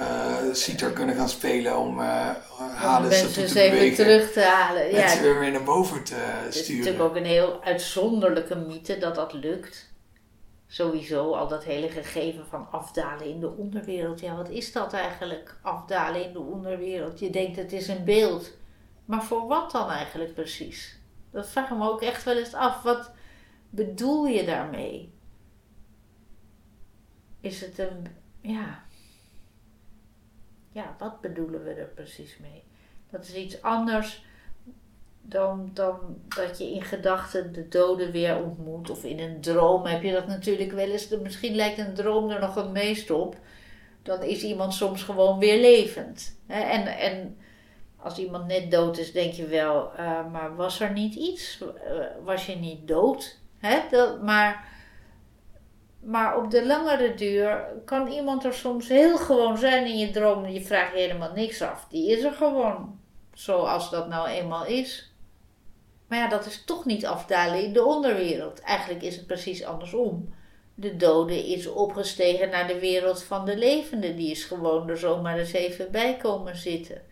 uh, 0.00 0.36
citer 0.52 0.90
kunnen 0.90 1.14
gaan 1.14 1.28
spelen 1.28 1.78
om 1.78 1.98
halen 1.98 3.08
mensen 3.08 3.42
eens 3.42 3.54
even 3.54 3.94
terug 3.94 4.32
te 4.32 4.40
halen. 4.40 4.90
Ja. 4.90 4.96
Mensen 4.96 5.22
weer 5.22 5.38
weer 5.38 5.50
naar 5.50 5.62
boven 5.62 6.04
te 6.04 6.14
Het 6.14 6.54
is 6.54 6.62
sturen. 6.62 6.84
natuurlijk 6.84 7.10
ook 7.10 7.16
een 7.16 7.30
heel 7.30 7.62
uitzonderlijke 7.64 8.54
mythe 8.54 8.98
dat 8.98 9.14
dat 9.14 9.32
lukt. 9.32 9.90
Sowieso 10.66 11.32
al 11.32 11.48
dat 11.48 11.64
hele 11.64 11.88
gegeven 11.88 12.46
van 12.50 12.68
afdalen 12.70 13.26
in 13.26 13.40
de 13.40 13.50
onderwereld. 13.50 14.20
Ja, 14.20 14.36
wat 14.36 14.48
is 14.48 14.72
dat 14.72 14.92
eigenlijk? 14.92 15.56
Afdalen 15.62 16.24
in 16.24 16.32
de 16.32 16.40
onderwereld. 16.40 17.18
Je 17.18 17.30
denkt 17.30 17.56
het 17.56 17.72
is 17.72 17.88
een 17.88 18.04
beeld. 18.04 18.50
Maar 19.04 19.24
voor 19.24 19.46
wat 19.46 19.70
dan 19.70 19.90
eigenlijk 19.90 20.34
precies? 20.34 20.98
Dat 21.32 21.48
vraag 21.48 21.70
ik 21.70 21.76
me 21.76 21.90
ook 21.90 22.02
echt 22.02 22.24
wel 22.24 22.36
eens 22.36 22.54
af. 22.54 22.82
Wat 22.82 23.10
bedoel 23.72 24.26
je 24.26 24.44
daarmee? 24.44 25.12
Is 27.40 27.60
het 27.60 27.78
een. 27.78 28.06
Ja. 28.40 28.84
Ja, 30.72 30.96
wat 30.98 31.20
bedoelen 31.20 31.64
we 31.64 31.70
er 31.70 31.88
precies 31.94 32.38
mee? 32.38 32.62
Dat 33.10 33.24
is 33.24 33.34
iets 33.34 33.62
anders 33.62 34.24
dan, 35.22 35.70
dan 35.72 35.98
dat 36.28 36.58
je 36.58 36.70
in 36.70 36.82
gedachten 36.82 37.52
de 37.52 37.68
doden 37.68 38.10
weer 38.10 38.42
ontmoet. 38.42 38.90
Of 38.90 39.04
in 39.04 39.18
een 39.18 39.40
droom 39.40 39.84
heb 39.84 40.02
je 40.02 40.12
dat 40.12 40.26
natuurlijk 40.26 40.72
wel 40.72 40.90
eens. 40.90 41.08
Misschien 41.08 41.54
lijkt 41.54 41.78
een 41.78 41.94
droom 41.94 42.30
er 42.30 42.40
nog 42.40 42.54
het 42.54 42.70
meest 42.70 43.10
op. 43.10 43.36
Dan 44.02 44.22
is 44.22 44.42
iemand 44.42 44.74
soms 44.74 45.02
gewoon 45.02 45.38
weer 45.38 45.60
levend. 45.60 46.36
En, 46.46 46.86
en 46.86 47.36
als 47.96 48.18
iemand 48.18 48.46
net 48.46 48.70
dood 48.70 48.98
is, 48.98 49.12
denk 49.12 49.32
je 49.32 49.46
wel, 49.46 49.92
uh, 49.92 50.30
maar 50.30 50.56
was 50.56 50.80
er 50.80 50.92
niet 50.92 51.14
iets? 51.14 51.60
Uh, 51.60 52.04
was 52.24 52.46
je 52.46 52.56
niet 52.56 52.88
dood? 52.88 53.40
Maar, 54.22 54.68
maar 56.00 56.36
op 56.36 56.50
de 56.50 56.66
langere 56.66 57.14
duur 57.14 57.66
kan 57.84 58.06
iemand 58.06 58.44
er 58.44 58.54
soms 58.54 58.88
heel 58.88 59.18
gewoon 59.18 59.58
zijn 59.58 59.86
in 59.86 59.98
je 59.98 60.10
droom. 60.10 60.46
Je 60.46 60.60
vraagt 60.60 60.92
helemaal 60.92 61.32
niks 61.34 61.62
af. 61.62 61.86
Die 61.88 62.10
is 62.10 62.22
er 62.22 62.32
gewoon. 62.32 63.00
Zoals 63.32 63.90
dat 63.90 64.08
nou 64.08 64.28
eenmaal 64.28 64.66
is. 64.66 65.12
Maar 66.08 66.18
ja, 66.18 66.28
dat 66.28 66.46
is 66.46 66.64
toch 66.64 66.84
niet 66.84 67.06
afdalen 67.06 67.64
in 67.64 67.72
de 67.72 67.84
onderwereld. 67.84 68.60
Eigenlijk 68.60 69.02
is 69.02 69.16
het 69.16 69.26
precies 69.26 69.64
andersom. 69.64 70.34
De 70.74 70.96
dode 70.96 71.48
is 71.48 71.66
opgestegen 71.66 72.50
naar 72.50 72.66
de 72.66 72.78
wereld 72.78 73.22
van 73.22 73.44
de 73.44 73.56
levenden. 73.56 74.16
Die 74.16 74.30
is 74.30 74.44
gewoon 74.44 74.88
er 74.88 74.98
zomaar 74.98 75.38
eens 75.38 75.52
even 75.52 75.90
bij 75.90 76.16
komen 76.16 76.56
zitten. 76.56 77.02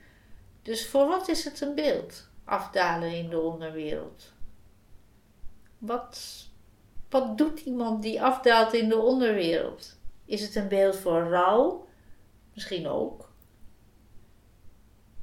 Dus 0.62 0.86
voor 0.86 1.08
wat 1.08 1.28
is 1.28 1.44
het 1.44 1.60
een 1.60 1.74
beeld? 1.74 2.28
Afdalen 2.44 3.12
in 3.12 3.28
de 3.28 3.40
onderwereld. 3.40 4.32
Wat, 5.80 6.46
wat 7.08 7.38
doet 7.38 7.60
iemand 7.60 8.02
die 8.02 8.22
afdaalt 8.22 8.72
in 8.74 8.88
de 8.88 8.96
onderwereld? 8.98 9.96
Is 10.24 10.40
het 10.42 10.54
een 10.54 10.68
beeld 10.68 10.96
voor 10.96 11.22
rouw? 11.28 11.86
Misschien 12.54 12.88
ook. 12.88 13.28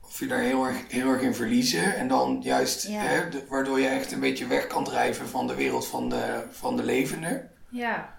Of 0.01 0.19
je 0.19 0.27
daar 0.27 0.39
heel 0.41 0.63
erg, 0.65 0.91
heel 0.91 1.07
erg 1.09 1.21
in 1.21 1.35
verliezen 1.35 1.95
en 1.95 2.07
dan 2.07 2.41
juist, 2.41 2.87
Ja. 2.87 2.99
hè, 3.01 3.29
de- 3.29 3.45
waardoor 3.47 3.79
je 3.79 3.87
echt 3.87 4.11
een 4.11 4.19
beetje 4.19 4.47
weg 4.47 4.67
kan 4.67 4.83
drijven 4.83 5.27
van 5.27 5.47
de 5.47 5.55
wereld 5.55 5.87
van 5.87 6.09
de, 6.09 6.43
van 6.49 6.75
de 6.77 6.83
levenden. 6.83 7.51
Ja. 7.69 8.15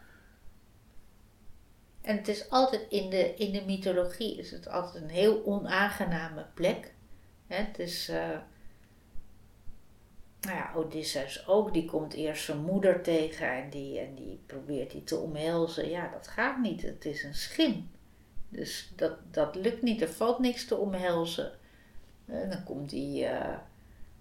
En 2.01 2.17
het 2.17 2.29
is 2.29 2.51
altijd 2.51 2.87
in 2.89 3.11
de, 3.11 3.35
in 3.35 3.53
de 3.53 3.63
mythologie 3.67 4.39
is 4.39 4.51
het 4.51 4.69
altijd 4.69 5.03
een 5.05 5.11
heel 5.11 5.45
onaangename 5.45 6.47
plek. 6.55 6.95
Hè, 7.47 7.57
het 7.57 7.79
is, 7.79 8.09
eh, 8.09 8.39
nou 10.41 10.57
ja, 10.57 10.73
Odysseus 10.75 11.47
ook, 11.47 11.73
die 11.73 11.85
komt 11.85 12.15
eerst 12.15 12.45
zijn 12.45 12.59
moeder 12.59 13.03
tegen 13.03 13.53
en 13.53 13.71
die, 13.71 13.99
en 13.99 14.15
die 14.15 14.41
probeert 14.47 14.91
die 14.91 15.05
te 15.05 15.17
omhelzen. 15.17 15.89
Ja, 15.91 16.09
dat 16.09 16.29
gaat 16.29 16.59
niet, 16.59 16.83
het 16.83 17.05
is 17.05 17.23
een 17.23 17.35
schim. 17.35 17.91
Dus 18.49 18.93
dat, 18.97 19.13
dat 19.31 19.55
lukt 19.55 19.83
niet, 19.83 20.03
er 20.03 20.09
valt 20.09 20.39
niks 20.39 20.67
te 20.67 20.77
omhelzen. 20.77 21.53
En 22.27 22.51
dan 22.51 22.65
komt 22.65 22.91
die 22.91 23.25
eh, 23.25 23.59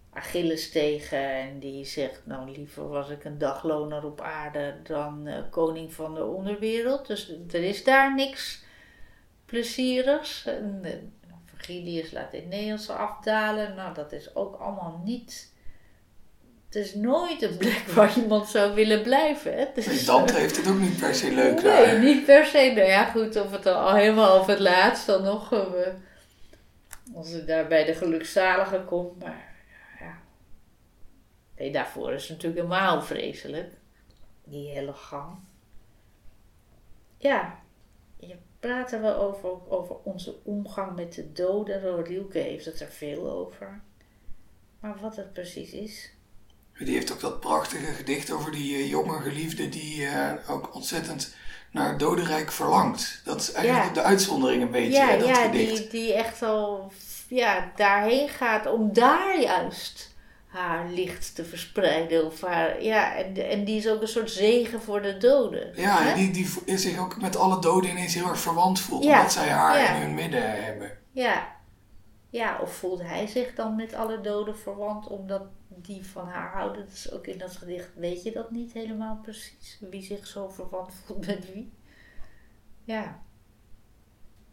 Achilles 0.10 0.72
tegen 0.72 1.34
en 1.34 1.60
die 1.60 1.86
zegt, 1.86 2.26
nou 2.26 2.52
liever 2.52 2.88
was 2.88 3.10
ik 3.10 3.24
een 3.24 3.38
dagloner 3.38 4.06
op 4.06 4.22
aarde 4.22 4.76
dan 4.84 5.28
eh, 5.28 5.44
koning 5.50 5.94
van 5.94 6.14
de 6.14 6.24
onderwereld. 6.24 7.08
Dus 7.08 7.34
er 7.52 7.64
is 7.64 7.84
daar 7.84 8.16
niks 8.16 8.64
plezierigs. 9.46 10.46
En, 10.46 10.80
eh, 10.84 10.92
Virgilius 11.46 12.12
laat 12.12 12.32
Nederlands 12.32 12.90
afdalen. 12.90 13.76
Nou, 13.76 13.94
dat 13.94 14.12
is 14.12 14.36
ook 14.36 14.56
allemaal 14.56 15.02
niet... 15.04 15.56
Het 16.68 16.76
is 16.76 16.96
nooit 16.96 17.42
een 17.42 17.58
plek 17.58 17.84
waar 17.96 18.18
iemand 18.18 18.48
zou 18.48 18.76
willen 18.76 19.02
blijven. 19.02 19.58
Hè? 19.58 19.66
Dus 19.76 19.86
heeft 19.86 20.58
het 20.58 20.68
ook 20.70 20.80
niet 20.80 21.00
per 21.00 21.16
se 21.16 21.32
leuk 21.32 21.62
Nee, 21.62 21.86
daar. 21.86 22.00
niet 22.00 22.26
per 22.26 22.46
se. 22.46 22.72
Nou 22.76 22.88
ja, 22.88 23.06
goed, 23.06 23.36
of 23.36 23.52
het 23.52 23.66
al 23.66 23.94
helemaal 23.96 24.40
op 24.40 24.48
het 24.48 24.60
laatst 24.60 25.06
dan 25.06 25.24
nog. 25.24 25.54
eh, 25.54 25.88
als 27.16 27.30
het 27.32 27.48
daar 27.48 27.68
bij 27.68 27.84
de 27.86 27.94
gelukzalige 27.94 28.84
komt. 28.86 29.24
Maar 29.24 29.56
ja. 30.00 30.18
Nee, 31.58 31.72
daarvoor 31.72 32.14
is 32.14 32.22
het 32.22 32.30
natuurlijk 32.32 32.62
helemaal 32.62 33.02
vreselijk. 33.02 33.74
Die 34.44 34.70
hele 34.70 34.94
gang. 34.94 35.40
Ja, 37.18 37.60
je 38.20 38.36
praat 38.60 38.92
er 38.92 39.02
wel 39.02 39.16
over, 39.16 39.50
over 39.70 39.96
onze 40.04 40.36
omgang 40.44 40.96
met 40.96 41.14
de 41.14 41.32
doden. 41.32 41.82
Rodilke 41.82 42.40
heeft 42.40 42.66
het 42.66 42.80
er 42.80 42.92
veel 42.92 43.30
over. 43.30 43.82
Maar 44.80 44.98
wat 45.02 45.16
het 45.16 45.34
precies 45.34 45.72
is. 45.72 46.12
Die 46.80 46.94
heeft 46.94 47.12
ook 47.14 47.20
dat 47.20 47.40
prachtige 47.40 47.86
gedicht 47.94 48.32
over 48.32 48.52
die 48.52 48.76
eh, 48.76 48.90
jonge 48.90 49.20
geliefde 49.22 49.70
die 49.70 50.06
eh, 50.06 50.32
ook 50.50 50.76
ontzettend 50.76 51.36
naar 51.72 51.90
het 51.90 52.00
dodenrijk 52.00 52.52
verlangt. 52.52 53.22
Dat 53.26 53.42
is 53.42 53.52
eigenlijk 53.52 53.88
Ja. 53.88 53.94
de 53.94 54.02
uitzondering 54.02 54.62
een 54.62 54.72
beetje, 54.72 54.92
Ja, 55.00 55.08
hè, 55.08 55.18
dat 55.18 55.28
ja 55.28 55.34
gedicht. 55.46 55.78
die, 55.92 56.02
die 56.02 56.14
echt 56.14 56.44
al 56.44 56.92
ja, 57.28 57.72
daarheen 57.76 58.30
gaat 58.30 58.66
om 58.66 58.94
daar 58.94 59.40
juist 59.42 60.16
haar 60.48 60.90
licht 60.90 61.36
te 61.36 61.46
verspreiden. 61.46 62.26
Of 62.26 62.42
haar, 62.42 62.84
ja, 62.84 63.16
en, 63.16 63.50
en 63.50 63.64
die 63.64 63.78
is 63.78 63.88
ook 63.88 64.02
een 64.02 64.08
soort 64.08 64.32
zegen 64.32 64.82
voor 64.82 65.02
de 65.02 65.18
doden. 65.18 65.72
Ja, 65.76 66.02
hè? 66.02 66.10
en 66.10 66.16
die, 66.18 66.32
die 66.32 66.50
vo- 66.50 66.62
zich 66.78 67.00
ook 67.00 67.22
met 67.22 67.36
alle 67.38 67.60
doden 67.62 67.90
ineens 67.90 68.14
heel 68.14 68.28
erg 68.28 68.40
verwant 68.40 68.80
voelt. 68.80 69.04
Ja, 69.04 69.16
Omdat 69.18 69.32
zij 69.34 69.48
haar 69.50 69.78
ja. 69.80 69.90
in 69.96 70.02
hun 70.02 70.14
midden 70.14 70.64
hebben. 70.64 70.92
ja. 71.12 71.56
ja, 72.30 72.60
of 72.62 72.74
voelt 72.74 73.02
hij 73.02 73.28
zich 73.28 73.54
dan 73.56 73.76
met 73.76 73.94
alle 73.94 74.22
doden 74.22 74.58
verwant 74.58 75.08
omdat 75.08 75.42
die 75.88 76.06
van 76.06 76.28
haar 76.28 76.52
houden? 76.52 76.88
Is 76.88 77.12
ook 77.12 77.28
in 77.28 77.38
dat 77.38 77.58
gedicht, 77.58 77.90
weet 77.96 78.24
je 78.24 78.32
dat 78.32 78.52
niet 78.52 78.74
helemaal 78.74 79.20
precies? 79.22 79.78
Wie 79.90 80.04
zich 80.04 80.28
zo 80.28 80.50
verwant 80.50 80.94
voelt 81.06 81.26
met 81.28 81.54
wie? 81.54 81.72
Ja. 82.84 83.20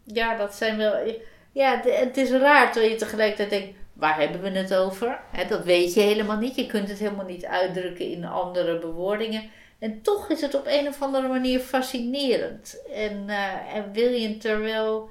Ja, 0.03 0.35
dat 0.35 0.55
zijn 0.55 0.77
wel... 0.77 1.13
Ja, 1.51 1.81
het 1.83 2.17
is 2.17 2.31
raar 2.31 2.71
terwijl 2.71 2.91
je 2.91 2.99
tegelijkertijd 2.99 3.49
denkt, 3.49 3.77
waar 3.93 4.19
hebben 4.19 4.41
we 4.41 4.49
het 4.49 4.73
over? 4.73 5.19
Dat 5.47 5.63
weet 5.63 5.93
je 5.93 6.01
helemaal 6.01 6.37
niet. 6.37 6.55
Je 6.55 6.65
kunt 6.65 6.89
het 6.89 6.99
helemaal 6.99 7.25
niet 7.25 7.45
uitdrukken 7.45 8.11
in 8.11 8.25
andere 8.25 8.79
bewoordingen. 8.79 9.49
En 9.79 10.01
toch 10.01 10.29
is 10.29 10.41
het 10.41 10.55
op 10.55 10.65
een 10.65 10.87
of 10.87 11.01
andere 11.01 11.27
manier 11.27 11.59
fascinerend. 11.59 12.83
En, 12.93 13.29
eh, 13.29 13.75
en 13.75 13.91
wil 13.91 14.09
je 14.11 14.27
het 14.27 14.45
er 14.45 14.59
wel 14.59 15.09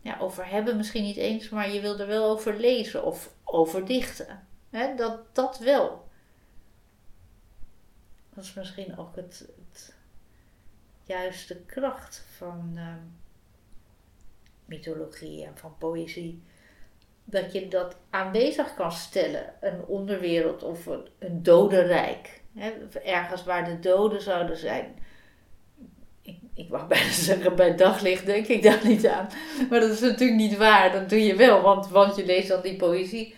ja, 0.00 0.16
over 0.20 0.50
hebben, 0.50 0.76
misschien 0.76 1.02
niet 1.02 1.16
eens, 1.16 1.48
maar 1.48 1.72
je 1.72 1.80
wil 1.80 1.98
er 1.98 2.06
wel 2.06 2.30
over 2.30 2.56
lezen 2.56 3.04
of 3.04 3.30
over 3.44 3.86
dichten. 3.86 4.47
Dat, 4.70 5.34
dat 5.34 5.58
wel. 5.58 6.08
Dat 8.34 8.44
is 8.44 8.54
misschien 8.54 8.98
ook 8.98 9.16
het, 9.16 9.48
juiste 11.08 11.56
kracht 11.56 12.24
van 12.36 12.72
ehm, 12.76 12.98
mythologie 14.64 15.44
en 15.44 15.56
van 15.56 15.74
poëzie. 15.78 16.42
Dat 17.24 17.52
je 17.52 17.68
dat 17.68 17.96
aanwezig 18.10 18.74
kan 18.74 18.92
stellen, 18.92 19.54
een 19.60 19.84
onderwereld 19.84 20.62
of 20.62 20.86
een, 20.86 21.08
een 21.18 21.42
dodenrijk. 21.42 22.42
Ergens 23.04 23.44
waar 23.44 23.64
de 23.64 23.78
doden 23.78 24.22
zouden 24.22 24.56
zijn. 24.56 24.94
Ik, 26.22 26.38
ik 26.54 26.68
wou 26.68 26.86
bijna 26.86 27.10
zeggen, 27.30 27.56
bij 27.56 27.76
daglicht 27.76 28.26
denk 28.26 28.46
ik 28.46 28.62
daar 28.62 28.86
niet 28.86 29.06
aan. 29.06 29.28
Maar 29.70 29.80
dat 29.80 29.90
is 29.90 30.00
natuurlijk 30.00 30.40
niet 30.40 30.56
waar. 30.56 30.92
Dat 30.92 31.08
doe 31.08 31.24
je 31.24 31.36
wel, 31.36 31.62
want, 31.62 31.88
want 31.88 32.16
je 32.16 32.24
leest 32.24 32.48
dan 32.48 32.62
die 32.62 32.76
poëzie. 32.76 33.34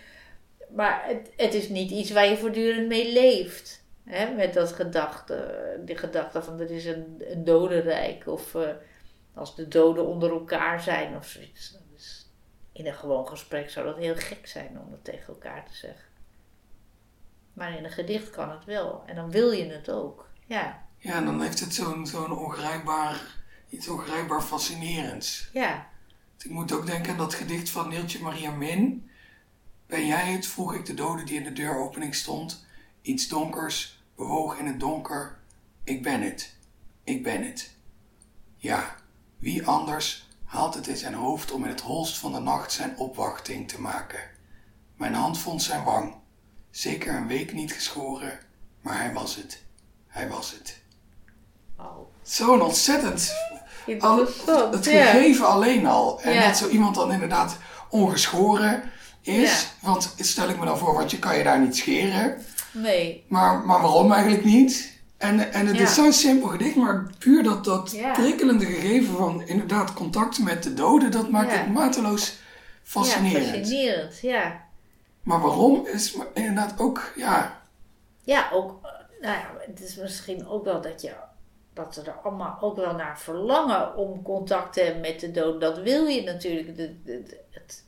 Maar 0.75 1.03
het, 1.05 1.31
het 1.35 1.53
is 1.53 1.69
niet 1.69 1.91
iets 1.91 2.11
waar 2.11 2.25
je 2.27 2.37
voortdurend 2.37 2.87
mee 2.87 3.13
leeft. 3.13 3.83
Hè? 4.03 4.33
Met 4.33 4.53
dat 4.53 4.71
gedachte, 4.71 5.79
die 5.85 5.97
gedachte 5.97 6.43
van 6.43 6.59
er 6.59 6.71
is 6.71 6.85
een, 6.85 7.21
een 7.31 7.43
dodenrijk. 7.43 8.27
Of 8.27 8.55
eh, 8.55 8.69
als 9.33 9.55
de 9.55 9.67
doden 9.67 10.05
onder 10.07 10.31
elkaar 10.31 10.81
zijn 10.81 11.15
of 11.15 11.25
zoiets. 11.25 11.79
In 12.73 12.87
een 12.87 12.93
gewoon 12.93 13.27
gesprek 13.27 13.69
zou 13.69 13.85
dat 13.85 13.97
heel 13.97 14.15
gek 14.15 14.47
zijn 14.47 14.79
om 14.83 14.89
dat 14.91 15.03
tegen 15.03 15.27
elkaar 15.27 15.65
te 15.65 15.75
zeggen. 15.75 16.09
Maar 17.53 17.77
in 17.77 17.83
een 17.83 17.91
gedicht 17.91 18.29
kan 18.29 18.49
het 18.49 18.65
wel. 18.65 19.03
En 19.05 19.15
dan 19.15 19.31
wil 19.31 19.51
je 19.51 19.65
het 19.71 19.89
ook. 19.89 20.29
Ja, 20.45 20.85
Ja, 20.97 21.15
en 21.15 21.25
dan 21.25 21.41
heeft 21.41 21.59
het 21.59 21.73
zo'n 21.73 22.07
zo'n 22.07 22.37
ongrijpbaar, 22.37 23.21
iets 23.69 23.87
ongrijpbaar 23.87 24.41
fascinerends. 24.41 25.49
ja, 25.53 25.89
Ik 26.39 26.49
moet 26.51 26.71
ook 26.71 26.85
denken 26.85 27.11
aan 27.11 27.17
dat 27.17 27.33
gedicht 27.33 27.69
van 27.69 27.89
Neeltje 27.89 28.19
Maria 28.21 28.51
Min. 28.51 29.09
Ben 29.91 30.05
jij 30.05 30.31
het, 30.31 30.47
vroeg 30.47 30.73
ik 30.73 30.85
de 30.85 30.93
dode 30.93 31.23
die 31.23 31.37
in 31.37 31.43
de 31.43 31.53
deuropening 31.53 32.15
stond. 32.15 32.65
Iets 33.01 33.27
donkers 33.27 34.03
bewoog 34.15 34.57
in 34.57 34.65
het 34.65 34.79
donker. 34.79 35.37
Ik 35.83 36.03
ben 36.03 36.21
het. 36.21 36.55
Ik 37.03 37.23
ben 37.23 37.45
het. 37.45 37.71
Ja, 38.57 38.95
wie 39.39 39.67
anders 39.67 40.27
haalt 40.45 40.73
het 40.73 40.87
in 40.87 40.97
zijn 40.97 41.13
hoofd 41.13 41.51
om 41.51 41.63
in 41.63 41.69
het 41.69 41.81
holst 41.81 42.17
van 42.17 42.31
de 42.33 42.39
nacht 42.39 42.71
zijn 42.71 42.97
opwachting 42.97 43.67
te 43.69 43.81
maken. 43.81 44.19
Mijn 44.95 45.13
hand 45.13 45.37
vond 45.37 45.63
zijn 45.63 45.83
wang. 45.83 46.15
Zeker 46.69 47.15
een 47.15 47.27
week 47.27 47.53
niet 47.53 47.73
geschoren, 47.73 48.39
maar 48.81 48.97
hij 48.97 49.13
was 49.13 49.35
het. 49.35 49.63
Hij 50.07 50.29
was 50.29 50.51
het. 50.51 50.81
Oh, 51.77 51.97
Zo'n 52.21 52.61
ontzettend. 52.61 53.33
Al, 53.99 54.17
het 54.71 54.87
gegeven 54.87 55.47
alleen 55.47 55.85
al. 55.85 56.21
En 56.21 56.33
Ja. 56.33 56.47
dat 56.47 56.57
zo 56.57 56.67
iemand 56.69 56.95
dan 56.95 57.11
inderdaad 57.11 57.57
ongeschoren 57.89 58.91
is. 59.21 59.61
Ja. 59.81 59.87
Want 59.87 60.13
stel 60.17 60.49
ik 60.49 60.59
me 60.59 60.65
dan 60.65 60.77
voor, 60.77 60.93
want 60.93 61.11
je 61.11 61.19
kan 61.19 61.37
je 61.37 61.43
daar 61.43 61.59
niet 61.59 61.75
scheren. 61.77 62.37
Nee. 62.71 63.23
Maar, 63.27 63.59
maar 63.59 63.81
waarom 63.81 64.11
eigenlijk 64.11 64.43
niet? 64.43 64.99
En, 65.17 65.53
en 65.53 65.65
het 65.67 65.75
Ja. 65.77 65.83
is 65.83 65.93
zo'n 65.93 66.13
simpel 66.13 66.47
gedicht, 66.49 66.75
maar 66.75 67.09
puur 67.19 67.43
dat, 67.43 67.65
dat 67.65 67.91
Ja. 67.91 68.11
prikkelende 68.13 68.65
gegeven 68.65 69.15
van 69.15 69.41
inderdaad 69.47 69.93
contact 69.93 70.39
met 70.39 70.63
de 70.63 70.73
doden, 70.73 71.11
dat 71.11 71.29
maakt 71.29 71.51
het 71.51 71.73
mateloos 71.73 72.37
fascinerend. 72.83 73.45
Ja, 73.45 73.51
fascinerend, 73.59 74.19
ja. 74.21 74.63
Maar 75.23 75.39
waarom 75.41 75.85
is 75.87 76.17
inderdaad 76.33 76.73
ook, 76.79 77.11
ja, 77.15 77.59
Ja, 78.23 78.49
ook, 78.53 78.79
nou 79.21 79.33
ja, 79.37 79.51
het 79.59 79.81
is 79.81 79.95
misschien 79.95 80.47
ook 80.47 80.63
wel 80.65 80.81
dat 80.81 81.01
je, 81.01 81.11
dat 81.73 81.93
ze 81.93 82.01
er 82.01 82.15
allemaal 82.23 82.57
ook 82.61 82.75
wel 82.75 82.93
naar 82.95 83.19
verlangen 83.19 83.95
om 83.95 84.21
contact 84.21 84.73
te 84.73 84.81
hebben 84.81 85.01
met 85.01 85.19
de 85.19 85.31
dood. 85.31 85.61
Dat 85.61 85.77
wil 85.77 86.05
je 86.05 86.23
natuurlijk. 86.23 86.77
De- 86.77 86.95
het, 87.51 87.83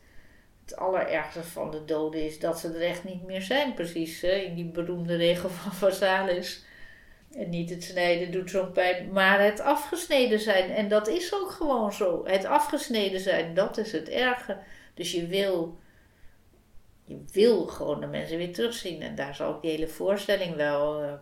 het 0.66 0.76
allerergste 0.76 1.44
van 1.44 1.72
de 1.72 1.86
doden 1.86 2.26
is 2.26 2.40
dat 2.40 2.60
ze 2.60 2.68
er 2.68 2.82
echt 2.82 3.04
niet 3.04 3.24
meer 3.24 3.42
zijn, 3.42 3.74
precies. 3.74 4.24
In 4.24 4.56
die 4.56 4.66
beroemde 4.66 5.16
regel 5.16 5.50
van 5.62 5.74
Vasalis. 5.74 6.66
En 7.32 7.50
niet 7.50 7.70
het 7.70 7.84
snijden 7.84 8.32
doet 8.32 8.50
zo'n 8.50 8.72
pijn, 8.72 9.12
maar 9.12 9.44
het 9.44 9.60
afgesneden 9.60 10.40
zijn. 10.40 10.70
En 10.70 10.88
dat 10.88 11.08
is 11.08 11.34
ook 11.34 11.52
gewoon 11.52 11.94
zo. 11.94 12.26
Het 12.26 12.46
afgesneden 12.46 13.20
zijn, 13.20 13.54
dat 13.54 13.78
is 13.78 13.92
het 13.92 14.10
erge. 14.10 14.58
Dus 14.94 15.12
je 15.12 15.28
wil 15.28 15.78
je 17.06 17.24
wil 17.32 17.68
gewoon 17.68 18.00
de 18.00 18.08
mensen 18.08 18.38
weer 18.38 18.54
terugzien. 18.54 19.02
En 19.02 19.16
daar 19.16 19.36
zal 19.36 19.54
ook 19.54 19.62
die 19.62 19.72
hele 19.72 19.88
voorstelling 19.88 20.56
wel 20.56 21.02
eh, 21.02 21.14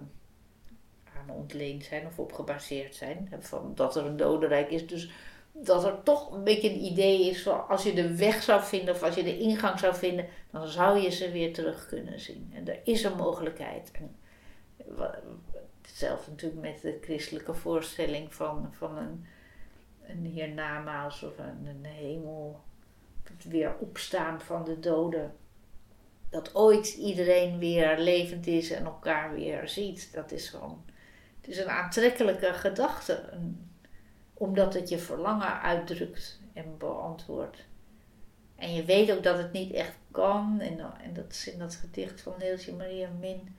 aan 1.17 1.29
ontleend 1.29 1.83
zijn 1.83 2.05
of 2.05 2.19
op 2.19 2.33
gebaseerd 2.33 2.95
zijn. 2.95 3.33
Van 3.39 3.71
dat 3.75 3.95
er 3.95 4.05
een 4.05 4.17
dodenrijk 4.17 4.69
is. 4.69 4.87
Dus 4.87 5.09
dat 5.51 5.85
er 5.85 6.03
toch 6.03 6.31
een 6.31 6.43
beetje 6.43 6.69
een 6.69 6.83
idee 6.83 7.29
is 7.29 7.43
van 7.43 7.67
als 7.67 7.83
je 7.83 7.93
de 7.93 8.15
weg 8.15 8.43
zou 8.43 8.63
vinden 8.63 8.93
of 8.93 9.03
als 9.03 9.15
je 9.15 9.23
de 9.23 9.37
ingang 9.37 9.79
zou 9.79 9.95
vinden, 9.95 10.27
dan 10.51 10.67
zou 10.67 10.99
je 10.99 11.09
ze 11.09 11.31
weer 11.31 11.53
terug 11.53 11.87
kunnen 11.87 12.19
zien. 12.19 12.51
En 12.55 12.67
er 12.67 12.79
is 12.83 13.03
een 13.03 13.15
mogelijkheid. 13.15 13.91
En 13.91 14.15
hetzelfde 15.81 16.31
natuurlijk 16.31 16.61
met 16.61 16.81
de 16.81 16.97
christelijke 17.01 17.53
voorstelling 17.53 18.33
van, 18.33 18.67
van 18.71 18.97
een, 18.97 19.25
een 20.07 20.25
hiernamaals 20.25 21.23
of 21.23 21.37
een, 21.37 21.65
een 21.65 21.85
hemel. 21.85 22.59
Het 23.23 23.43
weer 23.43 23.75
opstaan 23.79 24.41
van 24.41 24.63
de 24.63 24.79
doden 24.79 25.35
dat 26.31 26.55
ooit 26.55 26.93
iedereen 26.93 27.59
weer 27.59 27.97
levend 27.97 28.47
is 28.47 28.71
en 28.71 28.85
elkaar 28.85 29.33
weer 29.33 29.69
ziet. 29.69 30.13
Dat 30.13 30.31
is 30.31 30.49
gewoon, 30.49 30.85
het 31.41 31.49
is 31.49 31.57
een 31.57 31.69
aantrekkelijke 31.69 32.53
gedachte. 32.53 33.29
Omdat 34.41 34.73
het 34.73 34.89
je 34.89 34.97
verlangen 34.97 35.61
uitdrukt 35.61 36.39
en 36.53 36.77
beantwoordt. 36.77 37.57
En 38.55 38.73
je 38.73 38.83
weet 38.83 39.11
ook 39.11 39.23
dat 39.23 39.37
het 39.37 39.51
niet 39.51 39.73
echt 39.73 39.95
kan. 40.11 40.59
En, 40.59 40.79
en 40.79 41.13
dat 41.13 41.31
is 41.31 41.47
in 41.47 41.59
dat 41.59 41.75
gedicht 41.75 42.21
van 42.21 42.33
Neeltje 42.39 42.73
Maria 42.73 43.09
Min 43.19 43.55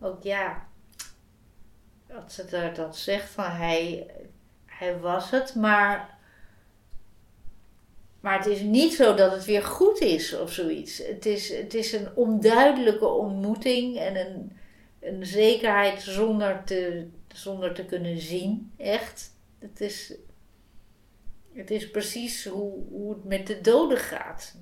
ook 0.00 0.22
ja. 0.22 0.66
Dat 2.06 2.32
ze 2.32 2.44
daar 2.44 2.74
dan 2.74 2.94
zegt 2.94 3.30
van 3.30 3.44
hij, 3.44 4.06
hij 4.66 4.98
was 4.98 5.30
het, 5.30 5.54
maar 5.54 6.18
maar 8.20 8.36
het 8.36 8.46
is 8.46 8.60
niet 8.60 8.92
zo 8.94 9.14
dat 9.14 9.32
het 9.32 9.44
weer 9.44 9.62
goed 9.62 10.00
is 10.00 10.38
of 10.38 10.52
zoiets. 10.52 10.98
Het 10.98 11.26
is, 11.26 11.56
het 11.56 11.74
is 11.74 11.92
een 11.92 12.08
onduidelijke 12.14 13.06
ontmoeting 13.06 13.98
en 13.98 14.16
een, 14.16 14.52
een 15.00 15.26
zekerheid 15.26 16.02
zonder 16.02 16.62
te, 16.64 17.08
zonder 17.28 17.74
te 17.74 17.84
kunnen 17.84 18.18
zien, 18.18 18.72
echt. 18.76 19.38
Het 19.60 19.80
is, 19.80 20.12
het 21.52 21.70
is 21.70 21.90
precies 21.90 22.46
hoe, 22.46 22.72
hoe 22.90 23.12
het 23.12 23.24
met 23.24 23.46
de 23.46 23.60
doden 23.60 23.98
gaat. 23.98 24.54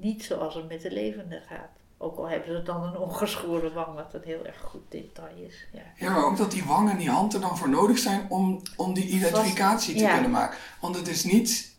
Niet 0.00 0.24
zoals 0.24 0.54
het 0.54 0.68
met 0.68 0.82
de 0.82 0.90
levenden 0.90 1.42
gaat. 1.48 1.70
Ook 1.98 2.16
al 2.16 2.28
hebben 2.28 2.56
ze 2.56 2.62
dan 2.62 2.82
een 2.82 2.96
ongeschoren 2.96 3.74
wang, 3.74 3.94
wat 3.94 4.14
een 4.14 4.22
heel 4.24 4.46
erg 4.46 4.60
goed 4.60 4.82
detail 4.88 5.36
is. 5.36 5.66
Ja. 5.72 5.82
ja, 5.96 6.10
maar 6.10 6.24
ook 6.24 6.36
dat 6.36 6.50
die 6.50 6.64
wang 6.64 6.90
en 6.90 6.96
die 6.96 7.10
hand 7.10 7.34
er 7.34 7.40
dan 7.40 7.58
voor 7.58 7.68
nodig 7.68 7.98
zijn 7.98 8.26
om, 8.28 8.62
om 8.76 8.94
die 8.94 9.06
identificatie 9.06 9.94
te 9.94 10.02
ja. 10.02 10.12
kunnen 10.12 10.30
maken. 10.30 10.58
Want 10.80 10.96
het 10.96 11.08
is 11.08 11.24
niet, 11.24 11.74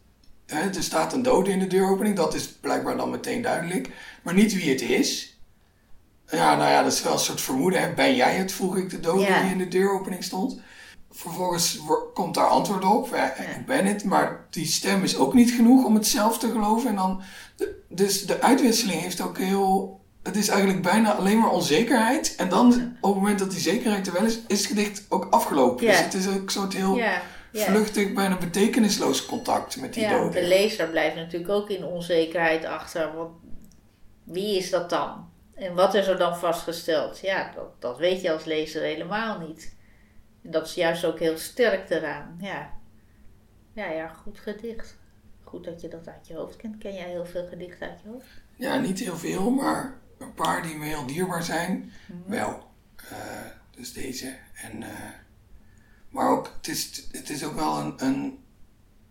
hè, 0.45 0.70
er 0.70 0.84
staat 0.84 1.14
een 1.14 1.24
dode 1.24 1.52
in 1.52 1.60
de 1.60 1.68
deuropening, 1.68 2.16
dat 2.16 2.34
is 2.34 2.48
blijkbaar 2.48 2.98
dan 2.98 3.10
meteen 3.10 3.41
duidelijk. 3.41 3.89
Maar 4.24 4.34
niet 4.34 4.54
wie 4.54 4.70
het 4.70 4.82
is. 4.82 5.38
Ja, 6.30 6.56
nou 6.56 6.70
ja, 6.70 6.84
dat 6.84 6.91
is 6.91 7.04
wel 7.04 7.14
een 7.14 7.20
soort 7.20 7.41
vermoeden. 7.41 7.82
Hè? 7.82 7.93
Ben 7.93 8.16
jij 8.16 8.36
het, 8.36 8.52
vroeg 8.52 8.78
ik 8.78 8.89
de 8.89 9.00
dode 9.00 9.22
Ja. 9.22 9.41
die 9.41 9.52
in 9.52 9.58
de 9.58 9.68
deuropening 9.68 10.24
stond. 10.24 10.60
Vervolgens 11.18 11.80
komt 12.13 12.36
daar 12.36 12.47
antwoord 12.47 12.86
op. 12.86 13.09
Ja, 13.15 13.36
Ik 13.36 13.65
ben 13.65 13.86
het, 13.86 14.03
maar 14.03 14.45
die 14.49 14.65
stem 14.65 15.03
is 15.03 15.18
ook 15.18 15.34
niet 15.34 15.51
genoeg 15.51 15.86
om 15.86 15.93
het 15.95 16.07
zelf 16.07 16.38
te 16.38 16.51
geloven. 16.51 16.89
En 16.89 16.95
dan, 16.95 17.22
dus 17.89 18.26
de 18.26 18.41
uitwisseling 18.41 19.01
heeft 19.01 19.22
ook 19.22 19.38
heel... 19.38 19.99
Het 20.24 20.36
is 20.36 20.47
eigenlijk 20.47 20.82
bijna 20.82 21.13
alleen 21.13 21.39
maar 21.39 21.49
onzekerheid. 21.51 22.36
En 22.36 22.49
dan, 22.49 22.68
op 23.01 23.13
het 23.13 23.22
moment 23.22 23.39
dat 23.39 23.51
die 23.51 23.59
zekerheid 23.59 24.07
er 24.07 24.13
wel 24.13 24.26
is, 24.26 24.39
is 24.47 24.57
het 24.59 24.68
gedicht 24.68 25.05
ook 25.09 25.28
afgelopen. 25.30 25.86
Ja. 25.86 25.91
Dus 25.91 26.01
het 26.01 26.13
is 26.13 26.28
ook 26.28 26.41
een 26.43 26.49
soort 26.49 26.74
heel 26.74 26.95
ja. 26.97 27.22
vluchtig, 27.53 28.13
bijna 28.13 28.38
betekenisloos 28.38 29.26
contact 29.26 29.82
met 29.82 29.93
die 29.93 30.03
Ja, 30.03 30.18
doden. 30.18 30.32
de 30.41 30.47
lezer 30.47 30.88
blijft 30.88 31.15
natuurlijk 31.15 31.51
ook 31.51 31.70
in 31.70 31.86
onzekerheid 31.86 32.65
achter. 32.65 33.15
Want 33.15 33.32
wie 34.24 34.57
is 34.57 34.70
dat 34.70 34.89
dan? 34.89 35.30
En 35.55 35.74
wat 35.74 35.93
is 35.93 36.07
er 36.07 36.18
dan 36.18 36.38
vastgesteld? 36.38 37.20
Ja, 37.20 37.51
dat, 37.55 37.82
dat 37.82 37.97
weet 37.97 38.22
je 38.22 38.32
als 38.32 38.43
lezer 38.43 38.82
helemaal 38.82 39.39
niet. 39.39 39.76
En 40.44 40.52
dat 40.52 40.68
is 40.68 40.74
juist 40.74 41.06
ook 41.06 41.20
heel 41.20 41.38
sterk 41.38 41.90
eraan. 41.90 42.38
Ja. 42.42 42.74
ja, 43.74 43.90
ja, 43.90 44.08
goed 44.08 44.40
gedicht. 44.40 44.98
Goed 45.44 45.64
dat 45.64 45.82
je 45.82 45.88
dat 45.88 46.08
uit 46.08 46.28
je 46.28 46.34
hoofd 46.36 46.56
kent. 46.56 46.78
Ken 46.78 46.94
jij 46.94 47.10
heel 47.10 47.26
veel 47.26 47.48
gedichten 47.48 47.90
uit 47.90 48.02
je 48.04 48.10
hoofd? 48.10 48.28
Ja, 48.56 48.78
niet 48.80 49.00
heel 49.00 49.18
veel, 49.18 49.50
maar 49.50 49.98
een 50.18 50.34
paar 50.34 50.62
die 50.64 50.76
me 50.76 50.86
heel 50.86 51.06
dierbaar 51.06 51.44
zijn, 51.44 51.92
Mhm. 52.08 52.30
wel. 52.30 52.70
Eh, 53.10 53.18
dus 53.72 53.94
deze. 53.94 54.36
En, 54.54 54.84
eh, 54.84 54.90
maar 56.10 56.30
ook, 56.30 56.52
het 56.58 56.68
is, 56.68 57.08
het 57.12 57.30
is 57.30 57.44
ook 57.46 57.56
wel 57.56 57.78
een, 57.80 57.94
een 58.06 58.44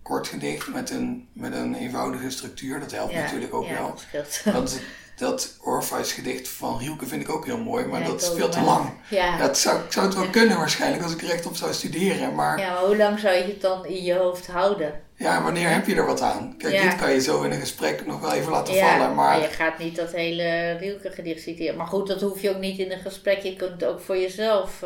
kort 0.03 0.27
gedicht 0.29 0.69
met 0.73 0.91
een, 0.91 1.29
met 1.33 1.53
een 1.55 1.75
eenvoudige 1.75 2.31
structuur. 2.31 2.81
Dat 2.81 2.91
helpt 2.93 3.15
natuurlijk 3.15 3.55
ook 3.55 3.67
ja, 3.67 3.73
wel. 3.73 3.89
dat 3.89 4.01
scheelt. 4.01 4.45
Dat, 4.45 4.81
dat 5.17 5.57
Orpheus 5.63 6.13
gedicht 6.13 6.49
van 6.49 6.79
Rielke 6.79 7.07
vind 7.07 7.23
ik 7.23 7.31
ook 7.31 7.45
heel 7.47 7.59
mooi, 7.59 7.85
maar 7.85 8.01
Ja, 8.01 8.07
dat 8.07 8.23
is 8.23 8.29
veel 8.29 8.49
te 8.49 8.61
lang. 8.61 8.91
Ja. 9.11 9.25
Ja, 9.25 9.37
het 9.37 9.59
zou, 9.59 9.79
ik 9.85 9.93
zou 9.93 10.07
het 10.07 10.15
wel 10.15 10.25
Ja. 10.25 10.31
kunnen 10.31 10.59
waarschijnlijk 10.59 11.03
als 11.03 11.13
ik 11.13 11.23
er 11.23 11.31
echt 11.31 11.47
op 11.47 11.57
zou 11.57 11.73
studeren. 11.73 12.35
Maar 12.35 12.59
ja, 12.59 12.73
maar 12.73 12.83
hoe 12.83 12.97
lang 12.97 13.19
zou 13.19 13.35
je 13.35 13.43
het 13.45 13.61
dan 13.61 13.87
in 13.87 14.03
je 14.05 14.15
hoofd 14.15 14.47
houden? 14.47 15.01
ja, 15.19 15.43
wanneer 15.43 15.69
heb 15.71 15.87
je 15.87 15.95
er 15.95 16.07
wat 16.07 16.21
aan? 16.21 16.55
Kijk, 16.59 16.83
dit 16.83 16.97
kan 16.97 17.13
je 17.13 17.21
zo 17.21 17.43
in 17.43 17.51
een 17.53 17.61
gesprek 17.61 18.07
nog 18.07 18.21
wel 18.21 18.33
even 18.33 18.53
laten 18.53 18.75
vallen. 18.75 19.15
Maar 19.15 19.41
je 19.41 19.47
gaat 19.47 19.79
niet 19.79 19.97
dat 19.97 20.13
hele 20.13 20.73
Rielke 20.73 21.11
gedicht 21.11 21.43
citeren. 21.43 21.77
Maar 21.77 21.87
goed, 21.87 22.07
dat 22.07 22.21
hoef 22.21 22.43
je 22.43 22.51
ook 22.51 22.59
niet 22.61 22.79
in 22.79 22.93
een 22.93 23.01
gesprek. 23.01 23.39
Je 23.43 23.57
kunt 23.57 23.71
het 23.71 23.85
ook 23.85 24.01
voor 24.01 24.17
jezelf. 24.17 24.81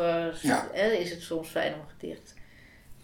hè, 0.71 0.87
is 0.91 1.09
het 1.09 1.21
soms 1.21 1.47
fijn 1.49 1.73
om 1.73 1.81
gedicht. 1.99 2.33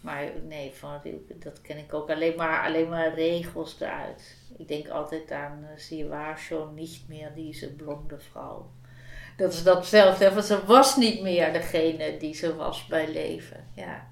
Maar 0.00 0.22
nee, 0.48 0.72
van 0.78 1.00
Rielke, 1.02 1.38
dat 1.38 1.60
ken 1.60 1.78
ik 1.78 1.94
ook. 1.94 2.10
Alleen 2.10 2.34
maar, 2.36 2.64
alleen 2.66 2.88
maar 2.88 3.14
regels 3.14 3.76
eruit. 3.80 4.22
Ik 4.58 4.68
denk 4.68 4.88
altijd 4.88 5.30
aan 5.30 5.58
uh, 5.62 5.68
Sie 5.76 6.08
war 6.08 6.38
schon 6.38 6.74
nicht 6.74 7.08
meer 7.08 7.32
diese 7.34 7.72
blonde 7.72 8.18
vrouw. 8.18 8.70
Dat 9.36 9.52
is 9.52 9.62
datzelfde, 9.62 10.34
want 10.34 10.44
ze 10.44 10.64
was 10.64 10.96
niet 10.96 11.22
meer 11.22 11.52
degene 11.52 12.16
die 12.18 12.34
ze 12.34 12.56
was 12.56 12.86
bij 12.86 13.12
leven. 13.12 13.66
Ja. 13.74 14.06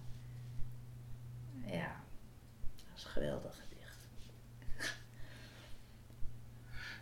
Ja, 1.64 1.97
dat 2.76 2.97
is 2.97 3.05
een 3.05 3.11
geweldig 3.11 3.55
gedicht. 3.55 3.99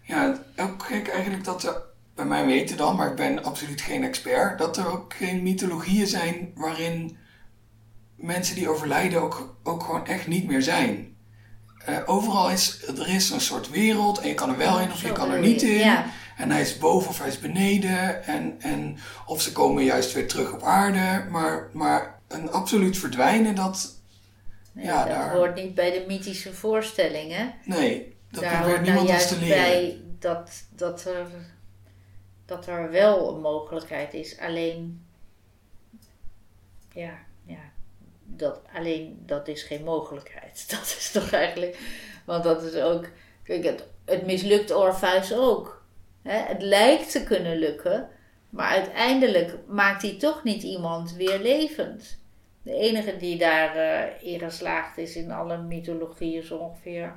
Ja, 0.03 0.39
ook 0.57 0.83
gek 0.83 1.09
eigenlijk 1.09 1.45
dat 1.45 1.63
er, 1.63 1.83
bij 2.15 2.25
mij 2.25 2.47
weten 2.47 2.77
dan, 2.77 2.97
maar 2.97 3.11
ik 3.11 3.17
ben 3.17 3.45
absoluut 3.45 3.81
geen 3.81 4.05
expert, 4.05 4.59
dat 4.59 4.77
er 4.77 4.93
ook 4.93 5.15
geen 5.15 5.43
mythologieën 5.43 6.07
zijn 6.07 6.53
waarin 6.55 7.17
mensen 8.15 8.55
die 8.55 8.69
overlijden 8.69 9.23
ook, 9.23 9.57
ook 9.63 9.83
gewoon 9.83 10.07
echt 10.07 10.27
niet 10.27 10.47
meer 10.47 10.63
zijn. 10.63 11.14
Eh, 11.87 11.99
overal 12.07 12.51
is, 12.51 12.83
er 12.87 13.09
is 13.09 13.31
een 13.31 13.41
soort 13.41 13.71
wereld 13.71 14.19
en 14.21 14.29
je 14.29 14.35
kan 14.35 14.51
er 14.51 14.57
wel 14.57 14.81
in 14.81 14.93
of 14.93 15.03
je 15.03 15.13
kan 15.13 15.31
er 15.31 15.41
niet 15.41 15.63
in. 15.63 15.79
ja. 15.79 16.07
En 16.37 16.51
hij 16.51 16.61
is 16.61 16.79
boven 16.79 17.09
of 17.11 17.19
hij 17.19 17.29
is 17.29 17.39
beneden. 17.39 18.25
En, 18.25 18.57
en, 18.61 18.99
of 19.27 19.41
ze 19.43 19.53
komen 19.53 19.85
juist 19.85 20.13
weer 20.13 20.29
terug 20.29 20.53
op 20.53 20.63
aarde. 20.63 21.31
Maar, 21.31 21.69
maar 21.73 22.19
een 22.29 22.51
absoluut 22.51 22.99
verdwijnen, 22.99 23.55
dat... 23.55 23.95
Nee, 24.73 24.85
Ja, 24.85 24.99
dat 25.05 25.09
daar- 25.15 25.35
hoort 25.35 25.55
niet 25.55 25.75
bij 25.75 25.91
de 25.91 26.05
mythische 26.09 26.55
voorstellingen. 26.55 27.55
Nee, 27.65 28.17
dat 28.31 28.43
Daar 28.43 28.53
probeert 28.61 28.81
nou 28.81 28.85
niemand 28.93 29.09
ons 29.09 29.29
te 29.29 29.39
leren. 29.39 29.57
bij 29.63 29.99
dat, 30.19 30.51
dat 30.71 31.05
er 31.05 31.27
dat 32.47 32.67
er 32.67 32.91
wel 32.91 33.35
een 33.35 33.41
mogelijkheid 33.41 34.15
is. 34.15 34.39
Alleen, 34.39 35.05
ja, 36.93 37.13
dat, 38.39 38.61
alleen 38.75 39.23
dat 39.27 39.49
is 39.49 39.63
geen 39.63 39.85
mogelijkheid. 39.85 40.65
Dat 40.71 40.85
is 40.99 41.11
toch 41.13 41.33
eigenlijk, 41.33 41.79
want 42.25 42.45
dat 42.45 42.63
is 42.63 42.75
ook, 42.75 43.09
kijk, 43.43 43.65
het, 43.65 43.89
het 44.05 44.27
mislukt 44.27 44.75
Orpheus 44.75 45.33
ook. 45.33 45.83
Het 46.23 46.63
lijkt 46.63 47.11
te 47.11 47.25
kunnen 47.25 47.57
lukken, 47.59 48.09
maar 48.51 48.69
uiteindelijk 48.69 49.59
maakt 49.67 50.03
hij 50.03 50.19
toch 50.19 50.45
niet 50.45 50.63
iemand 50.63 51.15
weer 51.15 51.39
levend. 51.39 52.23
De 52.63 52.75
enige 52.75 53.17
die 53.17 53.39
daar 53.39 53.77
uh, 54.23 54.39
geslaagd 54.39 54.99
is 54.99 55.17
in 55.17 55.31
alle 55.31 55.59
mythologieën 55.59 56.43
zo 56.43 56.57
ongeveer, 56.57 57.17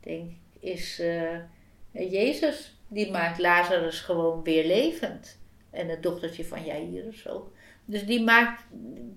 denk 0.00 0.30
is 0.60 1.00
uh, 1.00 1.38
Jezus. 1.90 2.78
Die 2.88 3.10
maakt 3.10 3.38
Lazarus 3.38 4.00
gewoon 4.00 4.42
weer 4.42 4.66
levend. 4.66 5.38
En 5.70 5.88
het 5.88 6.02
dochtertje 6.02 6.44
van 6.44 6.64
Jairus 6.64 7.28
ook. 7.28 7.52
Dus 7.86 8.06
die 8.06 8.22
maakt, 8.22 8.62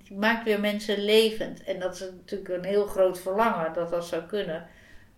die 0.03 0.17
maakt 0.17 0.43
weer 0.43 0.59
mensen 0.59 1.03
levend. 1.03 1.63
En 1.63 1.79
dat 1.79 1.93
is 1.93 1.99
natuurlijk 1.99 2.49
een 2.49 2.65
heel 2.65 2.85
groot 2.85 3.19
verlangen 3.19 3.73
dat 3.73 3.89
dat 3.89 4.05
zou 4.05 4.23
kunnen. 4.23 4.67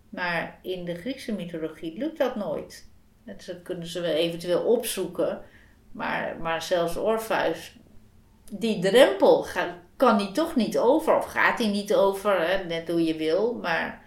Maar 0.09 0.59
in 0.61 0.85
de 0.85 0.95
Griekse 0.95 1.33
mythologie 1.33 1.97
lukt 1.97 2.17
dat 2.17 2.35
nooit. 2.35 2.89
Dat 3.23 3.61
kunnen 3.63 3.87
ze 3.87 4.01
wel 4.01 4.13
eventueel 4.13 4.63
opzoeken. 4.63 5.41
Maar, 5.91 6.37
maar 6.41 6.61
zelfs 6.61 6.97
Orpheus, 6.97 7.75
die 8.51 8.79
drempel 8.79 9.45
kan 9.95 10.17
hij 10.17 10.31
toch 10.33 10.55
niet 10.55 10.77
over. 10.77 11.17
Of 11.17 11.25
gaat 11.25 11.59
hij 11.59 11.67
niet 11.67 11.93
over, 11.93 12.47
hè, 12.47 12.63
net 12.63 12.87
hoe 12.87 13.03
je 13.03 13.15
wil. 13.15 13.53
Maar 13.53 14.05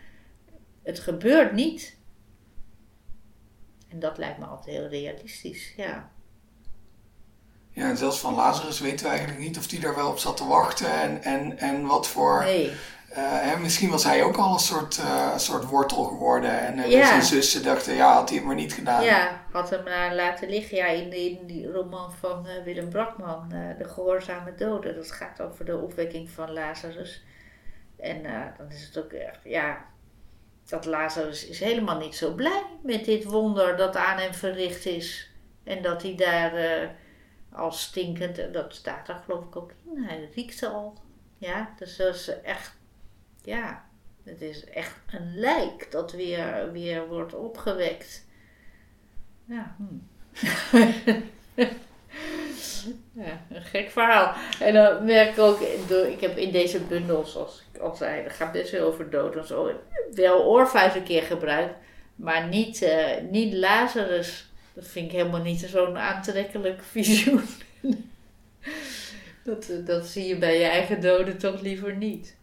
het 0.83 0.99
gebeurt 0.99 1.53
niet. 1.53 1.99
En 3.89 3.99
dat 3.99 4.19
lijkt 4.19 4.39
me 4.39 4.45
altijd 4.45 4.77
heel 4.77 4.89
realistisch, 4.89 5.75
ja. 5.77 6.13
Ja, 7.75 7.89
en 7.89 7.97
zelfs 7.97 8.19
van 8.19 8.35
Lazarus 8.35 8.81
weten 8.81 9.05
we 9.05 9.11
eigenlijk 9.11 9.41
niet 9.41 9.59
of 9.59 9.71
hij 9.71 9.81
daar 9.81 9.95
wel 9.95 10.11
op 10.11 10.19
zat 10.19 10.37
te 10.37 10.47
wachten 10.47 10.91
en, 10.91 11.23
en, 11.23 11.59
en 11.59 11.87
wat 11.87 12.09
voor. 12.09 12.43
Nee. 12.43 12.73
Uh, 13.11 13.19
hè, 13.19 13.57
misschien 13.57 13.91
was 13.91 14.05
hij 14.05 14.23
ook 14.23 14.37
al 14.37 14.53
een 14.53 14.59
soort, 14.59 14.99
uh, 14.99 15.39
soort 15.39 15.65
wortel 15.65 16.05
geworden. 16.05 16.61
En 16.61 16.79
uh, 16.79 16.91
ja. 16.91 17.07
zijn 17.07 17.23
zussen 17.23 17.63
dachten, 17.63 17.95
ja, 17.95 18.13
had 18.13 18.29
hij 18.29 18.39
het 18.39 18.47
maar 18.47 18.55
niet 18.55 18.73
gedaan. 18.73 19.05
Ja, 19.05 19.45
had 19.53 19.71
hem 19.71 20.15
laten 20.15 20.49
liggen. 20.49 20.77
Ja, 20.77 20.87
in, 20.87 21.13
in 21.13 21.47
die 21.47 21.71
roman 21.71 22.13
van 22.13 22.47
Willem 22.65 22.89
Brakman, 22.89 23.49
De 23.79 23.85
Gehoorzame 23.85 24.55
Doden. 24.55 24.95
Dat 24.95 25.11
gaat 25.11 25.41
over 25.41 25.65
de 25.65 25.77
opwekking 25.77 26.31
van 26.31 26.53
Lazarus. 26.53 27.25
En 27.97 28.23
dan 28.59 28.71
is 28.71 28.85
het 28.85 28.99
ook 29.05 29.13
echt, 29.13 29.41
ja, 29.45 29.85
dat 30.69 30.85
Lazarus 30.85 31.47
is 31.47 31.61
helemaal 31.61 31.99
niet 31.99 32.17
zo 32.17 32.35
blij 32.35 32.63
met 32.83 33.05
dit 33.05 33.25
wonder 33.25 33.77
dat 33.77 33.97
aan 33.97 34.19
hem 34.19 34.35
verricht 34.35 34.87
is. 34.87 35.31
En 35.65 35.83
dat 35.83 36.03
hij 36.03 36.15
daar 36.17 36.53
als 37.55 37.83
stinkend, 37.83 38.53
dat 38.53 38.75
staat 38.75 39.07
daar 39.07 39.23
geloof 39.25 39.45
ik 39.45 39.57
ook 39.57 39.73
in, 39.85 40.03
hij 40.03 40.29
riekt 40.35 40.63
al. 40.63 40.95
Ja, 41.39 41.75
dus 41.79 41.97
dat 41.97 42.15
is 42.15 42.41
echt, 42.43 42.77
ja, 43.43 43.85
het 44.25 44.41
is 44.41 44.65
echt 44.65 44.97
een 45.11 45.39
lijk 45.39 45.91
dat 45.91 46.13
weer, 46.13 46.73
weer 46.73 47.09
wordt 47.09 47.35
opgewekt. 47.35 48.27
Ja, 49.45 49.77
hm. 49.77 49.97
ja, 53.13 53.41
een 53.51 53.63
gek 53.63 53.91
verhaal. 53.91 54.35
En 54.61 54.75
dan 54.75 55.05
merk 55.05 55.31
ik 55.31 55.39
ook, 55.39 55.61
ik 56.09 56.21
heb 56.21 56.37
in 56.37 56.53
deze 56.53 56.81
bundels, 56.81 57.33
zoals 57.33 57.63
ik 57.73 57.81
al 57.81 57.95
zei, 57.95 58.23
dat 58.23 58.33
gaat 58.33 58.53
best 58.53 58.71
wel 58.71 58.87
over 58.87 59.11
dood 59.11 59.37
en 59.37 59.47
zo 59.47 59.81
wel 60.15 60.41
Orpheus 60.41 60.95
een 60.95 61.03
keer 61.03 61.23
gebruikt, 61.23 61.75
maar 62.17 62.47
niet, 62.47 62.83
uh, 62.83 63.07
niet 63.31 63.55
Lazarus. 63.55 64.53
Dat 64.75 64.87
vind 64.87 65.07
ik 65.07 65.13
helemaal 65.13 65.43
niet 65.43 65.61
zo'n 65.61 65.99
aantrekkelijk 65.99 66.83
visioen. 66.93 67.45
dat, 69.45 69.69
eh, 69.69 69.87
dat 69.87 70.07
zie 70.07 70.27
je 70.27 70.39
bij 70.39 70.59
je 70.59 70.65
eigen 70.65 71.01
doden 71.01 71.39
toch 71.39 71.61
liever 71.61 71.97
niet. 71.97 72.37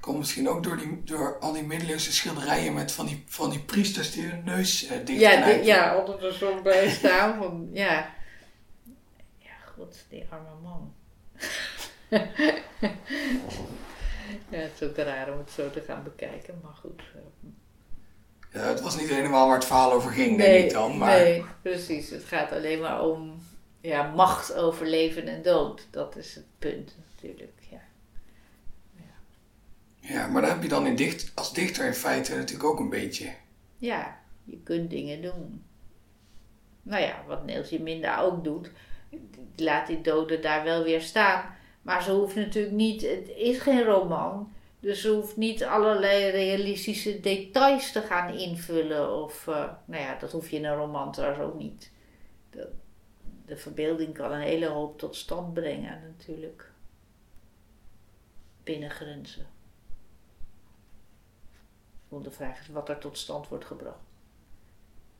Komt 0.00 0.18
misschien 0.18 0.48
ook 0.48 0.62
door, 0.62 0.76
die, 0.76 1.02
door 1.04 1.38
al 1.38 1.52
die 1.52 1.62
middeleeuwse 1.62 2.12
schilderijen 2.12 2.74
met 2.74 2.92
van 2.92 3.06
die, 3.06 3.24
van 3.26 3.50
die 3.50 3.60
priesters 3.60 4.12
die 4.12 4.26
hun 4.26 4.44
neus 4.44 4.90
uh, 4.90 4.90
dicht 5.04 5.20
Ja, 5.20 5.48
ja, 5.48 5.96
onder 5.96 6.20
de 6.20 6.32
zon 6.32 6.62
bij 6.62 6.90
staan. 6.90 7.38
Van, 7.38 7.68
ja. 7.72 8.14
ja, 9.38 9.52
god, 9.76 10.04
die 10.08 10.26
arme 10.30 10.60
man. 10.62 10.94
Ja, 14.48 14.58
het 14.58 14.80
is 14.80 14.88
ook 14.88 14.96
raar 14.96 15.32
om 15.32 15.38
het 15.38 15.50
zo 15.50 15.70
te 15.70 15.80
gaan 15.80 16.02
bekijken, 16.02 16.60
maar 16.62 16.74
goed. 16.74 17.02
Ja, 18.52 18.60
het 18.60 18.80
was 18.80 19.00
niet 19.00 19.08
helemaal 19.08 19.46
waar 19.46 19.56
het 19.56 19.64
verhaal 19.64 19.92
over 19.92 20.10
ging, 20.10 20.36
nee, 20.36 20.52
denk 20.52 20.64
ik 20.64 20.72
dan. 20.72 20.98
Maar... 20.98 21.18
Nee, 21.18 21.44
precies. 21.62 22.10
Het 22.10 22.24
gaat 22.24 22.52
alleen 22.52 22.80
maar 22.80 23.04
om 23.04 23.40
ja, 23.80 24.12
macht 24.14 24.54
over 24.54 24.86
leven 24.86 25.26
en 25.26 25.42
dood. 25.42 25.86
Dat 25.90 26.16
is 26.16 26.34
het 26.34 26.44
punt 26.58 26.96
natuurlijk, 27.10 27.58
ja. 27.70 27.80
Ja, 28.96 29.02
ja 30.00 30.26
maar 30.26 30.42
dan 30.42 30.50
heb 30.50 30.62
je 30.62 30.68
dan 30.68 30.86
in 30.86 30.96
dicht, 30.96 31.32
als 31.34 31.52
dichter 31.52 31.86
in 31.86 31.94
feite 31.94 32.36
natuurlijk 32.36 32.68
ook 32.68 32.78
een 32.78 32.90
beetje. 32.90 33.32
Ja, 33.76 34.18
je 34.44 34.58
kunt 34.62 34.90
dingen 34.90 35.22
doen. 35.22 35.64
Nou 36.82 37.02
ja, 37.02 37.24
wat 37.26 37.44
Neeltje 37.44 37.80
Minda 37.80 38.20
ook 38.20 38.44
doet, 38.44 38.70
laat 39.56 39.86
die 39.86 40.00
doden 40.00 40.42
daar 40.42 40.64
wel 40.64 40.82
weer 40.82 41.00
staan. 41.00 41.54
Maar 41.82 42.02
ze 42.02 42.12
hoeft 42.12 42.34
natuurlijk 42.34 42.74
niet, 42.74 43.02
het 43.02 43.28
is 43.36 43.58
geen 43.58 43.84
roman, 43.84 44.52
dus 44.80 45.00
ze 45.00 45.08
hoeft 45.08 45.36
niet 45.36 45.64
allerlei 45.64 46.30
realistische 46.30 47.20
details 47.20 47.92
te 47.92 48.00
gaan 48.00 48.34
invullen. 48.34 49.22
Of, 49.22 49.46
uh, 49.46 49.72
nou 49.84 50.02
ja, 50.02 50.18
dat 50.18 50.32
hoef 50.32 50.50
je 50.50 50.56
in 50.56 50.64
een 50.64 50.76
roman 50.76 51.12
trouwens 51.12 51.42
ook 51.42 51.58
niet. 51.58 51.90
De, 52.50 52.72
de 53.46 53.56
verbeelding 53.56 54.14
kan 54.14 54.32
een 54.32 54.40
hele 54.40 54.66
hoop 54.66 54.98
tot 54.98 55.16
stand 55.16 55.54
brengen 55.54 56.02
natuurlijk. 56.02 56.70
Binnen 58.62 58.90
grenzen. 58.90 59.46
Want 62.08 62.24
de 62.24 62.30
vraag 62.30 62.60
is 62.60 62.68
wat 62.68 62.88
er 62.88 62.98
tot 62.98 63.18
stand 63.18 63.48
wordt 63.48 63.64
gebracht. 63.64 64.08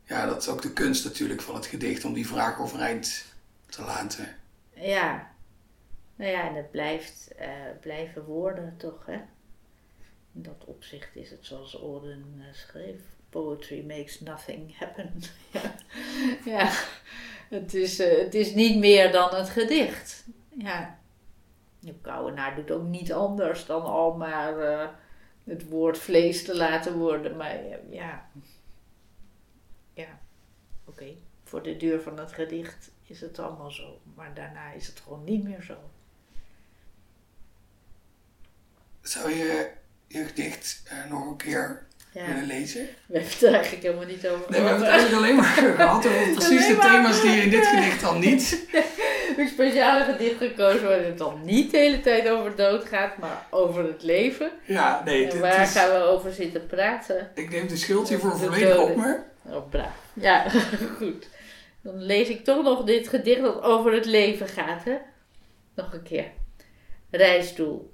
Ja, 0.04 0.26
dat 0.26 0.42
is 0.42 0.48
ook 0.48 0.62
de 0.62 0.72
kunst 0.72 1.04
natuurlijk 1.04 1.40
van 1.40 1.54
het 1.54 1.66
gedicht 1.66 2.04
om 2.04 2.12
die 2.12 2.26
vraag 2.26 2.60
overeind 2.60 3.34
te 3.66 3.82
laten. 3.82 4.36
Ja, 4.74 5.32
nou 6.16 6.30
ja, 6.30 6.48
en 6.48 6.54
het 6.54 6.70
blijft, 6.70 7.30
uh, 7.40 7.46
blijven 7.80 8.24
woorden 8.24 8.74
toch, 8.76 9.06
hè? 9.06 9.20
In 10.32 10.42
dat 10.42 10.64
opzicht 10.64 11.16
is 11.16 11.30
het 11.30 11.46
zoals 11.46 11.74
Orden 11.74 12.34
uh, 12.36 12.44
schreef. 12.52 13.00
Poetry 13.28 13.84
makes 13.86 14.20
nothing 14.20 14.78
happen. 14.78 15.12
ja. 15.52 15.74
ja, 16.44 16.70
het 17.48 17.74
is, 17.74 18.00
uh, 18.00 18.18
het 18.18 18.34
is 18.34 18.54
niet 18.54 18.78
meer 18.78 19.12
dan 19.12 19.34
het 19.34 19.48
gedicht. 19.48 20.24
Ja, 20.48 20.98
de 21.78 21.94
Kouwenaar 22.00 22.56
doet 22.56 22.70
ook 22.70 22.86
niet 22.86 23.12
anders 23.12 23.66
dan 23.66 23.82
al 23.82 24.16
maar 24.16 24.54
het 25.44 25.68
woord 25.68 25.98
vlees 25.98 26.44
te 26.44 26.56
laten 26.56 26.98
worden. 26.98 27.36
Maar 27.36 27.58
ja, 27.90 28.30
ja, 29.92 30.20
oké. 30.84 31.14
Voor 31.44 31.62
de 31.62 31.76
duur 31.76 32.00
van 32.00 32.18
het 32.18 32.32
gedicht 32.32 32.90
is 33.06 33.20
het 33.20 33.38
allemaal 33.38 33.70
zo. 33.70 34.00
Maar 34.14 34.34
daarna 34.34 34.72
is 34.72 34.86
het 34.86 35.00
gewoon 35.00 35.24
niet 35.24 35.44
meer 35.44 35.62
zo. 35.62 35.76
Zou 39.00 39.30
je 39.30 39.72
je 40.12 40.24
gedicht 40.24 40.82
uh, 40.86 41.10
nog 41.10 41.26
een 41.26 41.36
keer 41.36 41.86
ja. 42.12 42.26
willen 42.26 42.46
lezen? 42.46 42.88
We 43.06 43.14
hebben 43.14 43.30
het 43.30 43.42
er 43.42 43.52
eigenlijk 43.52 43.82
helemaal 43.82 44.06
niet 44.06 44.28
over 44.28 44.50
Nee, 44.50 44.60
we 44.60 44.66
hebben 44.66 44.86
het 44.86 44.94
eigenlijk 44.94 45.22
alleen 45.22 45.36
maar 45.36 45.44
gehad 45.76 46.06
over 46.06 46.34
precies 46.34 46.66
de 46.66 46.78
thema's 46.78 47.20
die 47.20 47.30
je 47.30 47.42
in 47.42 47.50
dit 47.50 47.66
gedicht 47.66 48.00
dan 48.00 48.18
niet. 48.18 48.66
een 49.36 49.48
speciale 49.48 50.04
gedicht 50.04 50.36
gekozen 50.38 50.88
waar 50.88 51.04
het 51.04 51.18
dan 51.18 51.40
niet 51.44 51.70
de 51.70 51.76
hele 51.76 52.00
tijd 52.00 52.28
over 52.28 52.56
dood 52.56 52.84
gaat, 52.84 53.18
maar 53.18 53.46
over 53.50 53.84
het 53.84 54.02
leven. 54.02 54.50
Ja, 54.64 55.02
nee. 55.04 55.30
En 55.30 55.40
waar 55.40 55.62
is... 55.62 55.72
gaan 55.72 55.90
we 55.90 55.96
over 55.96 56.32
zitten 56.32 56.66
praten? 56.66 57.30
Ik 57.34 57.50
neem 57.50 57.68
de 57.68 57.76
schuld 57.76 58.08
hiervoor 58.08 58.38
volledig 58.38 58.78
op 58.78 58.96
me. 58.96 59.18
Oh, 59.42 59.68
braaf. 59.70 59.94
Ja, 60.12 60.50
goed. 60.98 61.28
Dan 61.82 62.02
lees 62.02 62.28
ik 62.28 62.44
toch 62.44 62.62
nog 62.62 62.84
dit 62.84 63.08
gedicht 63.08 63.40
dat 63.40 63.62
over 63.62 63.92
het 63.92 64.06
leven 64.06 64.48
gaat, 64.48 64.84
hè? 64.84 64.96
Nog 65.74 65.92
een 65.92 66.02
keer. 66.02 66.30
Reisdoel. 67.10 67.92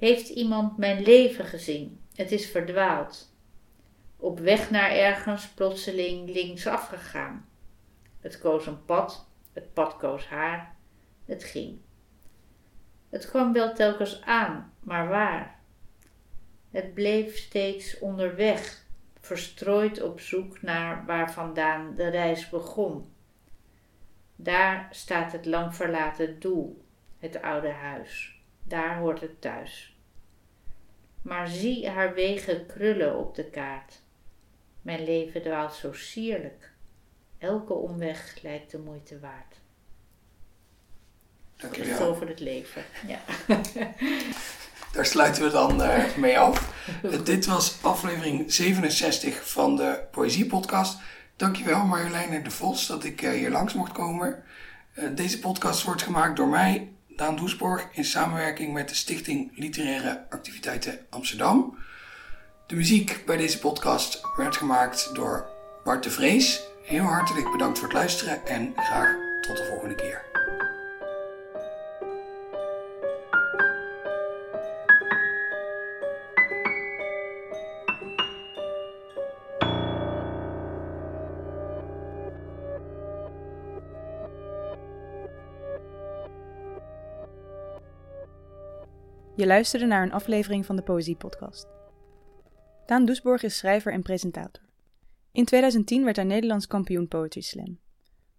Heeft 0.00 0.28
iemand 0.28 0.76
mijn 0.76 1.02
leven 1.02 1.44
gezien? 1.44 2.00
Het 2.14 2.32
is 2.32 2.50
verdwaald. 2.50 3.34
Op 4.16 4.38
weg 4.38 4.70
naar 4.70 4.90
ergens 4.90 5.48
plotseling 5.48 6.30
linksaf 6.30 6.88
gegaan. 6.88 7.48
Het 8.20 8.38
koos 8.38 8.66
een 8.66 8.84
pad, 8.84 9.26
het 9.52 9.72
pad 9.72 9.96
koos 9.96 10.26
haar, 10.26 10.76
het 11.24 11.44
ging. 11.44 11.78
Het 13.08 13.28
kwam 13.28 13.52
wel 13.52 13.74
telkens 13.74 14.22
aan, 14.22 14.72
maar 14.80 15.08
waar? 15.08 15.60
Het 16.70 16.94
bleef 16.94 17.36
steeds 17.36 17.98
onderweg, 17.98 18.84
verstrooid 19.20 20.02
op 20.02 20.20
zoek 20.20 20.62
naar 20.62 21.06
waar 21.06 21.32
vandaan 21.32 21.94
de 21.94 22.08
reis 22.08 22.48
begon. 22.48 23.12
Daar 24.36 24.88
staat 24.90 25.32
het 25.32 25.46
lang 25.46 25.74
verlaten 25.74 26.40
doel, 26.40 26.84
het 27.18 27.42
oude 27.42 27.70
huis. 27.70 28.38
Daar 28.62 28.98
hoort 28.98 29.20
het 29.20 29.40
thuis 29.40 29.89
maar 31.22 31.48
zie 31.48 31.88
haar 31.88 32.14
wegen 32.14 32.66
krullen 32.66 33.18
op 33.18 33.34
de 33.34 33.44
kaart. 33.44 34.00
Mijn 34.82 35.04
leven 35.04 35.42
dwaalt 35.42 35.74
zo 35.74 35.92
sierlijk. 35.92 36.72
elke 37.38 37.72
omweg 37.72 38.38
lijkt 38.42 38.70
de 38.70 38.78
moeite 38.78 39.20
waard. 39.20 39.60
Dankjewel. 41.56 41.90
Echt 41.90 42.00
over 42.00 42.28
het 42.28 42.40
leven. 42.40 42.84
Ja. 43.06 43.20
Daar 44.92 45.06
sluiten 45.06 45.42
we 45.42 45.50
dan 45.50 45.82
uh, 45.82 46.16
mee 46.16 46.38
af. 46.38 46.74
Uh, 47.04 47.24
dit 47.24 47.46
was 47.46 47.78
aflevering 47.82 48.52
67 48.52 49.50
van 49.50 49.76
de 49.76 50.02
Poëzie 50.10 50.46
Podcast. 50.46 50.98
Dankjewel 51.36 51.84
Marjoleine 51.84 52.42
de 52.42 52.50
Vos 52.50 52.86
dat 52.86 53.04
ik 53.04 53.22
uh, 53.22 53.30
hier 53.30 53.50
langs 53.50 53.74
mocht 53.74 53.92
komen. 53.92 54.42
deze 55.14 55.38
podcast 55.38 55.82
wordt 55.82 56.02
gemaakt 56.02 56.36
door 56.36 56.48
mij, 56.48 56.88
Daan 57.20 57.36
Doesborg, 57.36 57.88
in 57.92 58.04
samenwerking 58.04 58.72
met 58.72 58.88
de 58.88 58.94
Stichting 58.94 59.52
Literaire 59.54 60.24
Activiteiten 60.30 60.98
Amsterdam. 61.10 61.78
De 62.66 62.74
muziek 62.74 63.22
bij 63.26 63.36
deze 63.36 63.58
podcast 63.58 64.20
werd 64.36 64.56
gemaakt 64.56 65.14
door 65.14 65.48
Bart 65.84 66.02
de 66.02 66.10
Vrees. 66.10 66.60
Heel 66.82 67.02
hartelijk 67.02 67.50
bedankt 67.50 67.78
voor 67.78 67.88
het 67.88 67.96
luisteren 67.96 68.46
en 68.46 68.72
graag 68.76 69.14
tot 69.40 69.56
de 69.56 69.64
volgende 69.64 69.94
keer. 69.94 70.22
Je 89.40 89.46
luisterde 89.46 89.86
naar 89.86 90.02
een 90.02 90.12
aflevering 90.12 90.66
van 90.66 90.76
de 90.76 90.82
Poëzie 90.82 91.16
Podcast. 91.16 91.66
Daan 92.86 93.04
Doesborg 93.04 93.42
is 93.42 93.56
schrijver 93.56 93.92
en 93.92 94.02
presentator. 94.02 94.62
In 95.32 95.44
2010 95.44 96.04
werd 96.04 96.16
hij 96.16 96.24
Nederlands 96.24 96.66
kampioen 96.66 97.08
Poetry 97.08 97.40
Slam. 97.40 97.78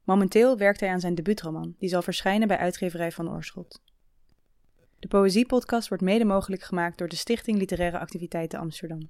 Momenteel 0.04 0.58
werkt 0.58 0.80
hij 0.80 0.90
aan 0.90 1.00
zijn 1.00 1.16
debuutroman, 1.16 1.76
die 1.80 1.90
zal 1.90 2.02
verschijnen 2.02 2.48
bij 2.48 2.58
uitgeverij 2.58 3.12
Van 3.12 3.30
Oorschot. 3.32 3.82
De 5.00 5.08
Poëzie 5.08 5.46
Podcast 5.46 5.88
wordt 5.88 6.04
mede 6.04 6.26
mogelijk 6.26 6.64
gemaakt 6.64 6.98
door 6.98 7.08
de 7.08 7.16
Stichting 7.16 7.58
Literaire 7.58 8.00
Activiteiten 8.00 8.60
Amsterdam. 8.60 9.10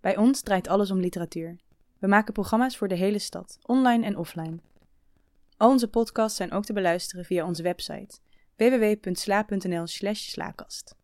Bij 0.00 0.16
ons 0.16 0.40
draait 0.40 0.68
alles 0.68 0.90
om 0.90 1.00
literatuur. 1.00 1.58
We 1.98 2.06
maken 2.06 2.32
programma's 2.32 2.76
voor 2.76 2.88
de 2.88 2.96
hele 2.96 3.18
stad, 3.18 3.58
online 3.62 4.04
en 4.04 4.16
offline. 4.16 4.58
Al 5.56 5.70
onze 5.70 5.88
podcasts 5.88 6.36
zijn 6.36 6.52
ook 6.52 6.64
te 6.64 6.72
beluisteren 6.72 7.24
via 7.24 7.46
onze 7.46 7.62
website 7.62 8.18
www.sla.nl/slaakast. 8.60 10.99